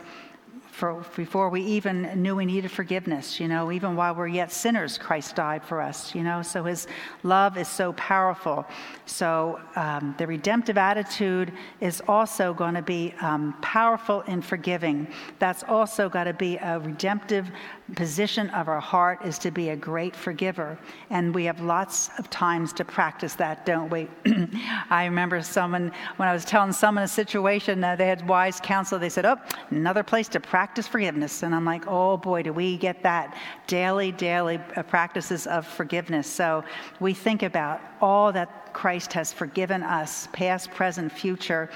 for, 0.79 1.05
before 1.17 1.49
we 1.49 1.61
even 1.61 2.03
knew 2.21 2.37
we 2.37 2.45
needed 2.45 2.71
forgiveness. 2.71 3.37
You 3.37 3.49
know, 3.49 3.69
even 3.69 3.97
while 3.97 4.15
we're 4.15 4.27
yet 4.27 4.49
sinners, 4.51 4.97
Christ 4.97 5.35
died 5.35 5.61
for 5.61 5.81
us. 5.81 6.15
You 6.15 6.23
know, 6.23 6.41
so 6.41 6.63
His 6.63 6.87
love 7.23 7.57
is 7.57 7.67
so 7.67 7.91
powerful. 7.93 8.65
So 9.05 9.59
um, 9.75 10.15
the 10.17 10.25
redemptive 10.25 10.77
attitude 10.77 11.51
is 11.81 12.01
also 12.07 12.53
going 12.53 12.75
to 12.75 12.81
be 12.81 13.13
um, 13.19 13.55
powerful 13.61 14.21
in 14.21 14.41
forgiving. 14.41 15.07
That's 15.37 15.63
also 15.63 16.07
got 16.07 16.23
to 16.23 16.33
be 16.33 16.55
a 16.57 16.79
redemptive 16.79 17.51
position 17.95 18.49
of 18.51 18.67
our 18.67 18.79
heart 18.79 19.25
is 19.25 19.37
to 19.39 19.51
be 19.51 19.69
a 19.69 19.75
great 19.75 20.15
forgiver. 20.15 20.77
And 21.09 21.35
we 21.35 21.43
have 21.45 21.59
lots 21.59 22.09
of 22.19 22.29
times 22.29 22.71
to 22.73 22.85
practice 22.85 23.33
that, 23.35 23.65
don't 23.65 23.89
we? 23.89 24.07
I 24.89 25.05
remember 25.05 25.41
someone, 25.41 25.91
when 26.17 26.29
I 26.29 26.33
was 26.33 26.45
telling 26.45 26.71
someone 26.71 27.03
a 27.03 27.07
situation, 27.07 27.83
uh, 27.83 27.95
they 27.95 28.07
had 28.07 28.25
wise 28.27 28.59
counsel, 28.61 28.99
they 28.99 29.09
said, 29.09 29.25
Oh, 29.25 29.37
another 29.71 30.03
place 30.03 30.27
to 30.29 30.39
practice 30.39 30.68
forgiveness. 30.87 31.43
And 31.43 31.53
I'm 31.53 31.65
like, 31.65 31.85
Oh 31.87 32.17
boy, 32.17 32.43
do 32.43 32.53
we 32.53 32.77
get 32.77 33.03
that 33.03 33.35
daily, 33.67 34.11
daily 34.11 34.59
uh, 34.75 34.83
practices 34.83 35.47
of 35.47 35.65
forgiveness. 35.67 36.27
So 36.27 36.63
we 36.99 37.13
think 37.13 37.43
about 37.43 37.81
all 38.01 38.31
that 38.31 38.73
Christ 38.73 39.13
has 39.13 39.33
forgiven 39.33 39.83
us, 39.83 40.27
past, 40.31 40.71
present, 40.71 41.11
future, 41.11 41.69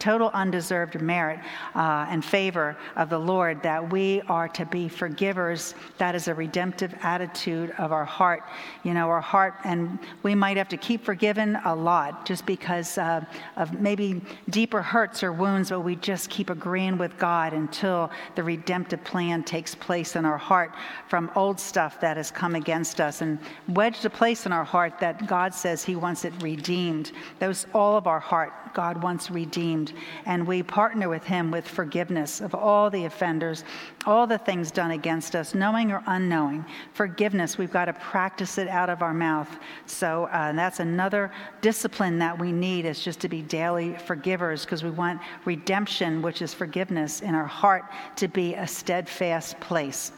total 0.00 0.30
undeserved 0.30 1.00
merit 1.00 1.38
uh, 1.76 2.06
and 2.08 2.24
favor 2.24 2.76
of 2.96 3.10
the 3.10 3.18
Lord, 3.18 3.62
that 3.62 3.92
we 3.92 4.22
are 4.22 4.48
to 4.48 4.66
be 4.66 4.88
forgivers. 4.88 5.74
That 5.98 6.14
is 6.14 6.26
a 6.26 6.34
redemptive 6.34 6.94
attitude 7.02 7.72
of 7.78 7.92
our 7.92 8.04
heart. 8.04 8.42
You 8.82 8.94
know, 8.94 9.08
our 9.08 9.20
heart, 9.20 9.54
and 9.64 9.98
we 10.22 10.34
might 10.34 10.56
have 10.56 10.68
to 10.70 10.76
keep 10.76 11.04
forgiven 11.04 11.56
a 11.64 11.74
lot 11.74 12.26
just 12.26 12.46
because 12.46 12.98
uh, 12.98 13.24
of 13.56 13.80
maybe 13.80 14.20
deeper 14.48 14.82
hurts 14.82 15.22
or 15.22 15.32
wounds, 15.32 15.70
but 15.70 15.80
we 15.80 15.96
just 15.96 16.30
keep 16.30 16.50
agreeing 16.50 16.98
with 16.98 17.16
God 17.18 17.52
until 17.52 18.10
the 18.34 18.42
redemptive 18.42 19.04
plan 19.04 19.44
takes 19.44 19.74
place 19.74 20.16
in 20.16 20.24
our 20.24 20.38
heart 20.38 20.74
from 21.08 21.30
old 21.36 21.60
stuff 21.60 22.00
that 22.00 22.16
has 22.16 22.30
come 22.30 22.54
against 22.54 23.00
us 23.00 23.20
and 23.20 23.38
wedged 23.68 24.04
a 24.04 24.10
place 24.10 24.46
in 24.46 24.52
our 24.52 24.64
heart 24.64 24.98
that 24.98 25.26
God 25.26 25.54
says 25.54 25.84
He 25.84 25.96
wants 25.96 26.24
it 26.24 26.32
redeemed. 26.40 27.12
Those 27.38 27.66
all 27.74 27.96
of 27.96 28.06
our 28.06 28.20
heart 28.20 28.52
God 28.74 29.02
wants 29.02 29.30
redeemed. 29.30 29.89
And 30.26 30.46
we 30.46 30.62
partner 30.62 31.08
with 31.08 31.24
Him 31.24 31.50
with 31.50 31.66
forgiveness 31.66 32.40
of 32.40 32.54
all 32.54 32.90
the 32.90 33.04
offenders, 33.04 33.64
all 34.06 34.26
the 34.26 34.38
things 34.38 34.70
done 34.70 34.92
against 34.92 35.34
us, 35.36 35.54
knowing 35.54 35.92
or 35.92 36.02
unknowing. 36.06 36.64
Forgiveness, 36.92 37.58
we've 37.58 37.72
got 37.72 37.86
to 37.86 37.92
practice 37.94 38.58
it 38.58 38.68
out 38.68 38.90
of 38.90 39.02
our 39.02 39.14
mouth. 39.14 39.48
So 39.86 40.24
uh, 40.26 40.52
that's 40.52 40.80
another 40.80 41.32
discipline 41.60 42.18
that 42.18 42.38
we 42.38 42.52
need 42.52 42.84
is 42.84 43.00
just 43.00 43.20
to 43.20 43.28
be 43.28 43.42
daily 43.42 43.94
forgivers 43.94 44.64
because 44.64 44.82
we 44.82 44.90
want 44.90 45.20
redemption, 45.44 46.22
which 46.22 46.42
is 46.42 46.54
forgiveness, 46.54 47.20
in 47.20 47.34
our 47.34 47.46
heart 47.46 47.84
to 48.16 48.28
be 48.28 48.54
a 48.54 48.66
steadfast 48.66 49.58
place. 49.60 50.12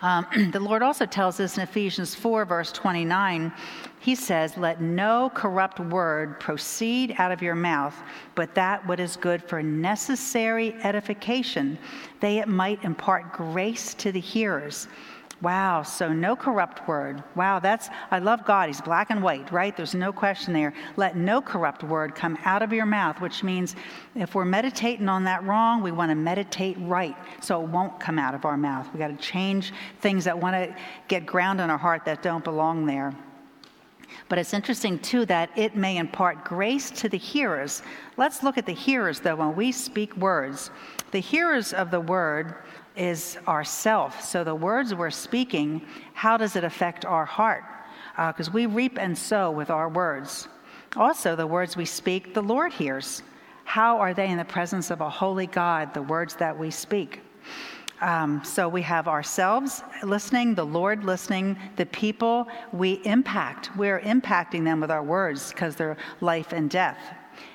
Um, 0.00 0.26
the 0.52 0.60
Lord 0.60 0.82
also 0.82 1.06
tells 1.06 1.40
us 1.40 1.56
in 1.56 1.62
Ephesians 1.62 2.14
4, 2.14 2.44
verse 2.44 2.72
29, 2.72 3.52
He 4.00 4.14
says, 4.14 4.56
Let 4.56 4.80
no 4.80 5.30
corrupt 5.34 5.80
word 5.80 6.40
proceed 6.40 7.14
out 7.18 7.32
of 7.32 7.42
your 7.42 7.54
mouth, 7.54 7.94
but 8.34 8.54
that 8.54 8.86
what 8.86 9.00
is 9.00 9.16
good 9.16 9.42
for 9.42 9.62
necessary 9.62 10.74
edification, 10.82 11.78
that 12.20 12.32
it 12.32 12.48
might 12.48 12.82
impart 12.84 13.32
grace 13.32 13.94
to 13.94 14.12
the 14.12 14.20
hearers. 14.20 14.88
Wow, 15.42 15.82
so 15.82 16.12
no 16.12 16.36
corrupt 16.36 16.86
word. 16.86 17.24
Wow, 17.34 17.58
that's, 17.58 17.88
I 18.12 18.20
love 18.20 18.44
God. 18.44 18.68
He's 18.68 18.80
black 18.80 19.10
and 19.10 19.20
white, 19.20 19.50
right? 19.50 19.76
There's 19.76 19.94
no 19.94 20.12
question 20.12 20.52
there. 20.52 20.72
Let 20.96 21.16
no 21.16 21.42
corrupt 21.42 21.82
word 21.82 22.14
come 22.14 22.38
out 22.44 22.62
of 22.62 22.72
your 22.72 22.86
mouth, 22.86 23.20
which 23.20 23.42
means 23.42 23.74
if 24.14 24.36
we're 24.36 24.44
meditating 24.44 25.08
on 25.08 25.24
that 25.24 25.42
wrong, 25.42 25.82
we 25.82 25.90
want 25.90 26.10
to 26.12 26.14
meditate 26.14 26.76
right 26.80 27.16
so 27.40 27.60
it 27.60 27.68
won't 27.68 27.98
come 27.98 28.20
out 28.20 28.36
of 28.36 28.44
our 28.44 28.56
mouth. 28.56 28.88
We 28.92 29.00
got 29.00 29.08
to 29.08 29.16
change 29.16 29.72
things 30.00 30.24
that 30.26 30.38
want 30.38 30.54
to 30.54 30.76
get 31.08 31.26
ground 31.26 31.60
in 31.60 31.70
our 31.70 31.78
heart 31.78 32.04
that 32.04 32.22
don't 32.22 32.44
belong 32.44 32.86
there. 32.86 33.12
But 34.28 34.38
it's 34.38 34.54
interesting, 34.54 34.98
too, 35.00 35.26
that 35.26 35.50
it 35.56 35.74
may 35.74 35.96
impart 35.96 36.44
grace 36.44 36.90
to 36.92 37.08
the 37.08 37.18
hearers. 37.18 37.82
Let's 38.16 38.44
look 38.44 38.58
at 38.58 38.66
the 38.66 38.72
hearers, 38.72 39.18
though, 39.18 39.36
when 39.36 39.56
we 39.56 39.72
speak 39.72 40.16
words. 40.16 40.70
The 41.10 41.18
hearers 41.18 41.72
of 41.72 41.90
the 41.90 42.00
word 42.00 42.54
is 42.96 43.38
ourself. 43.48 44.22
So 44.22 44.44
the 44.44 44.54
words 44.54 44.94
we're 44.94 45.10
speaking, 45.10 45.86
how 46.14 46.36
does 46.36 46.56
it 46.56 46.64
affect 46.64 47.04
our 47.04 47.24
heart? 47.24 47.64
Because 48.16 48.48
uh, 48.48 48.52
we 48.52 48.66
reap 48.66 48.98
and 48.98 49.16
sow 49.16 49.50
with 49.50 49.70
our 49.70 49.88
words. 49.88 50.48
Also, 50.96 51.34
the 51.34 51.46
words 51.46 51.76
we 51.76 51.86
speak, 51.86 52.34
the 52.34 52.42
Lord 52.42 52.72
hears. 52.72 53.22
How 53.64 53.98
are 53.98 54.12
they 54.12 54.28
in 54.28 54.36
the 54.36 54.44
presence 54.44 54.90
of 54.90 55.00
a 55.00 55.08
holy 55.08 55.46
God, 55.46 55.94
the 55.94 56.02
words 56.02 56.34
that 56.36 56.58
we 56.58 56.70
speak? 56.70 57.20
Um, 58.02 58.42
so 58.44 58.68
we 58.68 58.82
have 58.82 59.06
ourselves 59.06 59.82
listening, 60.02 60.56
the 60.56 60.66
Lord 60.66 61.04
listening, 61.04 61.56
the 61.76 61.86
people 61.86 62.48
we 62.72 63.00
impact. 63.04 63.70
We're 63.76 64.00
impacting 64.00 64.64
them 64.64 64.80
with 64.80 64.90
our 64.90 65.04
words 65.04 65.52
because 65.52 65.76
they're 65.76 65.96
life 66.20 66.52
and 66.52 66.68
death. 66.68 66.98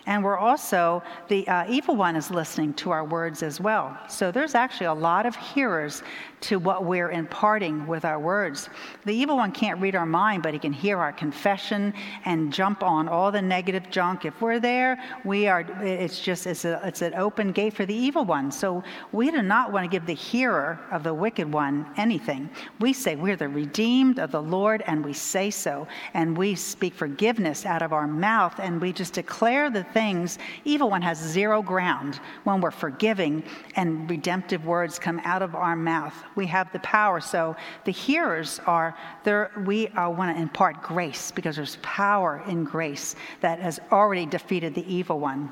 And 0.08 0.24
we're 0.24 0.38
also, 0.38 1.04
the 1.28 1.48
uh, 1.48 1.66
evil 1.70 1.96
one 1.96 2.16
is 2.16 2.32
listening 2.32 2.74
to 2.76 2.92
our 2.92 3.04
words 3.04 3.44
as 3.44 3.60
well. 3.62 3.96
So 4.08 4.32
there's 4.32 4.56
actually 4.56 4.88
a 4.88 4.94
lot 4.94 5.26
of 5.26 5.36
hearers 5.36 6.02
to 6.40 6.60
what 6.60 6.86
we're 6.86 7.12
imparting 7.12 7.86
with 7.88 8.06
our 8.06 8.20
words. 8.20 8.70
The 9.06 9.14
evil 9.14 9.36
one 9.36 9.52
can't 9.52 9.82
read 9.82 9.96
our 9.96 10.06
mind, 10.06 10.44
but 10.44 10.54
he 10.54 10.60
can 10.60 10.72
hear 10.72 10.98
our 11.00 11.12
confession 11.12 11.94
and 12.26 12.54
jump 12.54 12.84
on 12.84 13.10
all 13.10 13.32
the 13.32 13.42
negative 13.42 13.90
junk. 13.90 14.24
If 14.24 14.40
we're 14.40 14.60
there, 14.60 14.98
we 15.26 15.48
are, 15.48 15.66
it's 15.82 16.22
just, 16.22 16.48
it's, 16.48 16.64
a, 16.64 16.80
it's 16.86 17.02
an 17.02 17.14
open 17.16 17.52
gate 17.52 17.74
for 17.74 17.86
the 17.86 17.94
evil 17.94 18.24
one. 18.24 18.52
So 18.52 18.84
we 19.12 19.30
do 19.30 19.42
not 19.42 19.72
want 19.72 19.84
to 19.84 19.90
give 19.90 20.06
the 20.06 20.14
hearer 20.14 20.80
of 20.92 21.04
the 21.04 21.14
wicked 21.14 21.52
one 21.52 21.86
anything. 21.98 22.50
We 22.80 22.94
say 22.94 23.16
we're 23.16 23.36
the 23.36 23.50
redeemed 23.50 24.20
of 24.20 24.32
the 24.32 24.42
Lord, 24.42 24.84
and 24.88 25.04
we 25.04 25.14
say 25.14 25.50
so. 25.50 25.88
And 26.14 26.38
we 26.38 26.56
speak 26.56 26.94
forgiveness 26.94 27.66
out 27.66 27.82
of 27.82 27.92
our 27.92 28.08
mouth, 28.08 28.58
and 28.60 28.80
we 28.80 28.94
just 28.94 29.14
declare 29.14 29.70
the 29.70 29.84
things. 29.98 30.38
Evil 30.64 30.90
one 30.92 31.02
has 31.02 31.18
zero 31.18 31.60
ground 31.60 32.20
when 32.44 32.62
we're 32.62 32.70
forgiving 32.86 33.44
and 33.76 34.08
redemptive 34.08 34.64
words 34.64 35.00
come 35.00 35.20
out 35.24 35.42
of 35.42 35.56
our 35.56 35.76
mouth 35.76 36.14
we 36.36 36.46
have 36.46 36.72
the 36.72 36.80
power. 36.80 37.20
So 37.20 37.56
the 37.84 37.92
hearers 37.92 38.62
are 38.68 38.96
there. 39.24 39.52
We 39.66 39.90
want 39.96 40.36
to 40.36 40.42
impart 40.42 40.84
grace 40.84 41.32
because 41.32 41.56
there's 41.56 41.78
power 41.82 42.44
in 42.48 42.64
grace 42.64 43.16
that 43.42 43.60
has 43.60 43.80
already 43.92 44.26
defeated 44.26 44.76
the 44.76 44.86
evil 44.94 45.20
one. 45.20 45.52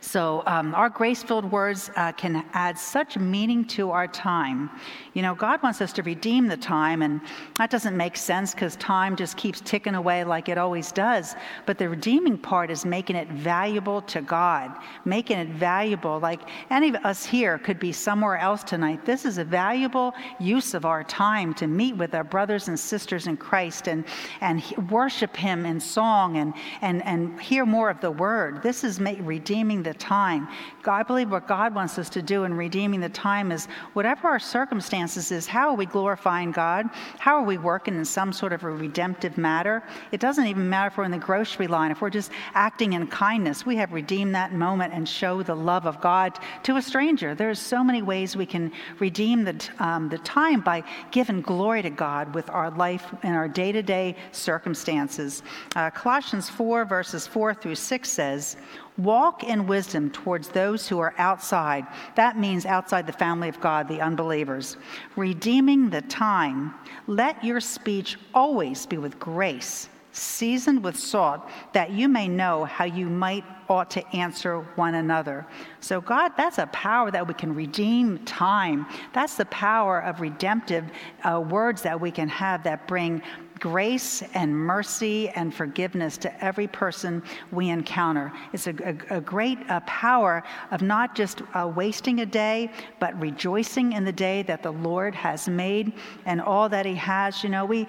So, 0.00 0.42
um, 0.46 0.74
our 0.74 0.88
grace 0.88 1.22
filled 1.22 1.50
words 1.50 1.90
uh, 1.96 2.12
can 2.12 2.44
add 2.52 2.78
such 2.78 3.18
meaning 3.18 3.64
to 3.66 3.90
our 3.90 4.06
time. 4.06 4.70
You 5.14 5.22
know, 5.22 5.34
God 5.34 5.62
wants 5.62 5.80
us 5.80 5.92
to 5.94 6.02
redeem 6.02 6.46
the 6.46 6.56
time, 6.56 7.02
and 7.02 7.20
that 7.56 7.70
doesn't 7.70 7.96
make 7.96 8.16
sense 8.16 8.54
because 8.54 8.76
time 8.76 9.16
just 9.16 9.36
keeps 9.36 9.60
ticking 9.60 9.94
away 9.94 10.22
like 10.24 10.48
it 10.48 10.58
always 10.58 10.92
does. 10.92 11.34
But 11.66 11.78
the 11.78 11.88
redeeming 11.88 12.38
part 12.38 12.70
is 12.70 12.84
making 12.84 13.16
it 13.16 13.28
valuable 13.28 14.02
to 14.02 14.20
God, 14.20 14.72
making 15.04 15.38
it 15.38 15.48
valuable. 15.48 16.20
Like 16.20 16.40
any 16.70 16.90
of 16.90 16.96
us 17.04 17.24
here 17.24 17.58
could 17.58 17.78
be 17.78 17.92
somewhere 17.92 18.38
else 18.38 18.62
tonight. 18.62 19.04
This 19.04 19.24
is 19.24 19.38
a 19.38 19.44
valuable 19.44 20.14
use 20.38 20.74
of 20.74 20.84
our 20.84 21.02
time 21.04 21.52
to 21.54 21.66
meet 21.66 21.96
with 21.96 22.14
our 22.14 22.24
brothers 22.24 22.68
and 22.68 22.78
sisters 22.78 23.26
in 23.26 23.36
Christ 23.36 23.88
and, 23.88 24.04
and 24.40 24.62
worship 24.90 25.34
Him 25.36 25.66
in 25.66 25.80
song 25.80 26.36
and, 26.36 26.54
and, 26.80 27.04
and 27.04 27.40
hear 27.40 27.66
more 27.66 27.90
of 27.90 28.00
the 28.00 28.10
Word. 28.10 28.62
This 28.62 28.84
is 28.84 29.00
redeeming 29.00 29.65
the 29.66 29.94
time. 29.94 30.48
I 30.86 31.02
believe 31.02 31.30
what 31.30 31.48
God 31.48 31.74
wants 31.74 31.98
us 31.98 32.08
to 32.10 32.22
do 32.22 32.44
in 32.44 32.54
redeeming 32.54 33.00
the 33.00 33.08
time 33.08 33.50
is 33.50 33.66
whatever 33.94 34.28
our 34.28 34.38
circumstances 34.38 35.32
is, 35.32 35.46
how 35.46 35.68
are 35.70 35.74
we 35.74 35.84
glorifying 35.84 36.52
God? 36.52 36.88
How 37.18 37.34
are 37.34 37.42
we 37.42 37.58
working 37.58 37.96
in 37.96 38.04
some 38.04 38.32
sort 38.32 38.52
of 38.52 38.62
a 38.62 38.70
redemptive 38.70 39.36
matter? 39.36 39.82
It 40.12 40.20
doesn't 40.20 40.46
even 40.46 40.68
matter 40.68 40.88
if 40.88 40.96
we're 40.96 41.04
in 41.04 41.10
the 41.10 41.18
grocery 41.18 41.66
line, 41.66 41.90
if 41.90 42.00
we're 42.00 42.10
just 42.10 42.30
acting 42.54 42.92
in 42.92 43.08
kindness, 43.08 43.66
we 43.66 43.74
have 43.76 43.92
redeemed 43.92 44.34
that 44.36 44.52
moment 44.52 44.94
and 44.94 45.08
show 45.08 45.42
the 45.42 45.56
love 45.56 45.86
of 45.86 46.00
God 46.00 46.38
to 46.62 46.76
a 46.76 46.82
stranger. 46.82 47.34
There's 47.34 47.58
so 47.58 47.82
many 47.82 48.02
ways 48.02 48.36
we 48.36 48.46
can 48.46 48.70
redeem 49.00 49.42
the, 49.42 49.68
um, 49.80 50.08
the 50.08 50.18
time 50.18 50.60
by 50.60 50.84
giving 51.10 51.40
glory 51.40 51.82
to 51.82 51.90
God 51.90 52.32
with 52.32 52.48
our 52.50 52.70
life 52.70 53.12
and 53.24 53.34
our 53.34 53.48
day 53.48 53.72
to 53.72 53.82
day 53.82 54.14
circumstances. 54.30 55.42
Uh, 55.74 55.90
Colossians 55.90 56.48
4, 56.48 56.84
verses 56.84 57.26
4 57.26 57.54
through 57.54 57.74
6 57.74 58.08
says, 58.08 58.56
Walk 58.98 59.44
in 59.44 59.66
wisdom 59.66 60.10
towards 60.10 60.48
those 60.48 60.88
who 60.88 60.98
are 60.98 61.14
outside. 61.18 61.86
That 62.14 62.38
means 62.38 62.64
outside 62.64 63.06
the 63.06 63.12
family 63.12 63.48
of 63.48 63.60
God, 63.60 63.88
the 63.88 64.00
unbelievers. 64.00 64.78
Redeeming 65.16 65.90
the 65.90 66.00
time. 66.02 66.74
Let 67.06 67.44
your 67.44 67.60
speech 67.60 68.16
always 68.32 68.86
be 68.86 68.96
with 68.96 69.18
grace, 69.18 69.90
seasoned 70.12 70.82
with 70.82 70.98
salt, 70.98 71.46
that 71.74 71.90
you 71.90 72.08
may 72.08 72.26
know 72.26 72.64
how 72.64 72.86
you 72.86 73.06
might 73.08 73.44
ought 73.68 73.90
to 73.90 74.16
answer 74.16 74.60
one 74.76 74.94
another. 74.94 75.46
So, 75.80 76.00
God, 76.00 76.32
that's 76.36 76.58
a 76.58 76.66
power 76.68 77.10
that 77.10 77.26
we 77.26 77.34
can 77.34 77.54
redeem 77.54 78.24
time. 78.24 78.86
That's 79.12 79.36
the 79.36 79.44
power 79.46 80.00
of 80.00 80.20
redemptive 80.20 80.84
uh, 81.22 81.40
words 81.40 81.82
that 81.82 82.00
we 82.00 82.10
can 82.10 82.28
have 82.28 82.62
that 82.64 82.88
bring 82.88 83.22
grace 83.66 84.22
and 84.34 84.56
mercy 84.56 85.28
and 85.30 85.52
forgiveness 85.52 86.16
to 86.16 86.44
every 86.44 86.68
person 86.68 87.20
we 87.50 87.70
encounter. 87.70 88.32
It's 88.52 88.68
a, 88.68 88.74
a, 89.10 89.16
a 89.16 89.20
great 89.20 89.58
uh, 89.68 89.80
power 89.80 90.44
of 90.70 90.82
not 90.82 91.16
just 91.16 91.42
uh, 91.52 91.72
wasting 91.74 92.20
a 92.20 92.26
day, 92.26 92.70
but 93.00 93.20
rejoicing 93.20 93.94
in 93.94 94.04
the 94.04 94.12
day 94.12 94.44
that 94.44 94.62
the 94.62 94.70
Lord 94.70 95.16
has 95.16 95.48
made 95.48 95.94
and 96.26 96.40
all 96.40 96.68
that 96.68 96.86
He 96.86 96.94
has. 96.94 97.42
You 97.42 97.48
know, 97.48 97.64
we 97.64 97.88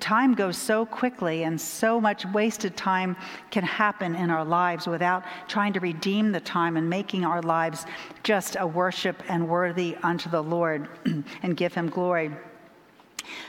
time 0.00 0.32
goes 0.32 0.56
so 0.56 0.86
quickly, 0.86 1.42
and 1.42 1.60
so 1.60 2.00
much 2.00 2.24
wasted 2.32 2.74
time 2.74 3.14
can 3.50 3.64
happen 3.64 4.14
in 4.14 4.30
our 4.30 4.46
lives 4.46 4.86
without 4.86 5.24
trying 5.46 5.74
to 5.74 5.80
redeem 5.80 6.32
the 6.32 6.40
time 6.40 6.78
and 6.78 6.88
making 6.88 7.26
our 7.26 7.42
lives 7.42 7.84
just 8.22 8.56
a 8.58 8.66
worship 8.66 9.22
and 9.28 9.46
worthy 9.46 9.94
unto 10.02 10.30
the 10.30 10.42
Lord 10.42 10.88
and 11.42 11.54
give 11.54 11.74
Him 11.74 11.90
glory. 11.90 12.30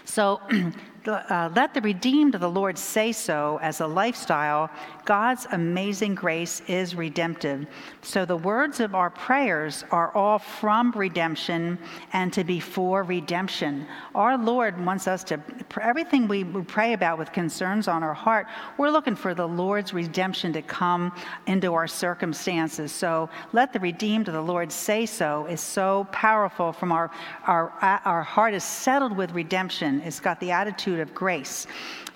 So 0.06 0.42
uh, 1.08 1.50
let 1.56 1.74
the 1.74 1.82
redeemed 1.82 2.36
of 2.36 2.42
the 2.42 2.50
Lord 2.50 2.78
say 2.78 3.12
so 3.12 3.60
as 3.62 3.82
a 3.82 3.88
lifestyle. 3.88 4.70
God's 5.06 5.48
amazing 5.52 6.16
grace 6.16 6.62
is 6.68 6.96
redemptive. 6.96 7.66
So 8.02 8.26
the 8.26 8.38
words 8.38 8.80
of 8.80 8.96
our 8.96 9.10
prayers 9.10 9.84
are 9.92 10.12
all 10.16 10.40
from 10.40 10.92
redemption 10.92 11.78
and 12.14 12.34
to 12.34 12.44
be 12.44 12.60
for 12.60 13.04
redemption. 13.04 13.88
Our 14.16 14.38
Lord 14.38 14.84
wants 14.84 15.08
us 15.08 15.24
to, 15.26 15.40
everything 15.82 16.28
we 16.28 16.44
pray 16.44 16.94
about 16.94 17.18
with 17.18 17.32
concerns 17.32 17.88
on 17.88 18.04
our 18.04 18.14
heart, 18.14 18.48
we're 18.78 18.90
looking 18.90 19.16
for 19.16 19.34
the 19.34 19.48
Lord's 19.48 19.94
redemption 19.94 20.54
to 20.54 20.62
come 20.62 21.12
into 21.48 21.74
our 21.74 21.88
circumstances. 21.88 22.92
So 22.92 23.30
let 23.54 23.74
the 23.74 23.80
redeemed 23.80 24.28
of 24.28 24.34
the 24.34 24.42
Lord 24.42 24.72
say 24.72 25.06
so 25.06 25.46
is 25.46 25.62
so 25.62 26.08
powerful 26.12 26.72
from 26.72 26.92
our, 26.92 27.12
our, 27.48 27.72
our 28.06 28.24
heart 28.24 28.54
is 28.54 28.64
settled 28.64 29.16
with 29.16 29.32
redemption. 29.32 30.02
It's 30.02 30.20
got 30.20 30.40
the 30.40 30.52
attitude 30.52 30.89
of 30.98 31.14
grace. 31.14 31.68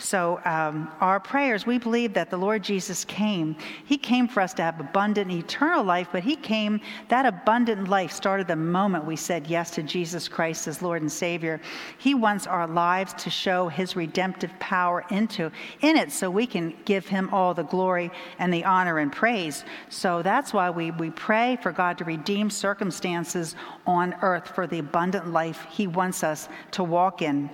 So, 0.04 0.42
um, 0.44 0.92
our 1.00 1.20
prayers, 1.20 1.66
we 1.66 1.78
believe 1.78 2.14
that 2.14 2.30
the 2.30 2.38
Lord 2.38 2.62
Jesus 2.62 3.06
came. 3.06 3.56
He 3.86 3.98
came 3.98 4.28
for 4.28 4.42
us 4.42 4.54
to 4.56 4.62
have 4.62 4.80
abundant, 4.80 5.32
eternal 5.32 5.84
life, 5.84 6.10
but 6.12 6.24
He 6.24 6.36
came, 6.36 6.82
that 7.08 7.26
abundant 7.26 7.88
life 7.88 8.12
started 8.12 8.48
the 8.48 8.56
moment 8.56 9.06
we 9.06 9.16
said 9.16 9.48
yes 9.48 9.72
to 9.72 9.84
Jesus 9.84 10.28
Christ 10.28 10.68
as 10.68 10.82
Lord 10.82 11.02
and 11.02 11.12
Savior. 11.12 11.62
He 12.00 12.16
wants 12.16 12.48
our 12.48 12.68
lives 12.68 13.14
to 13.14 13.30
show 13.30 13.70
His 13.70 13.96
redemptive 13.96 14.52
power 14.60 15.06
into 15.10 15.52
in 15.82 15.96
it 15.96 16.12
so 16.12 16.30
we 16.30 16.48
can 16.48 16.76
give 16.86 17.08
Him 17.08 17.30
all 17.34 17.54
the 17.54 17.64
glory 17.64 18.12
and 18.40 18.54
the 18.54 18.66
honor 18.66 19.00
and 19.00 19.12
praise. 19.12 19.64
So, 19.90 20.22
that's 20.22 20.54
why 20.54 20.70
we, 20.70 20.92
we 20.92 21.12
pray 21.12 21.58
for 21.62 21.72
God 21.72 21.98
to 22.00 22.04
redeem 22.04 22.50
circumstances 22.50 23.56
on 23.86 24.16
earth 24.22 24.50
for 24.50 24.68
the 24.68 24.80
abundant 24.80 25.32
life 25.32 25.66
He 25.72 25.88
wants 25.88 26.24
us 26.24 26.50
to 26.72 26.84
walk 26.84 27.22
in. 27.22 27.50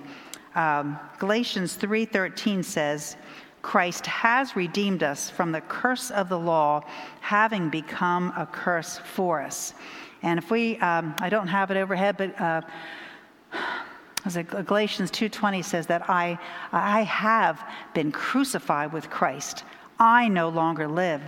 Um, 0.54 0.98
Galatians 1.18 1.76
3:13 1.76 2.64
says, 2.64 3.16
Christ 3.62 4.06
has 4.06 4.56
redeemed 4.56 5.02
us 5.02 5.28
from 5.28 5.52
the 5.52 5.60
curse 5.60 6.10
of 6.10 6.28
the 6.28 6.38
law, 6.38 6.82
having 7.20 7.68
become 7.68 8.32
a 8.36 8.46
curse 8.46 8.98
for 8.98 9.40
us. 9.42 9.74
And 10.22 10.38
if 10.38 10.50
we, 10.50 10.78
um, 10.78 11.14
I 11.18 11.28
don't 11.28 11.46
have 11.46 11.70
it 11.70 11.76
overhead, 11.76 12.16
but 12.16 12.40
uh, 12.40 12.62
Galatians 14.64 15.10
2:20 15.10 15.64
says 15.64 15.86
that 15.86 16.08
I, 16.08 16.38
I 16.72 17.02
have 17.02 17.62
been 17.94 18.12
crucified 18.12 18.92
with 18.92 19.10
Christ. 19.10 19.64
I 19.98 20.28
no 20.28 20.48
longer 20.48 20.88
live, 20.88 21.20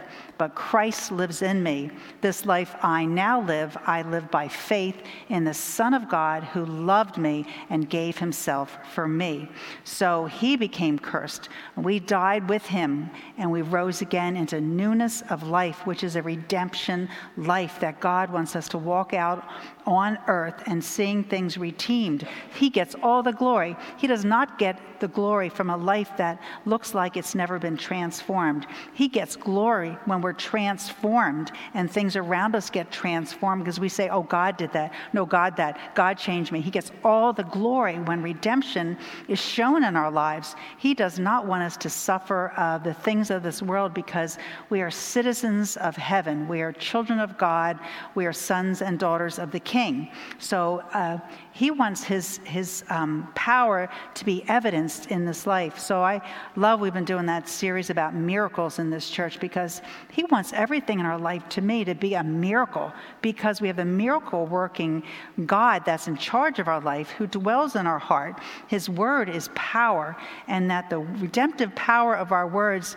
but 0.43 0.57
Christ 0.57 1.13
lives 1.13 1.41
in 1.41 1.63
me. 1.63 1.89
This 2.21 2.45
life 2.45 2.75
I 2.83 3.05
now 3.05 3.41
live, 3.43 3.79
I 3.87 4.03
live 4.03 4.29
by 4.29 4.49
faith 4.49 5.01
in 5.29 5.45
the 5.45 5.55
Son 5.55 5.95
of 5.95 6.09
God 6.09 6.43
who 6.43 6.65
loved 6.65 7.17
me 7.17 7.47
and 7.71 7.89
gave 7.89 8.19
himself 8.19 8.77
for 8.93 9.07
me. 9.07 9.49
So 9.85 10.25
he 10.25 10.57
became 10.57 10.99
cursed. 10.99 11.49
We 11.77 12.01
died 12.01 12.49
with 12.49 12.67
him, 12.67 13.09
and 13.39 13.53
we 13.53 13.63
rose 13.63 14.03
again 14.03 14.37
into 14.37 14.61
newness 14.61 15.23
of 15.31 15.45
life, 15.45 15.87
which 15.87 16.03
is 16.03 16.17
a 16.17 16.23
redemption 16.23 17.09
life 17.37 17.79
that 17.79 18.01
God 18.01 18.29
wants 18.33 18.57
us 18.57 18.69
to 18.71 18.79
walk 18.79 19.15
out 19.15 19.47
on 19.87 20.19
earth 20.27 20.61
and 20.67 20.83
seeing 20.83 21.23
things 21.23 21.57
redeemed. 21.57 22.27
He 22.55 22.69
gets 22.69 22.97
all 23.01 23.23
the 23.23 23.33
glory. 23.33 23.77
He 23.97 24.09
does 24.09 24.25
not 24.25 24.59
get 24.59 24.81
the 24.99 25.09
glory 25.09 25.49
from 25.49 25.71
a 25.71 25.77
life 25.77 26.11
that 26.17 26.41
looks 26.65 26.95
like 26.95 27.17
it's 27.17 27.35
never 27.35 27.59
been 27.59 27.77
transformed. 27.77 28.67
He 28.95 29.09
gets 29.09 29.37
glory 29.37 29.99
when 30.07 30.21
we're 30.21 30.32
transformed 30.33 31.53
and 31.75 31.91
things 31.91 32.17
around 32.17 32.55
us 32.55 32.71
get 32.71 32.91
transformed 32.91 33.65
because 33.65 33.81
we 33.81 33.89
say, 33.89 34.09
Oh, 34.09 34.23
God 34.23 34.57
did 34.57 34.73
that. 34.73 34.93
No, 35.13 35.25
God 35.27 35.57
that. 35.57 35.95
God 35.95 36.19
changed 36.19 36.53
me. 36.53 36.61
He 36.61 36.71
gets 36.71 36.91
all 37.05 37.33
the 37.33 37.45
glory 37.45 37.99
when 37.99 38.23
redemption 38.23 38.97
is 39.29 39.41
shown 39.41 39.85
in 39.85 39.97
our 39.97 40.11
lives. 40.11 40.57
He 40.79 40.95
does 40.95 41.19
not 41.19 41.47
want 41.47 41.63
us 41.63 41.77
to 41.79 41.91
suffer 41.91 42.53
uh, 42.57 42.79
the 42.79 42.95
things 42.95 43.31
of 43.31 43.43
this 43.43 43.63
world 43.63 43.95
because 43.95 44.39
we 44.71 44.81
are 44.81 44.91
citizens 44.91 45.77
of 45.77 45.97
heaven. 45.97 46.49
We 46.49 46.63
are 46.63 46.73
children 46.73 47.19
of 47.19 47.39
God. 47.39 47.79
We 48.15 48.27
are 48.27 48.33
sons 48.33 48.83
and 48.83 48.99
daughters 48.99 49.39
of 49.39 49.51
the 49.51 49.61
king. 49.61 50.11
So 50.39 50.83
uh, 50.93 51.19
he 51.53 51.71
wants 51.71 52.03
his, 52.03 52.39
his 52.45 52.83
um, 52.89 53.31
power 53.35 53.89
to 54.15 54.25
be 54.25 54.45
evidenced 54.49 55.11
in 55.11 55.27
this 55.27 55.47
life. 55.47 55.79
So 55.79 56.03
I 56.03 56.21
love 56.57 56.81
we've 56.81 56.95
been 56.95 57.05
doing 57.05 57.27
that 57.27 57.49
series 57.49 57.91
about 57.91 58.15
miracles 58.15 58.79
in 58.79 58.89
this 58.89 59.11
church 59.11 59.39
because 59.39 59.83
he 60.11 60.25
wants 60.25 60.53
everything 60.55 60.99
in 60.99 61.07
our 61.07 61.19
life 61.19 61.47
to 61.51 61.61
me 61.61 61.85
to 61.85 61.95
be 61.95 62.15
a 62.15 62.25
miracle 62.25 62.93
because 63.21 63.61
we 63.61 63.69
have 63.69 63.79
a 63.79 63.85
miracle 63.85 64.47
working 64.47 65.03
God 65.45 65.85
that's 65.85 66.09
in 66.09 66.17
charge 66.17 66.59
of 66.59 66.69
our 66.69 66.81
life 66.81 67.11
who 67.11 67.27
dwells 67.27 67.77
in 67.77 67.87
our 67.87 67.99
heart. 67.99 68.41
His 68.69 68.89
word 68.89 69.29
is 69.29 69.51
power, 69.55 70.17
and 70.49 70.71
that 70.71 70.89
the 70.89 70.99
redemptive 70.99 71.75
power 71.75 72.15
of 72.15 72.33
our 72.33 72.47
words 72.47 72.97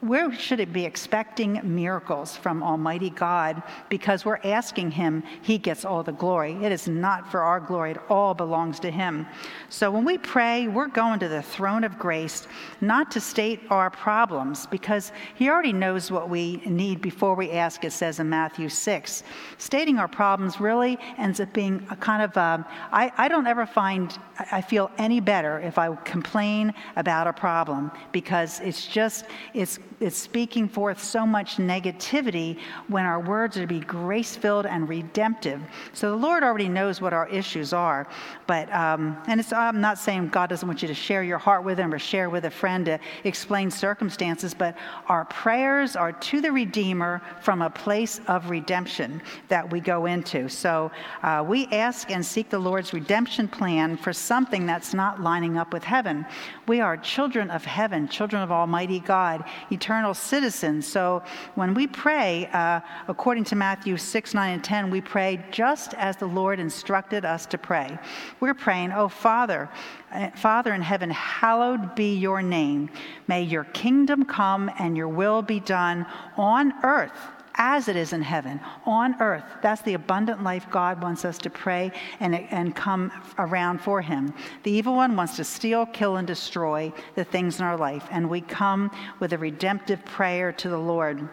where 0.00 0.32
should 0.32 0.60
it 0.60 0.72
be 0.72 0.84
expecting 0.84 1.60
miracles 1.64 2.36
from 2.36 2.62
Almighty 2.62 3.10
God 3.10 3.60
because 3.88 4.24
we're 4.24 4.38
asking 4.44 4.92
Him, 4.92 5.24
He 5.42 5.58
gets 5.58 5.84
all 5.84 6.04
the 6.04 6.12
glory. 6.12 6.52
It 6.62 6.70
is 6.70 6.86
not 6.86 7.28
for 7.28 7.40
our 7.40 7.58
glory, 7.58 7.92
it 7.92 8.00
all 8.08 8.32
belongs 8.32 8.78
to 8.80 8.92
Him. 8.92 9.26
So 9.70 9.90
when 9.90 10.04
we 10.04 10.16
pray, 10.16 10.68
we're 10.68 10.86
going 10.86 11.18
to 11.18 11.28
the 11.28 11.42
throne 11.42 11.82
of 11.82 11.98
grace 11.98 12.46
not 12.80 13.10
to 13.10 13.20
state 13.20 13.60
our 13.70 13.90
problems 13.90 14.66
because 14.66 15.10
He 15.34 15.48
already 15.48 15.72
knows 15.72 16.12
what 16.12 16.30
we 16.30 16.58
need 16.58 17.02
before 17.02 17.34
we 17.34 17.50
ask, 17.50 17.84
it 17.84 17.92
says 17.92 18.20
in 18.20 18.28
Matthew 18.28 18.68
6. 18.68 19.24
Stating 19.58 19.98
our 19.98 20.08
problems 20.08 20.60
really 20.60 20.96
ends 21.18 21.40
up 21.40 21.52
being 21.52 21.84
a 21.90 21.96
kind 21.96 22.22
of, 22.22 22.36
uh, 22.36 22.62
I, 22.92 23.10
I 23.16 23.26
don't 23.26 23.48
ever 23.48 23.66
find, 23.66 24.16
I 24.52 24.60
feel 24.60 24.92
any 24.96 25.18
better 25.18 25.58
if 25.58 25.76
I 25.76 25.92
complain 26.04 26.72
about 26.94 27.26
a 27.26 27.32
problem 27.32 27.90
because 28.12 28.60
it's 28.60 28.86
just, 28.86 29.24
it's 29.54 29.80
is 30.00 30.14
speaking 30.14 30.68
forth 30.68 31.02
so 31.02 31.26
much 31.26 31.56
negativity 31.56 32.58
when 32.88 33.04
our 33.04 33.20
words 33.20 33.56
are 33.56 33.62
to 33.62 33.66
be 33.66 33.80
grace 33.80 34.36
filled 34.36 34.66
and 34.66 34.88
redemptive. 34.88 35.60
So 35.92 36.10
the 36.10 36.16
Lord 36.16 36.42
already 36.42 36.68
knows 36.68 37.00
what 37.00 37.12
our 37.12 37.28
issues 37.28 37.72
are. 37.72 38.06
But, 38.46 38.72
um, 38.72 39.16
and 39.26 39.40
it's 39.40 39.52
I'm 39.52 39.80
not 39.80 39.98
saying 39.98 40.28
God 40.28 40.48
doesn't 40.50 40.66
want 40.66 40.82
you 40.82 40.88
to 40.88 40.94
share 40.94 41.22
your 41.22 41.38
heart 41.38 41.64
with 41.64 41.78
Him 41.78 41.92
or 41.92 41.98
share 41.98 42.30
with 42.30 42.44
a 42.44 42.50
friend 42.50 42.86
to 42.86 42.98
explain 43.24 43.70
circumstances, 43.70 44.54
but 44.54 44.76
our 45.08 45.24
prayers 45.26 45.96
are 45.96 46.12
to 46.12 46.40
the 46.40 46.52
Redeemer 46.52 47.20
from 47.40 47.62
a 47.62 47.70
place 47.70 48.20
of 48.28 48.50
redemption 48.50 49.20
that 49.48 49.68
we 49.70 49.80
go 49.80 50.06
into. 50.06 50.48
So 50.48 50.90
uh, 51.22 51.44
we 51.46 51.66
ask 51.66 52.10
and 52.10 52.24
seek 52.24 52.50
the 52.50 52.58
Lord's 52.58 52.92
redemption 52.92 53.48
plan 53.48 53.96
for 53.96 54.12
something 54.12 54.66
that's 54.66 54.94
not 54.94 55.20
lining 55.20 55.58
up 55.58 55.72
with 55.72 55.84
heaven. 55.84 56.24
We 56.66 56.80
are 56.80 56.96
children 56.96 57.50
of 57.50 57.64
heaven, 57.64 58.08
children 58.08 58.42
of 58.42 58.52
Almighty 58.52 59.00
God. 59.00 59.44
Eternal 59.78 60.12
citizens. 60.12 60.88
So 60.88 61.22
when 61.54 61.72
we 61.72 61.86
pray, 61.86 62.48
uh, 62.52 62.80
according 63.06 63.44
to 63.44 63.54
Matthew 63.54 63.96
6, 63.96 64.34
9, 64.34 64.54
and 64.54 64.64
10, 64.64 64.90
we 64.90 65.00
pray 65.00 65.44
just 65.52 65.94
as 65.94 66.16
the 66.16 66.26
Lord 66.26 66.58
instructed 66.58 67.24
us 67.24 67.46
to 67.46 67.58
pray. 67.58 67.96
We're 68.40 68.54
praying, 68.54 68.90
Oh, 68.90 69.08
Father, 69.08 69.70
uh, 70.12 70.30
Father 70.30 70.74
in 70.74 70.82
heaven, 70.82 71.10
hallowed 71.10 71.94
be 71.94 72.16
your 72.16 72.42
name. 72.42 72.90
May 73.28 73.44
your 73.44 73.64
kingdom 73.64 74.24
come 74.24 74.68
and 74.80 74.96
your 74.96 75.08
will 75.08 75.42
be 75.42 75.60
done 75.60 76.06
on 76.36 76.74
earth 76.82 77.37
as 77.58 77.88
it 77.88 77.96
is 77.96 78.12
in 78.12 78.22
heaven, 78.22 78.60
on 78.86 79.20
earth. 79.20 79.44
That's 79.62 79.82
the 79.82 79.94
abundant 79.94 80.42
life 80.42 80.66
God 80.70 81.02
wants 81.02 81.24
us 81.24 81.36
to 81.38 81.50
pray 81.50 81.92
and, 82.20 82.34
and 82.34 82.74
come 82.74 83.12
around 83.38 83.80
for 83.80 84.00
Him. 84.00 84.32
The 84.62 84.70
evil 84.70 84.94
one 84.94 85.16
wants 85.16 85.36
to 85.36 85.44
steal, 85.44 85.84
kill, 85.86 86.16
and 86.16 86.26
destroy 86.26 86.92
the 87.16 87.24
things 87.24 87.58
in 87.58 87.66
our 87.66 87.76
life. 87.76 88.06
And 88.10 88.30
we 88.30 88.40
come 88.40 88.90
with 89.18 89.32
a 89.32 89.38
redemptive 89.38 90.04
prayer 90.04 90.52
to 90.52 90.68
the 90.68 90.78
Lord. 90.78 91.28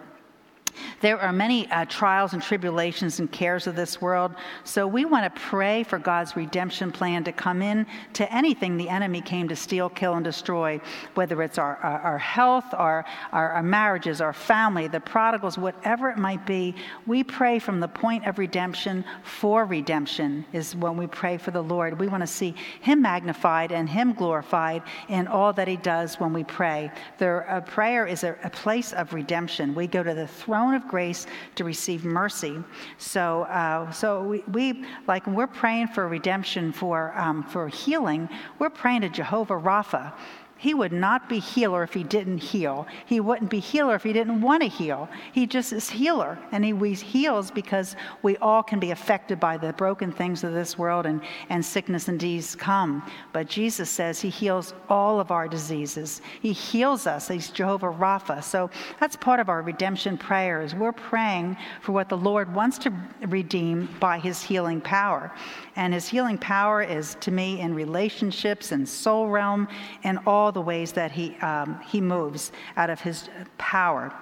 There 1.02 1.20
are 1.20 1.32
many 1.32 1.70
uh, 1.70 1.86
trials 1.86 2.34
and 2.34 2.42
tribulations 2.42 3.20
and 3.20 3.32
cares 3.32 3.68
of 3.68 3.76
this 3.76 4.02
world, 4.02 4.36
so 4.64 4.88
we 4.88 5.06
want 5.06 5.24
to 5.24 5.42
pray 5.42 5.84
for 5.84 6.00
God's 6.00 6.36
redemption 6.36 6.92
plan 6.92 7.24
to 7.26 7.32
come 7.32 7.62
in 7.62 7.86
to 8.14 8.34
anything 8.34 8.78
the 8.78 8.90
enemy 8.90 9.22
came 9.22 9.48
to 9.50 9.56
steal, 9.56 9.90
kill, 9.90 10.16
and 10.16 10.24
destroy, 10.24 10.80
whether 11.14 11.42
it's 11.42 11.58
our, 11.58 11.78
our, 11.78 12.00
our 12.00 12.18
health, 12.18 12.66
our, 12.74 13.06
our, 13.32 13.52
our 13.52 13.64
marriages, 13.64 14.22
our 14.22 14.34
family, 14.34 14.88
the 14.88 15.00
prodigals, 15.00 15.58
whatever 15.58 16.10
it 16.10 16.18
might 16.18 16.46
be. 16.46 16.76
We 17.06 17.24
pray 17.24 17.60
from 17.60 17.80
the 17.80 17.88
point 17.88 18.26
of 18.26 18.40
redemption 18.40 19.06
for 19.24 19.66
redemption, 19.66 20.46
is 20.54 20.76
when 20.76 20.98
we 20.98 21.08
pray 21.08 21.38
for 21.38 21.52
the 21.52 21.62
Lord. 21.62 22.00
We 22.00 22.08
want 22.08 22.22
to 22.22 22.28
see 22.28 22.56
Him 22.82 23.02
magnified 23.02 23.72
and 23.72 23.90
Him 23.90 24.14
glorified 24.14 24.84
in 25.10 25.28
all 25.28 25.54
that 25.54 25.68
He 25.68 25.78
does 25.78 26.20
when 26.20 26.34
we 26.34 26.44
pray. 26.44 26.92
The, 27.18 27.64
prayer 27.66 28.08
is 28.08 28.24
a, 28.24 28.36
a 28.44 28.50
place 28.50 28.94
of 28.94 29.14
redemption. 29.14 29.76
We 29.76 29.88
go 29.88 30.02
to 30.02 30.14
the 30.14 30.28
throne 30.28 30.65
throne 30.66 30.74
of 30.74 30.88
grace 30.88 31.28
to 31.54 31.64
receive 31.64 32.04
mercy. 32.04 32.58
So, 32.98 33.44
uh, 33.44 33.92
so 33.92 34.24
we, 34.24 34.44
we, 34.52 34.84
like 35.08 35.28
we're 35.28 35.46
praying 35.46 35.90
for 35.90 36.08
redemption, 36.08 36.72
for, 36.72 37.14
um, 37.16 37.44
for 37.44 37.68
healing, 37.68 38.28
we're 38.58 38.72
praying 38.72 39.02
to 39.02 39.10
Jehovah 39.10 39.54
Rapha. 39.54 40.12
He 40.66 40.74
would 40.74 40.92
not 40.92 41.30
be 41.30 41.38
healer 41.38 41.84
if 41.84 41.94
he 41.94 42.02
didn't 42.02 42.40
heal. 42.40 42.88
He 43.06 43.20
wouldn't 43.20 43.52
be 43.52 43.60
healer 43.60 43.94
if 43.94 44.02
he 44.02 44.12
didn't 44.14 44.42
want 44.42 44.64
to 44.64 44.68
heal. 44.68 45.08
He 45.32 45.46
just 45.46 45.72
is 45.72 45.92
healer. 45.92 46.40
And 46.52 46.66
he 46.66 46.74
we 46.74 46.96
heals 46.96 47.52
because 47.52 47.96
we 48.24 48.36
all 48.38 48.64
can 48.64 48.80
be 48.80 48.90
affected 48.90 49.40
by 49.40 49.58
the 49.58 49.74
broken 49.74 50.12
things 50.12 50.44
of 50.44 50.54
this 50.54 50.76
world 50.76 51.06
and, 51.06 51.22
and 51.50 51.64
sickness 51.64 52.08
and 52.08 52.20
disease 52.20 52.56
come. 52.56 53.08
But 53.32 53.48
Jesus 53.48 53.92
says 53.92 54.20
he 54.20 54.30
heals 54.30 54.74
all 54.90 55.20
of 55.20 55.30
our 55.30 55.48
diseases. 55.48 56.24
He 56.42 56.52
heals 56.52 57.06
us. 57.06 57.28
He's 57.28 57.52
Jehovah 57.52 57.92
Rapha. 57.92 58.44
So 58.44 58.72
that's 59.00 59.16
part 59.16 59.40
of 59.40 59.50
our 59.50 59.62
redemption 59.62 60.18
prayers. 60.18 60.74
We're 60.74 60.94
praying 60.94 61.58
for 61.82 61.92
what 61.92 62.10
the 62.10 62.18
Lord 62.18 62.52
wants 62.56 62.80
to 62.80 62.94
redeem 63.28 63.88
by 64.00 64.18
his 64.18 64.42
healing 64.42 64.82
power. 64.82 65.32
And 65.76 65.94
his 65.94 66.08
healing 66.08 66.38
power 66.38 66.82
is 66.82 67.16
to 67.22 67.32
me 67.32 67.60
in 67.60 67.74
relationships 67.74 68.72
and 68.72 68.88
soul 68.88 69.28
realm 69.28 69.68
and 70.04 70.20
all 70.26 70.52
the 70.52 70.62
ways 70.62 70.94
that 70.94 71.12
he, 71.12 71.36
um, 71.38 71.80
he 71.86 72.00
moves 72.00 72.52
out 72.78 72.90
of 72.90 73.02
his 73.02 73.30
power. 73.58 74.14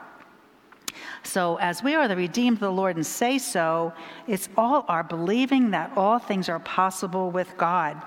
So, 1.23 1.57
as 1.57 1.83
we 1.83 1.95
are 1.95 2.07
the 2.07 2.15
redeemed 2.15 2.57
of 2.57 2.61
the 2.61 2.71
Lord 2.71 2.95
and 2.95 3.05
say 3.05 3.37
so, 3.37 3.93
it's 4.27 4.49
all 4.57 4.85
our 4.87 5.03
believing 5.03 5.71
that 5.71 5.91
all 5.95 6.19
things 6.19 6.49
are 6.49 6.59
possible 6.59 7.31
with 7.31 7.55
God. 7.57 8.01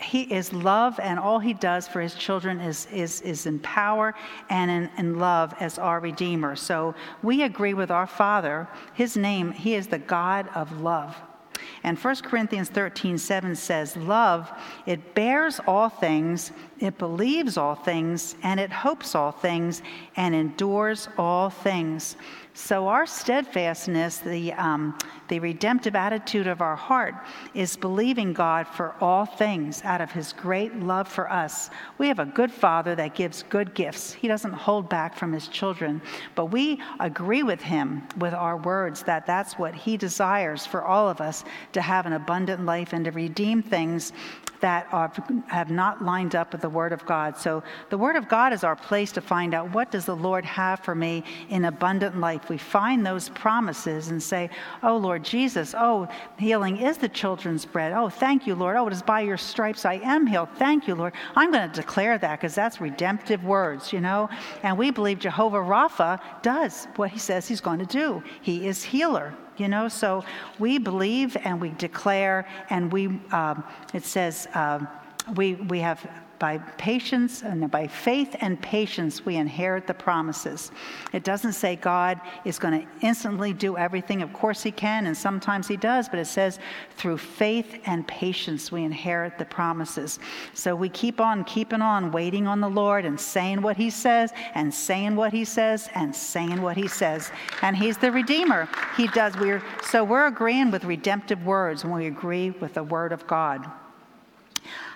He 0.00 0.22
is 0.22 0.52
love, 0.52 0.98
and 1.00 1.18
all 1.18 1.38
he 1.38 1.54
does 1.54 1.88
for 1.88 2.00
his 2.00 2.14
children 2.14 2.60
is, 2.60 2.86
is, 2.92 3.20
is 3.22 3.46
in 3.46 3.58
power 3.60 4.14
and 4.50 4.70
in, 4.70 4.90
in 4.98 5.18
love 5.18 5.54
as 5.60 5.78
our 5.78 6.00
Redeemer. 6.00 6.54
So, 6.56 6.94
we 7.22 7.42
agree 7.42 7.74
with 7.74 7.90
our 7.90 8.06
Father. 8.06 8.68
His 8.94 9.16
name, 9.16 9.50
he 9.52 9.74
is 9.74 9.86
the 9.86 9.98
God 9.98 10.48
of 10.54 10.80
love. 10.80 11.16
And 11.84 11.98
1 11.98 12.16
Corinthians 12.16 12.70
13 12.70 13.18
7 13.18 13.54
says, 13.54 13.94
Love, 13.96 14.50
it 14.86 15.14
bears 15.14 15.60
all 15.66 15.90
things, 15.90 16.50
it 16.80 16.98
believes 16.98 17.58
all 17.58 17.74
things, 17.74 18.36
and 18.42 18.58
it 18.58 18.72
hopes 18.72 19.14
all 19.14 19.32
things, 19.32 19.82
and 20.16 20.34
endures 20.34 21.08
all 21.18 21.50
things. 21.50 22.16
So, 22.56 22.86
our 22.86 23.04
steadfastness, 23.04 24.18
the, 24.18 24.52
um, 24.52 24.96
the 25.26 25.40
redemptive 25.40 25.96
attitude 25.96 26.46
of 26.46 26.60
our 26.60 26.76
heart, 26.76 27.16
is 27.52 27.76
believing 27.76 28.32
God 28.32 28.68
for 28.68 28.94
all 29.00 29.26
things 29.26 29.82
out 29.82 30.00
of 30.00 30.12
His 30.12 30.32
great 30.32 30.76
love 30.76 31.08
for 31.08 31.28
us. 31.28 31.70
We 31.98 32.06
have 32.06 32.20
a 32.20 32.26
good 32.26 32.52
Father 32.52 32.94
that 32.94 33.16
gives 33.16 33.42
good 33.42 33.74
gifts, 33.74 34.12
He 34.12 34.28
doesn't 34.28 34.52
hold 34.52 34.88
back 34.88 35.16
from 35.16 35.32
His 35.32 35.48
children. 35.48 36.00
But 36.36 36.46
we 36.46 36.80
agree 37.00 37.42
with 37.42 37.60
Him 37.60 38.06
with 38.18 38.34
our 38.34 38.56
words 38.56 39.02
that 39.02 39.26
that's 39.26 39.58
what 39.58 39.74
He 39.74 39.96
desires 39.96 40.64
for 40.64 40.84
all 40.84 41.08
of 41.08 41.20
us 41.20 41.42
to 41.74 41.82
have 41.82 42.06
an 42.06 42.14
abundant 42.14 42.64
life 42.64 42.92
and 42.92 43.04
to 43.04 43.10
redeem 43.10 43.62
things 43.62 44.12
that 44.64 44.86
are, 44.92 45.12
have 45.48 45.70
not 45.70 46.02
lined 46.02 46.34
up 46.34 46.52
with 46.52 46.62
the 46.62 46.68
Word 46.70 46.94
of 46.94 47.04
God. 47.04 47.36
So 47.36 47.62
the 47.90 47.98
Word 47.98 48.16
of 48.16 48.30
God 48.30 48.50
is 48.50 48.64
our 48.64 48.74
place 48.74 49.12
to 49.12 49.20
find 49.20 49.52
out 49.52 49.70
what 49.74 49.90
does 49.90 50.06
the 50.06 50.16
Lord 50.16 50.42
have 50.46 50.80
for 50.80 50.94
me 50.94 51.22
in 51.50 51.66
abundant 51.66 52.18
life. 52.18 52.48
We 52.48 52.56
find 52.56 53.04
those 53.04 53.28
promises 53.28 54.08
and 54.08 54.22
say, 54.22 54.48
"Oh 54.82 54.96
Lord 54.96 55.22
Jesus, 55.22 55.74
oh 55.76 56.08
healing 56.38 56.78
is 56.78 56.96
the 56.96 57.10
children's 57.10 57.66
bread. 57.66 57.92
Oh 57.92 58.08
thank 58.08 58.46
you 58.46 58.54
Lord. 58.54 58.76
Oh 58.76 58.86
it 58.86 58.94
is 58.94 59.02
by 59.02 59.20
your 59.20 59.36
stripes 59.36 59.84
I 59.84 59.94
am 59.96 60.26
healed. 60.26 60.48
Thank 60.56 60.88
you 60.88 60.94
Lord." 60.94 61.12
I'm 61.36 61.52
going 61.52 61.70
to 61.70 61.80
declare 61.80 62.16
that 62.16 62.40
because 62.40 62.54
that's 62.54 62.80
redemptive 62.80 63.44
words, 63.44 63.92
you 63.92 64.00
know. 64.00 64.30
And 64.62 64.78
we 64.78 64.90
believe 64.90 65.18
Jehovah 65.18 65.58
Rapha 65.58 66.18
does 66.40 66.88
what 66.96 67.10
He 67.10 67.18
says 67.18 67.46
He's 67.46 67.60
going 67.60 67.80
to 67.80 67.86
do. 67.86 68.22
He 68.40 68.66
is 68.66 68.82
healer 68.82 69.34
you 69.56 69.68
know? 69.68 69.88
So 69.88 70.24
we 70.58 70.78
believe 70.78 71.36
and 71.44 71.60
we 71.60 71.70
declare 71.70 72.46
and 72.70 72.92
we 72.92 73.06
um, 73.32 73.64
it 73.92 74.04
says 74.04 74.48
um, 74.54 74.88
we, 75.36 75.54
we 75.54 75.80
have 75.80 76.06
by 76.38 76.58
patience 76.58 77.42
and 77.42 77.70
by 77.70 77.86
faith 77.86 78.36
and 78.40 78.60
patience 78.60 79.24
we 79.24 79.36
inherit 79.36 79.86
the 79.86 79.94
promises. 79.94 80.72
It 81.12 81.24
doesn't 81.24 81.52
say 81.52 81.76
God 81.76 82.20
is 82.44 82.58
going 82.58 82.80
to 82.80 82.86
instantly 83.00 83.52
do 83.52 83.76
everything. 83.76 84.22
Of 84.22 84.32
course 84.32 84.62
he 84.62 84.70
can 84.70 85.06
and 85.06 85.16
sometimes 85.16 85.68
he 85.68 85.76
does, 85.76 86.08
but 86.08 86.18
it 86.18 86.26
says 86.26 86.58
through 86.96 87.18
faith 87.18 87.80
and 87.86 88.06
patience 88.08 88.72
we 88.72 88.82
inherit 88.82 89.38
the 89.38 89.44
promises. 89.44 90.18
So 90.54 90.74
we 90.74 90.88
keep 90.88 91.20
on 91.20 91.44
keeping 91.44 91.82
on 91.82 92.12
waiting 92.12 92.46
on 92.46 92.60
the 92.60 92.68
Lord 92.68 93.04
and 93.04 93.18
saying 93.18 93.62
what 93.62 93.76
he 93.76 93.90
says 93.90 94.32
and 94.54 94.72
saying 94.72 95.16
what 95.16 95.32
he 95.32 95.44
says 95.44 95.88
and 95.94 96.14
saying 96.14 96.60
what 96.62 96.76
he 96.76 96.88
says. 96.88 97.30
And 97.62 97.76
he's 97.76 97.98
the 97.98 98.10
redeemer. 98.10 98.68
He 98.96 99.06
does 99.08 99.36
we're 99.36 99.62
so 99.82 100.04
we're 100.04 100.26
agreeing 100.26 100.70
with 100.70 100.84
redemptive 100.84 101.44
words 101.44 101.84
when 101.84 101.94
we 101.94 102.06
agree 102.06 102.50
with 102.50 102.74
the 102.74 102.82
word 102.82 103.12
of 103.12 103.26
God. 103.26 103.70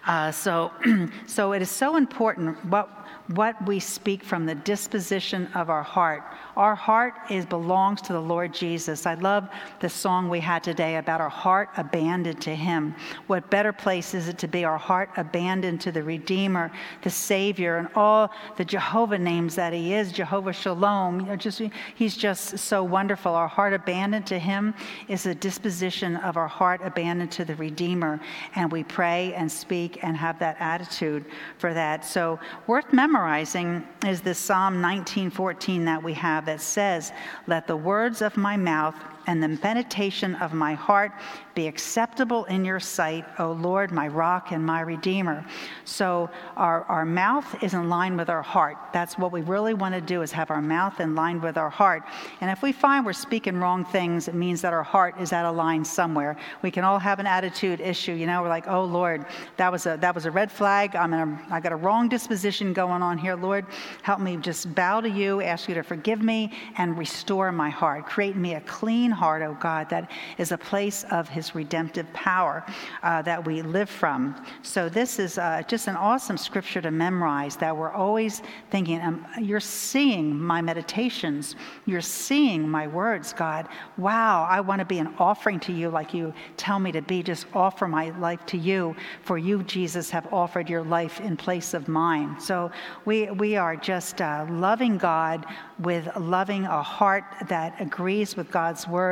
Uh, 0.09 0.33
so, 0.33 0.73
so 1.27 1.53
it 1.53 1.61
is 1.61 1.71
so 1.71 1.97
important 1.97 2.65
what 2.65 2.89
what 3.35 3.55
we 3.67 3.79
speak 3.79 4.25
from 4.25 4.47
the 4.47 4.55
disposition 4.55 5.47
of 5.55 5.69
our 5.69 5.83
heart. 5.83 6.23
Our 6.57 6.75
heart 6.75 7.15
is 7.29 7.45
belongs 7.45 8.01
to 8.03 8.15
the 8.15 8.21
Lord 8.21 8.55
Jesus. 8.55 9.05
I 9.05 9.15
love 9.15 9.49
the 9.81 9.89
song 9.89 10.29
we 10.31 10.41
had 10.41 10.65
today 10.65 10.97
about 10.97 11.21
our 11.21 11.29
heart 11.29 11.69
abandoned 11.77 12.41
to 12.43 12.55
him. 12.55 12.95
What 13.27 13.51
better 13.51 13.73
place 13.73 14.15
is 14.15 14.29
it 14.29 14.39
to 14.39 14.49
be 14.49 14.65
our 14.65 14.79
heart 14.79 15.11
abandoned 15.19 15.81
to 15.83 15.93
the 15.93 16.03
Redeemer, 16.03 16.73
the 17.03 17.11
Savior, 17.11 17.77
and 17.77 17.89
all 17.95 18.31
the 18.57 18.65
Jehovah 18.65 19.19
names 19.19 19.55
that 19.57 19.75
he 19.75 19.93
is, 19.93 20.11
Jehovah 20.11 20.55
Shalom. 20.55 21.21
You 21.21 21.27
know, 21.27 21.37
just, 21.37 21.61
he's 21.95 22.17
just 22.17 22.59
so 22.59 22.83
wonderful. 22.83 23.35
Our 23.35 23.49
heart 23.49 23.75
abandoned 23.75 24.27
to 24.29 24.39
him 24.39 24.75
is 25.09 25.27
a 25.27 25.35
disposition 25.35 26.17
of 26.17 26.39
our 26.39 26.49
heart 26.49 26.81
abandoned 26.83 27.33
to 27.33 27.45
the 27.45 27.57
Redeemer. 27.57 28.21
And 28.55 28.73
we 28.73 28.85
pray 28.85 29.35
and 29.35 29.53
speak 29.53 29.98
and 30.03 30.17
have 30.17 30.39
that 30.39 30.57
attitude 30.61 31.25
for 31.59 31.75
that. 31.75 32.05
So 32.05 32.39
worth 32.67 32.93
memorizing 32.93 33.87
is 34.07 34.21
this 34.21 34.39
Psalm 34.39 34.81
19:14 34.81 35.85
that 35.85 36.03
we 36.03 36.15
have 36.15 36.47
that 36.47 36.61
says, 36.61 37.13
"Let 37.47 37.67
the 37.67 37.77
words 37.77 38.23
of 38.23 38.37
my 38.37 38.57
mouth 38.57 38.97
and 39.29 39.43
the 39.43 39.49
meditation 39.63 40.35
of 40.37 40.55
my 40.55 40.73
heart 40.73 41.13
be 41.55 41.67
acceptable 41.67 42.45
in 42.47 42.65
your 42.65 42.81
sight, 42.81 43.27
O 43.39 43.53
Lord, 43.53 43.91
my 43.91 44.09
rock 44.09 44.53
and 44.53 44.65
my 44.65 44.81
redeemer. 44.81 45.45
So 45.85 46.31
our, 46.57 46.85
our 46.85 47.05
mouth 47.05 47.63
is 47.63 47.75
in 47.75 47.91
line 47.91 48.17
with 48.17 48.31
our 48.31 48.43
heart. 48.43 48.77
That's 48.93 49.19
what 49.19 49.31
we 49.31 49.43
really 49.43 49.75
want 49.75 49.95
to 49.95 50.01
do 50.01 50.23
is 50.23 50.33
have 50.33 50.51
our 50.51 50.63
mouth 50.63 50.99
in 51.01 51.15
line 51.15 51.41
with 51.43 51.59
our 51.59 51.69
heart. 51.69 52.05
And 52.41 52.51
if 52.51 52.63
we 52.63 52.73
find 52.73 53.05
we're 53.05 53.13
speaking 53.13 53.59
wrong 53.59 53.85
things, 53.85 54.29
it 54.29 54.35
means 54.35 54.63
that 54.63 54.73
our 54.73 54.85
heart 54.85 55.17
is 55.21 55.33
out 55.33 55.45
of 55.45 55.57
line 55.57 55.85
somewhere. 55.85 56.37
We 56.63 56.71
can 56.71 56.85
all 56.85 56.99
have 56.99 57.19
an 57.19 57.27
attitude 57.27 57.81
issue. 57.81 58.13
You 58.13 58.27
know, 58.27 58.41
we're 58.41 58.49
like, 58.49 58.69
oh 58.69 58.85
Lord, 58.85 59.27
that 59.59 59.71
was 59.71 59.85
a 59.85 59.99
that 60.01 60.15
was 60.15 60.25
a 60.25 60.31
red 60.31 60.51
flag. 60.51 60.97
I'm 60.97 61.13
in 61.13 61.21
a, 61.21 61.47
I 61.51 61.61
got 61.61 61.73
a 61.73 61.77
wrong 61.77 62.09
disposition 62.09 62.73
going 62.73 63.03
on 63.03 63.19
here. 63.19 63.35
Lord, 63.35 63.67
help 64.03 64.21
me 64.21 64.37
just 64.37 64.75
bow 64.75 65.03
to 65.03 65.11
you, 65.11 65.43
ask 65.43 65.69
you 65.69 65.75
to 65.75 65.83
forgive 65.83 66.23
me 66.23 66.53
and 66.79 66.97
restore 66.97 67.53
my 67.53 67.69
heart. 67.69 68.07
Create 68.07 68.37
me 68.37 68.55
a 68.55 68.61
clean 68.63 69.11
heart, 69.21 69.43
O 69.43 69.53
God, 69.69 69.85
that 69.91 70.05
is 70.43 70.53
a 70.53 70.59
place 70.73 71.05
of 71.11 71.29
his 71.29 71.55
redemptive 71.61 72.09
power 72.13 72.57
uh, 73.03 73.23
that 73.23 73.41
we 73.49 73.63
live 73.63 73.91
from. 74.03 74.21
So 74.63 74.81
this 74.89 75.19
is 75.19 75.33
uh, 75.39 75.63
just 75.73 75.89
an 75.89 75.97
awesome 75.97 76.39
scripture 76.49 76.83
to 76.89 76.93
memorize 77.07 77.55
that 77.57 77.77
we're 77.77 77.97
always 78.05 78.43
thinking, 78.71 79.01
um, 79.09 79.27
you're 79.49 79.69
seeing 79.91 80.25
my 80.53 80.61
meditations, 80.73 81.57
you're 81.87 82.09
seeing 82.27 82.61
my 82.79 82.87
words, 82.87 83.33
God. 83.33 83.63
Wow, 83.97 84.47
I 84.57 84.61
want 84.69 84.79
to 84.81 84.89
be 84.95 85.01
an 85.05 85.11
offering 85.19 85.61
to 85.61 85.73
you 85.73 85.89
like 85.99 86.15
you 86.19 86.33
tell 86.57 86.79
me 86.79 86.91
to 86.93 87.03
be. 87.03 87.23
Just 87.23 87.47
offer 87.55 87.87
my 87.89 88.07
life 88.19 88.43
to 88.53 88.59
you, 88.71 88.95
for 89.23 89.37
you, 89.49 89.63
Jesus, 89.65 90.11
have 90.11 90.27
offered 90.33 90.69
your 90.75 90.85
life 90.99 91.21
in 91.21 91.37
place 91.37 91.75
of 91.75 91.89
mine. 91.89 92.31
So 92.41 92.71
we, 93.05 93.17
we 93.33 93.57
are 93.57 93.77
just 93.77 94.21
uh, 94.21 94.47
loving 94.51 94.97
God 94.99 95.47
with 95.89 96.05
loving 96.17 96.65
a 96.65 96.83
heart 96.83 97.25
that 97.49 97.71
agrees 97.81 98.37
with 98.37 98.49
God's 98.51 98.87
word 98.87 99.08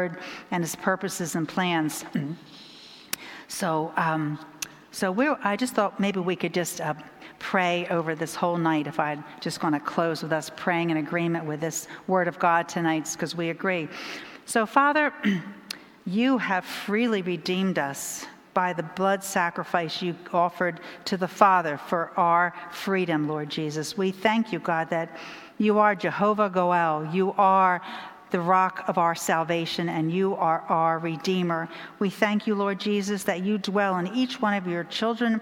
and 0.50 0.62
his 0.62 0.76
purposes 0.76 1.34
and 1.34 1.48
plans. 1.48 2.04
so, 3.48 3.92
um, 3.96 4.38
so 4.90 5.36
I 5.42 5.56
just 5.56 5.74
thought 5.74 6.00
maybe 6.00 6.20
we 6.20 6.36
could 6.36 6.54
just 6.54 6.80
uh, 6.80 6.94
pray 7.38 7.86
over 7.88 8.14
this 8.14 8.34
whole 8.34 8.56
night. 8.56 8.86
If 8.86 8.98
I'm 8.98 9.24
just 9.40 9.60
going 9.60 9.72
to 9.72 9.80
close 9.80 10.22
with 10.22 10.32
us 10.32 10.50
praying 10.56 10.90
in 10.90 10.96
agreement 10.96 11.44
with 11.44 11.60
this 11.60 11.88
word 12.06 12.28
of 12.28 12.38
God 12.38 12.68
tonight, 12.68 13.08
because 13.12 13.34
we 13.34 13.50
agree. 13.50 13.88
So, 14.46 14.66
Father, 14.66 15.12
you 16.06 16.38
have 16.38 16.64
freely 16.64 17.22
redeemed 17.22 17.78
us 17.78 18.26
by 18.54 18.72
the 18.72 18.82
blood 18.82 19.22
sacrifice 19.22 20.00
you 20.00 20.16
offered 20.32 20.80
to 21.04 21.18
the 21.18 21.28
Father 21.28 21.76
for 21.76 22.10
our 22.16 22.54
freedom, 22.70 23.28
Lord 23.28 23.50
Jesus. 23.50 23.98
We 23.98 24.12
thank 24.12 24.50
you, 24.50 24.60
God, 24.60 24.88
that 24.88 25.14
you 25.58 25.78
are 25.78 25.94
Jehovah 25.94 26.48
Goel. 26.48 27.06
You 27.12 27.34
are 27.36 27.82
the 28.30 28.40
rock 28.40 28.84
of 28.88 28.98
our 28.98 29.14
salvation, 29.14 29.88
and 29.88 30.12
you 30.12 30.34
are 30.34 30.60
our 30.68 30.98
Redeemer. 30.98 31.68
We 31.98 32.10
thank 32.10 32.46
you, 32.46 32.54
Lord 32.54 32.80
Jesus, 32.80 33.22
that 33.24 33.44
you 33.44 33.58
dwell 33.58 33.98
in 33.98 34.08
each 34.14 34.40
one 34.40 34.54
of 34.54 34.66
your 34.66 34.84
children 34.84 35.40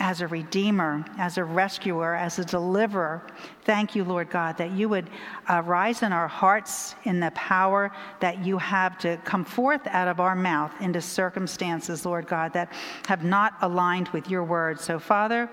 as 0.00 0.20
a 0.20 0.26
redeemer, 0.26 1.04
as 1.18 1.38
a 1.38 1.44
rescuer, 1.44 2.14
as 2.14 2.38
a 2.38 2.44
deliverer. 2.44 3.22
Thank 3.64 3.94
you, 3.94 4.02
Lord 4.02 4.28
God, 4.28 4.56
that 4.58 4.72
you 4.72 4.88
would 4.88 5.08
uh, 5.48 5.62
rise 5.64 6.02
in 6.02 6.12
our 6.12 6.26
hearts 6.26 6.96
in 7.04 7.20
the 7.20 7.30
power 7.30 7.92
that 8.20 8.44
you 8.44 8.58
have 8.58 8.98
to 8.98 9.16
come 9.18 9.44
forth 9.44 9.86
out 9.86 10.08
of 10.08 10.18
our 10.18 10.34
mouth 10.34 10.72
into 10.80 11.00
circumstances, 11.00 12.04
Lord 12.04 12.26
God, 12.26 12.52
that 12.54 12.72
have 13.06 13.22
not 13.22 13.54
aligned 13.62 14.08
with 14.08 14.28
your 14.28 14.42
word. 14.42 14.80
So, 14.80 14.98
Father, 14.98 15.48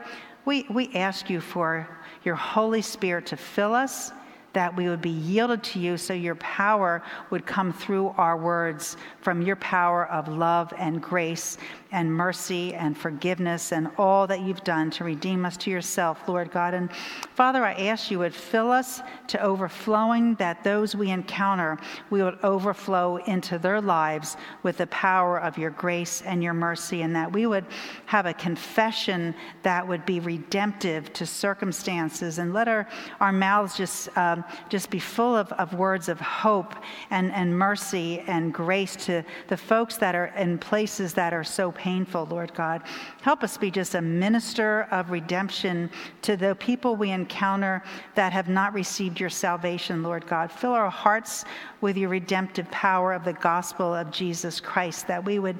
we, 0.45 0.65
we 0.71 0.91
ask 0.95 1.29
you 1.29 1.39
for 1.39 1.87
your 2.23 2.35
Holy 2.35 2.81
Spirit 2.81 3.27
to 3.27 3.37
fill 3.37 3.75
us 3.75 4.11
that 4.53 4.75
we 4.75 4.89
would 4.89 5.01
be 5.01 5.09
yielded 5.09 5.63
to 5.63 5.79
you 5.79 5.97
so 5.97 6.13
your 6.13 6.35
power 6.35 7.01
would 7.29 7.45
come 7.45 7.71
through 7.71 8.09
our 8.17 8.37
words 8.37 8.97
from 9.21 9.41
your 9.41 9.55
power 9.57 10.07
of 10.07 10.27
love 10.27 10.73
and 10.77 11.01
grace 11.01 11.57
and 11.91 12.11
mercy 12.11 12.73
and 12.73 12.97
forgiveness 12.97 13.71
and 13.71 13.89
all 13.97 14.25
that 14.27 14.41
you've 14.41 14.63
done 14.63 14.89
to 14.91 15.03
redeem 15.03 15.45
us 15.45 15.57
to 15.57 15.69
yourself, 15.69 16.27
Lord 16.27 16.51
God. 16.51 16.73
And 16.73 16.89
Father, 17.35 17.65
I 17.65 17.73
ask 17.73 18.09
you 18.09 18.19
would 18.19 18.33
fill 18.33 18.71
us 18.71 19.01
to 19.27 19.41
overflowing, 19.41 20.35
that 20.35 20.63
those 20.63 20.95
we 20.95 21.09
encounter, 21.09 21.77
we 22.09 22.23
would 22.23 22.39
overflow 22.43 23.17
into 23.17 23.57
their 23.57 23.81
lives 23.81 24.37
with 24.63 24.77
the 24.77 24.87
power 24.87 25.39
of 25.39 25.57
your 25.57 25.71
grace 25.71 26.21
and 26.21 26.41
your 26.41 26.53
mercy, 26.53 27.01
and 27.01 27.15
that 27.15 27.31
we 27.31 27.45
would 27.45 27.65
have 28.05 28.25
a 28.25 28.33
confession 28.33 29.35
that 29.63 29.85
would 29.85 30.05
be 30.05 30.19
redemptive 30.19 31.11
to 31.13 31.25
circumstances. 31.25 32.39
And 32.39 32.53
let 32.53 32.67
our, 32.67 32.87
our 33.19 33.31
mouths 33.31 33.75
just, 33.75 34.15
um, 34.17 34.43
just 34.69 34.89
be 34.89 34.99
full 34.99 35.35
of, 35.35 35.51
of 35.53 35.73
words 35.73 36.07
of 36.09 36.19
hope 36.19 36.73
and, 37.09 37.31
and 37.31 37.57
mercy 37.57 38.23
and 38.27 38.53
grace 38.53 38.95
to 38.95 39.23
the 39.47 39.57
folks 39.57 39.97
that 39.97 40.15
are 40.15 40.27
in 40.37 40.57
places 40.57 41.13
that 41.13 41.33
are 41.33 41.43
so 41.43 41.71
painful, 41.81 42.27
Lord 42.29 42.53
God. 42.53 42.83
Help 43.21 43.41
us 43.43 43.57
be 43.57 43.71
just 43.71 43.95
a 43.95 44.01
minister 44.01 44.87
of 44.91 45.09
redemption 45.09 45.89
to 46.21 46.37
the 46.37 46.53
people 46.55 46.95
we 46.95 47.09
encounter 47.09 47.81
that 48.13 48.31
have 48.31 48.49
not 48.49 48.71
received 48.75 49.19
your 49.19 49.31
salvation, 49.31 50.03
Lord 50.03 50.27
God. 50.27 50.51
Fill 50.51 50.73
our 50.73 50.91
hearts 50.91 51.43
with 51.81 51.97
your 51.97 52.09
redemptive 52.09 52.69
power 52.69 53.13
of 53.13 53.23
the 53.23 53.33
gospel 53.33 53.95
of 53.95 54.11
Jesus 54.11 54.59
Christ, 54.59 55.07
that 55.07 55.25
we 55.25 55.39
would 55.39 55.57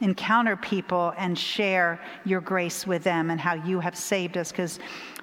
encounter 0.00 0.56
people 0.56 1.12
and 1.16 1.36
share 1.36 2.00
your 2.24 2.40
grace 2.40 2.86
with 2.86 3.02
them 3.02 3.30
and 3.30 3.40
how 3.40 3.54
you 3.54 3.80
have 3.80 3.96
saved 3.96 4.36
us, 4.36 4.52
because 4.52 4.78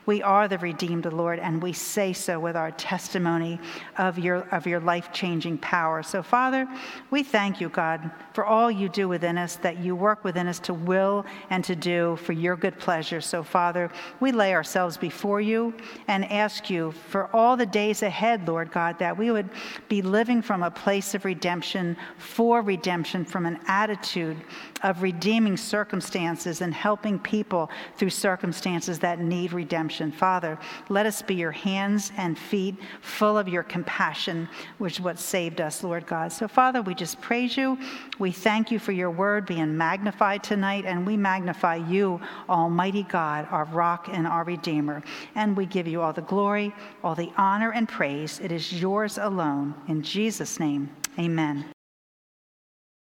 we 0.05 0.23
are 0.23 0.47
the 0.47 0.57
redeemed, 0.57 1.05
Lord, 1.05 1.39
and 1.39 1.61
we 1.61 1.73
say 1.73 2.11
so 2.13 2.39
with 2.39 2.55
our 2.55 2.71
testimony 2.71 3.59
of 3.97 4.17
your, 4.17 4.47
of 4.51 4.65
your 4.65 4.79
life 4.79 5.11
changing 5.13 5.59
power. 5.59 6.01
So, 6.01 6.23
Father, 6.23 6.67
we 7.11 7.21
thank 7.23 7.61
you, 7.61 7.69
God, 7.69 8.09
for 8.33 8.43
all 8.43 8.71
you 8.71 8.89
do 8.89 9.07
within 9.07 9.37
us, 9.37 9.57
that 9.57 9.77
you 9.77 9.95
work 9.95 10.23
within 10.23 10.47
us 10.47 10.59
to 10.59 10.73
will 10.73 11.25
and 11.49 11.63
to 11.65 11.75
do 11.75 12.15
for 12.17 12.33
your 12.33 12.55
good 12.55 12.79
pleasure. 12.79 13.21
So, 13.21 13.43
Father, 13.43 13.91
we 14.19 14.31
lay 14.31 14.55
ourselves 14.55 14.97
before 14.97 15.39
you 15.39 15.73
and 16.07 16.25
ask 16.31 16.69
you 16.69 16.91
for 17.09 17.29
all 17.35 17.55
the 17.55 17.65
days 17.65 18.01
ahead, 18.01 18.47
Lord 18.47 18.71
God, 18.71 18.97
that 18.99 19.15
we 19.15 19.29
would 19.29 19.49
be 19.87 20.01
living 20.01 20.41
from 20.41 20.63
a 20.63 20.71
place 20.71 21.13
of 21.13 21.25
redemption 21.25 21.95
for 22.17 22.61
redemption, 22.61 23.23
from 23.23 23.45
an 23.45 23.59
attitude 23.67 24.37
of 24.83 25.01
redeeming 25.01 25.57
circumstances 25.57 26.61
and 26.61 26.73
helping 26.73 27.19
people 27.19 27.69
through 27.97 28.09
circumstances 28.09 28.99
that 28.99 29.19
need 29.19 29.53
redemption. 29.53 30.11
Father, 30.11 30.57
let 30.89 31.05
us 31.05 31.21
be 31.21 31.35
your 31.35 31.51
hands 31.51 32.11
and 32.17 32.37
feet 32.37 32.75
full 33.01 33.37
of 33.37 33.47
your 33.47 33.63
compassion, 33.63 34.47
which 34.77 34.93
is 34.93 35.01
what 35.01 35.19
saved 35.19 35.61
us, 35.61 35.83
Lord 35.83 36.05
God. 36.05 36.31
So, 36.31 36.47
Father, 36.47 36.81
we 36.81 36.95
just 36.95 37.21
praise 37.21 37.57
you. 37.57 37.77
We 38.19 38.31
thank 38.31 38.71
you 38.71 38.79
for 38.79 38.91
your 38.91 39.11
word 39.11 39.45
being 39.45 39.77
magnified 39.77 40.43
tonight, 40.43 40.85
and 40.85 41.05
we 41.05 41.17
magnify 41.17 41.75
you, 41.75 42.19
Almighty 42.49 43.03
God, 43.03 43.47
our 43.51 43.65
rock 43.65 44.09
and 44.11 44.27
our 44.27 44.43
Redeemer. 44.43 45.03
And 45.35 45.55
we 45.55 45.65
give 45.65 45.87
you 45.87 46.01
all 46.01 46.13
the 46.13 46.21
glory, 46.21 46.73
all 47.03 47.15
the 47.15 47.31
honor, 47.37 47.71
and 47.71 47.87
praise. 47.87 48.39
It 48.39 48.51
is 48.51 48.73
yours 48.73 49.17
alone. 49.17 49.75
In 49.87 50.01
Jesus' 50.01 50.59
name, 50.59 50.89
amen. 51.19 51.65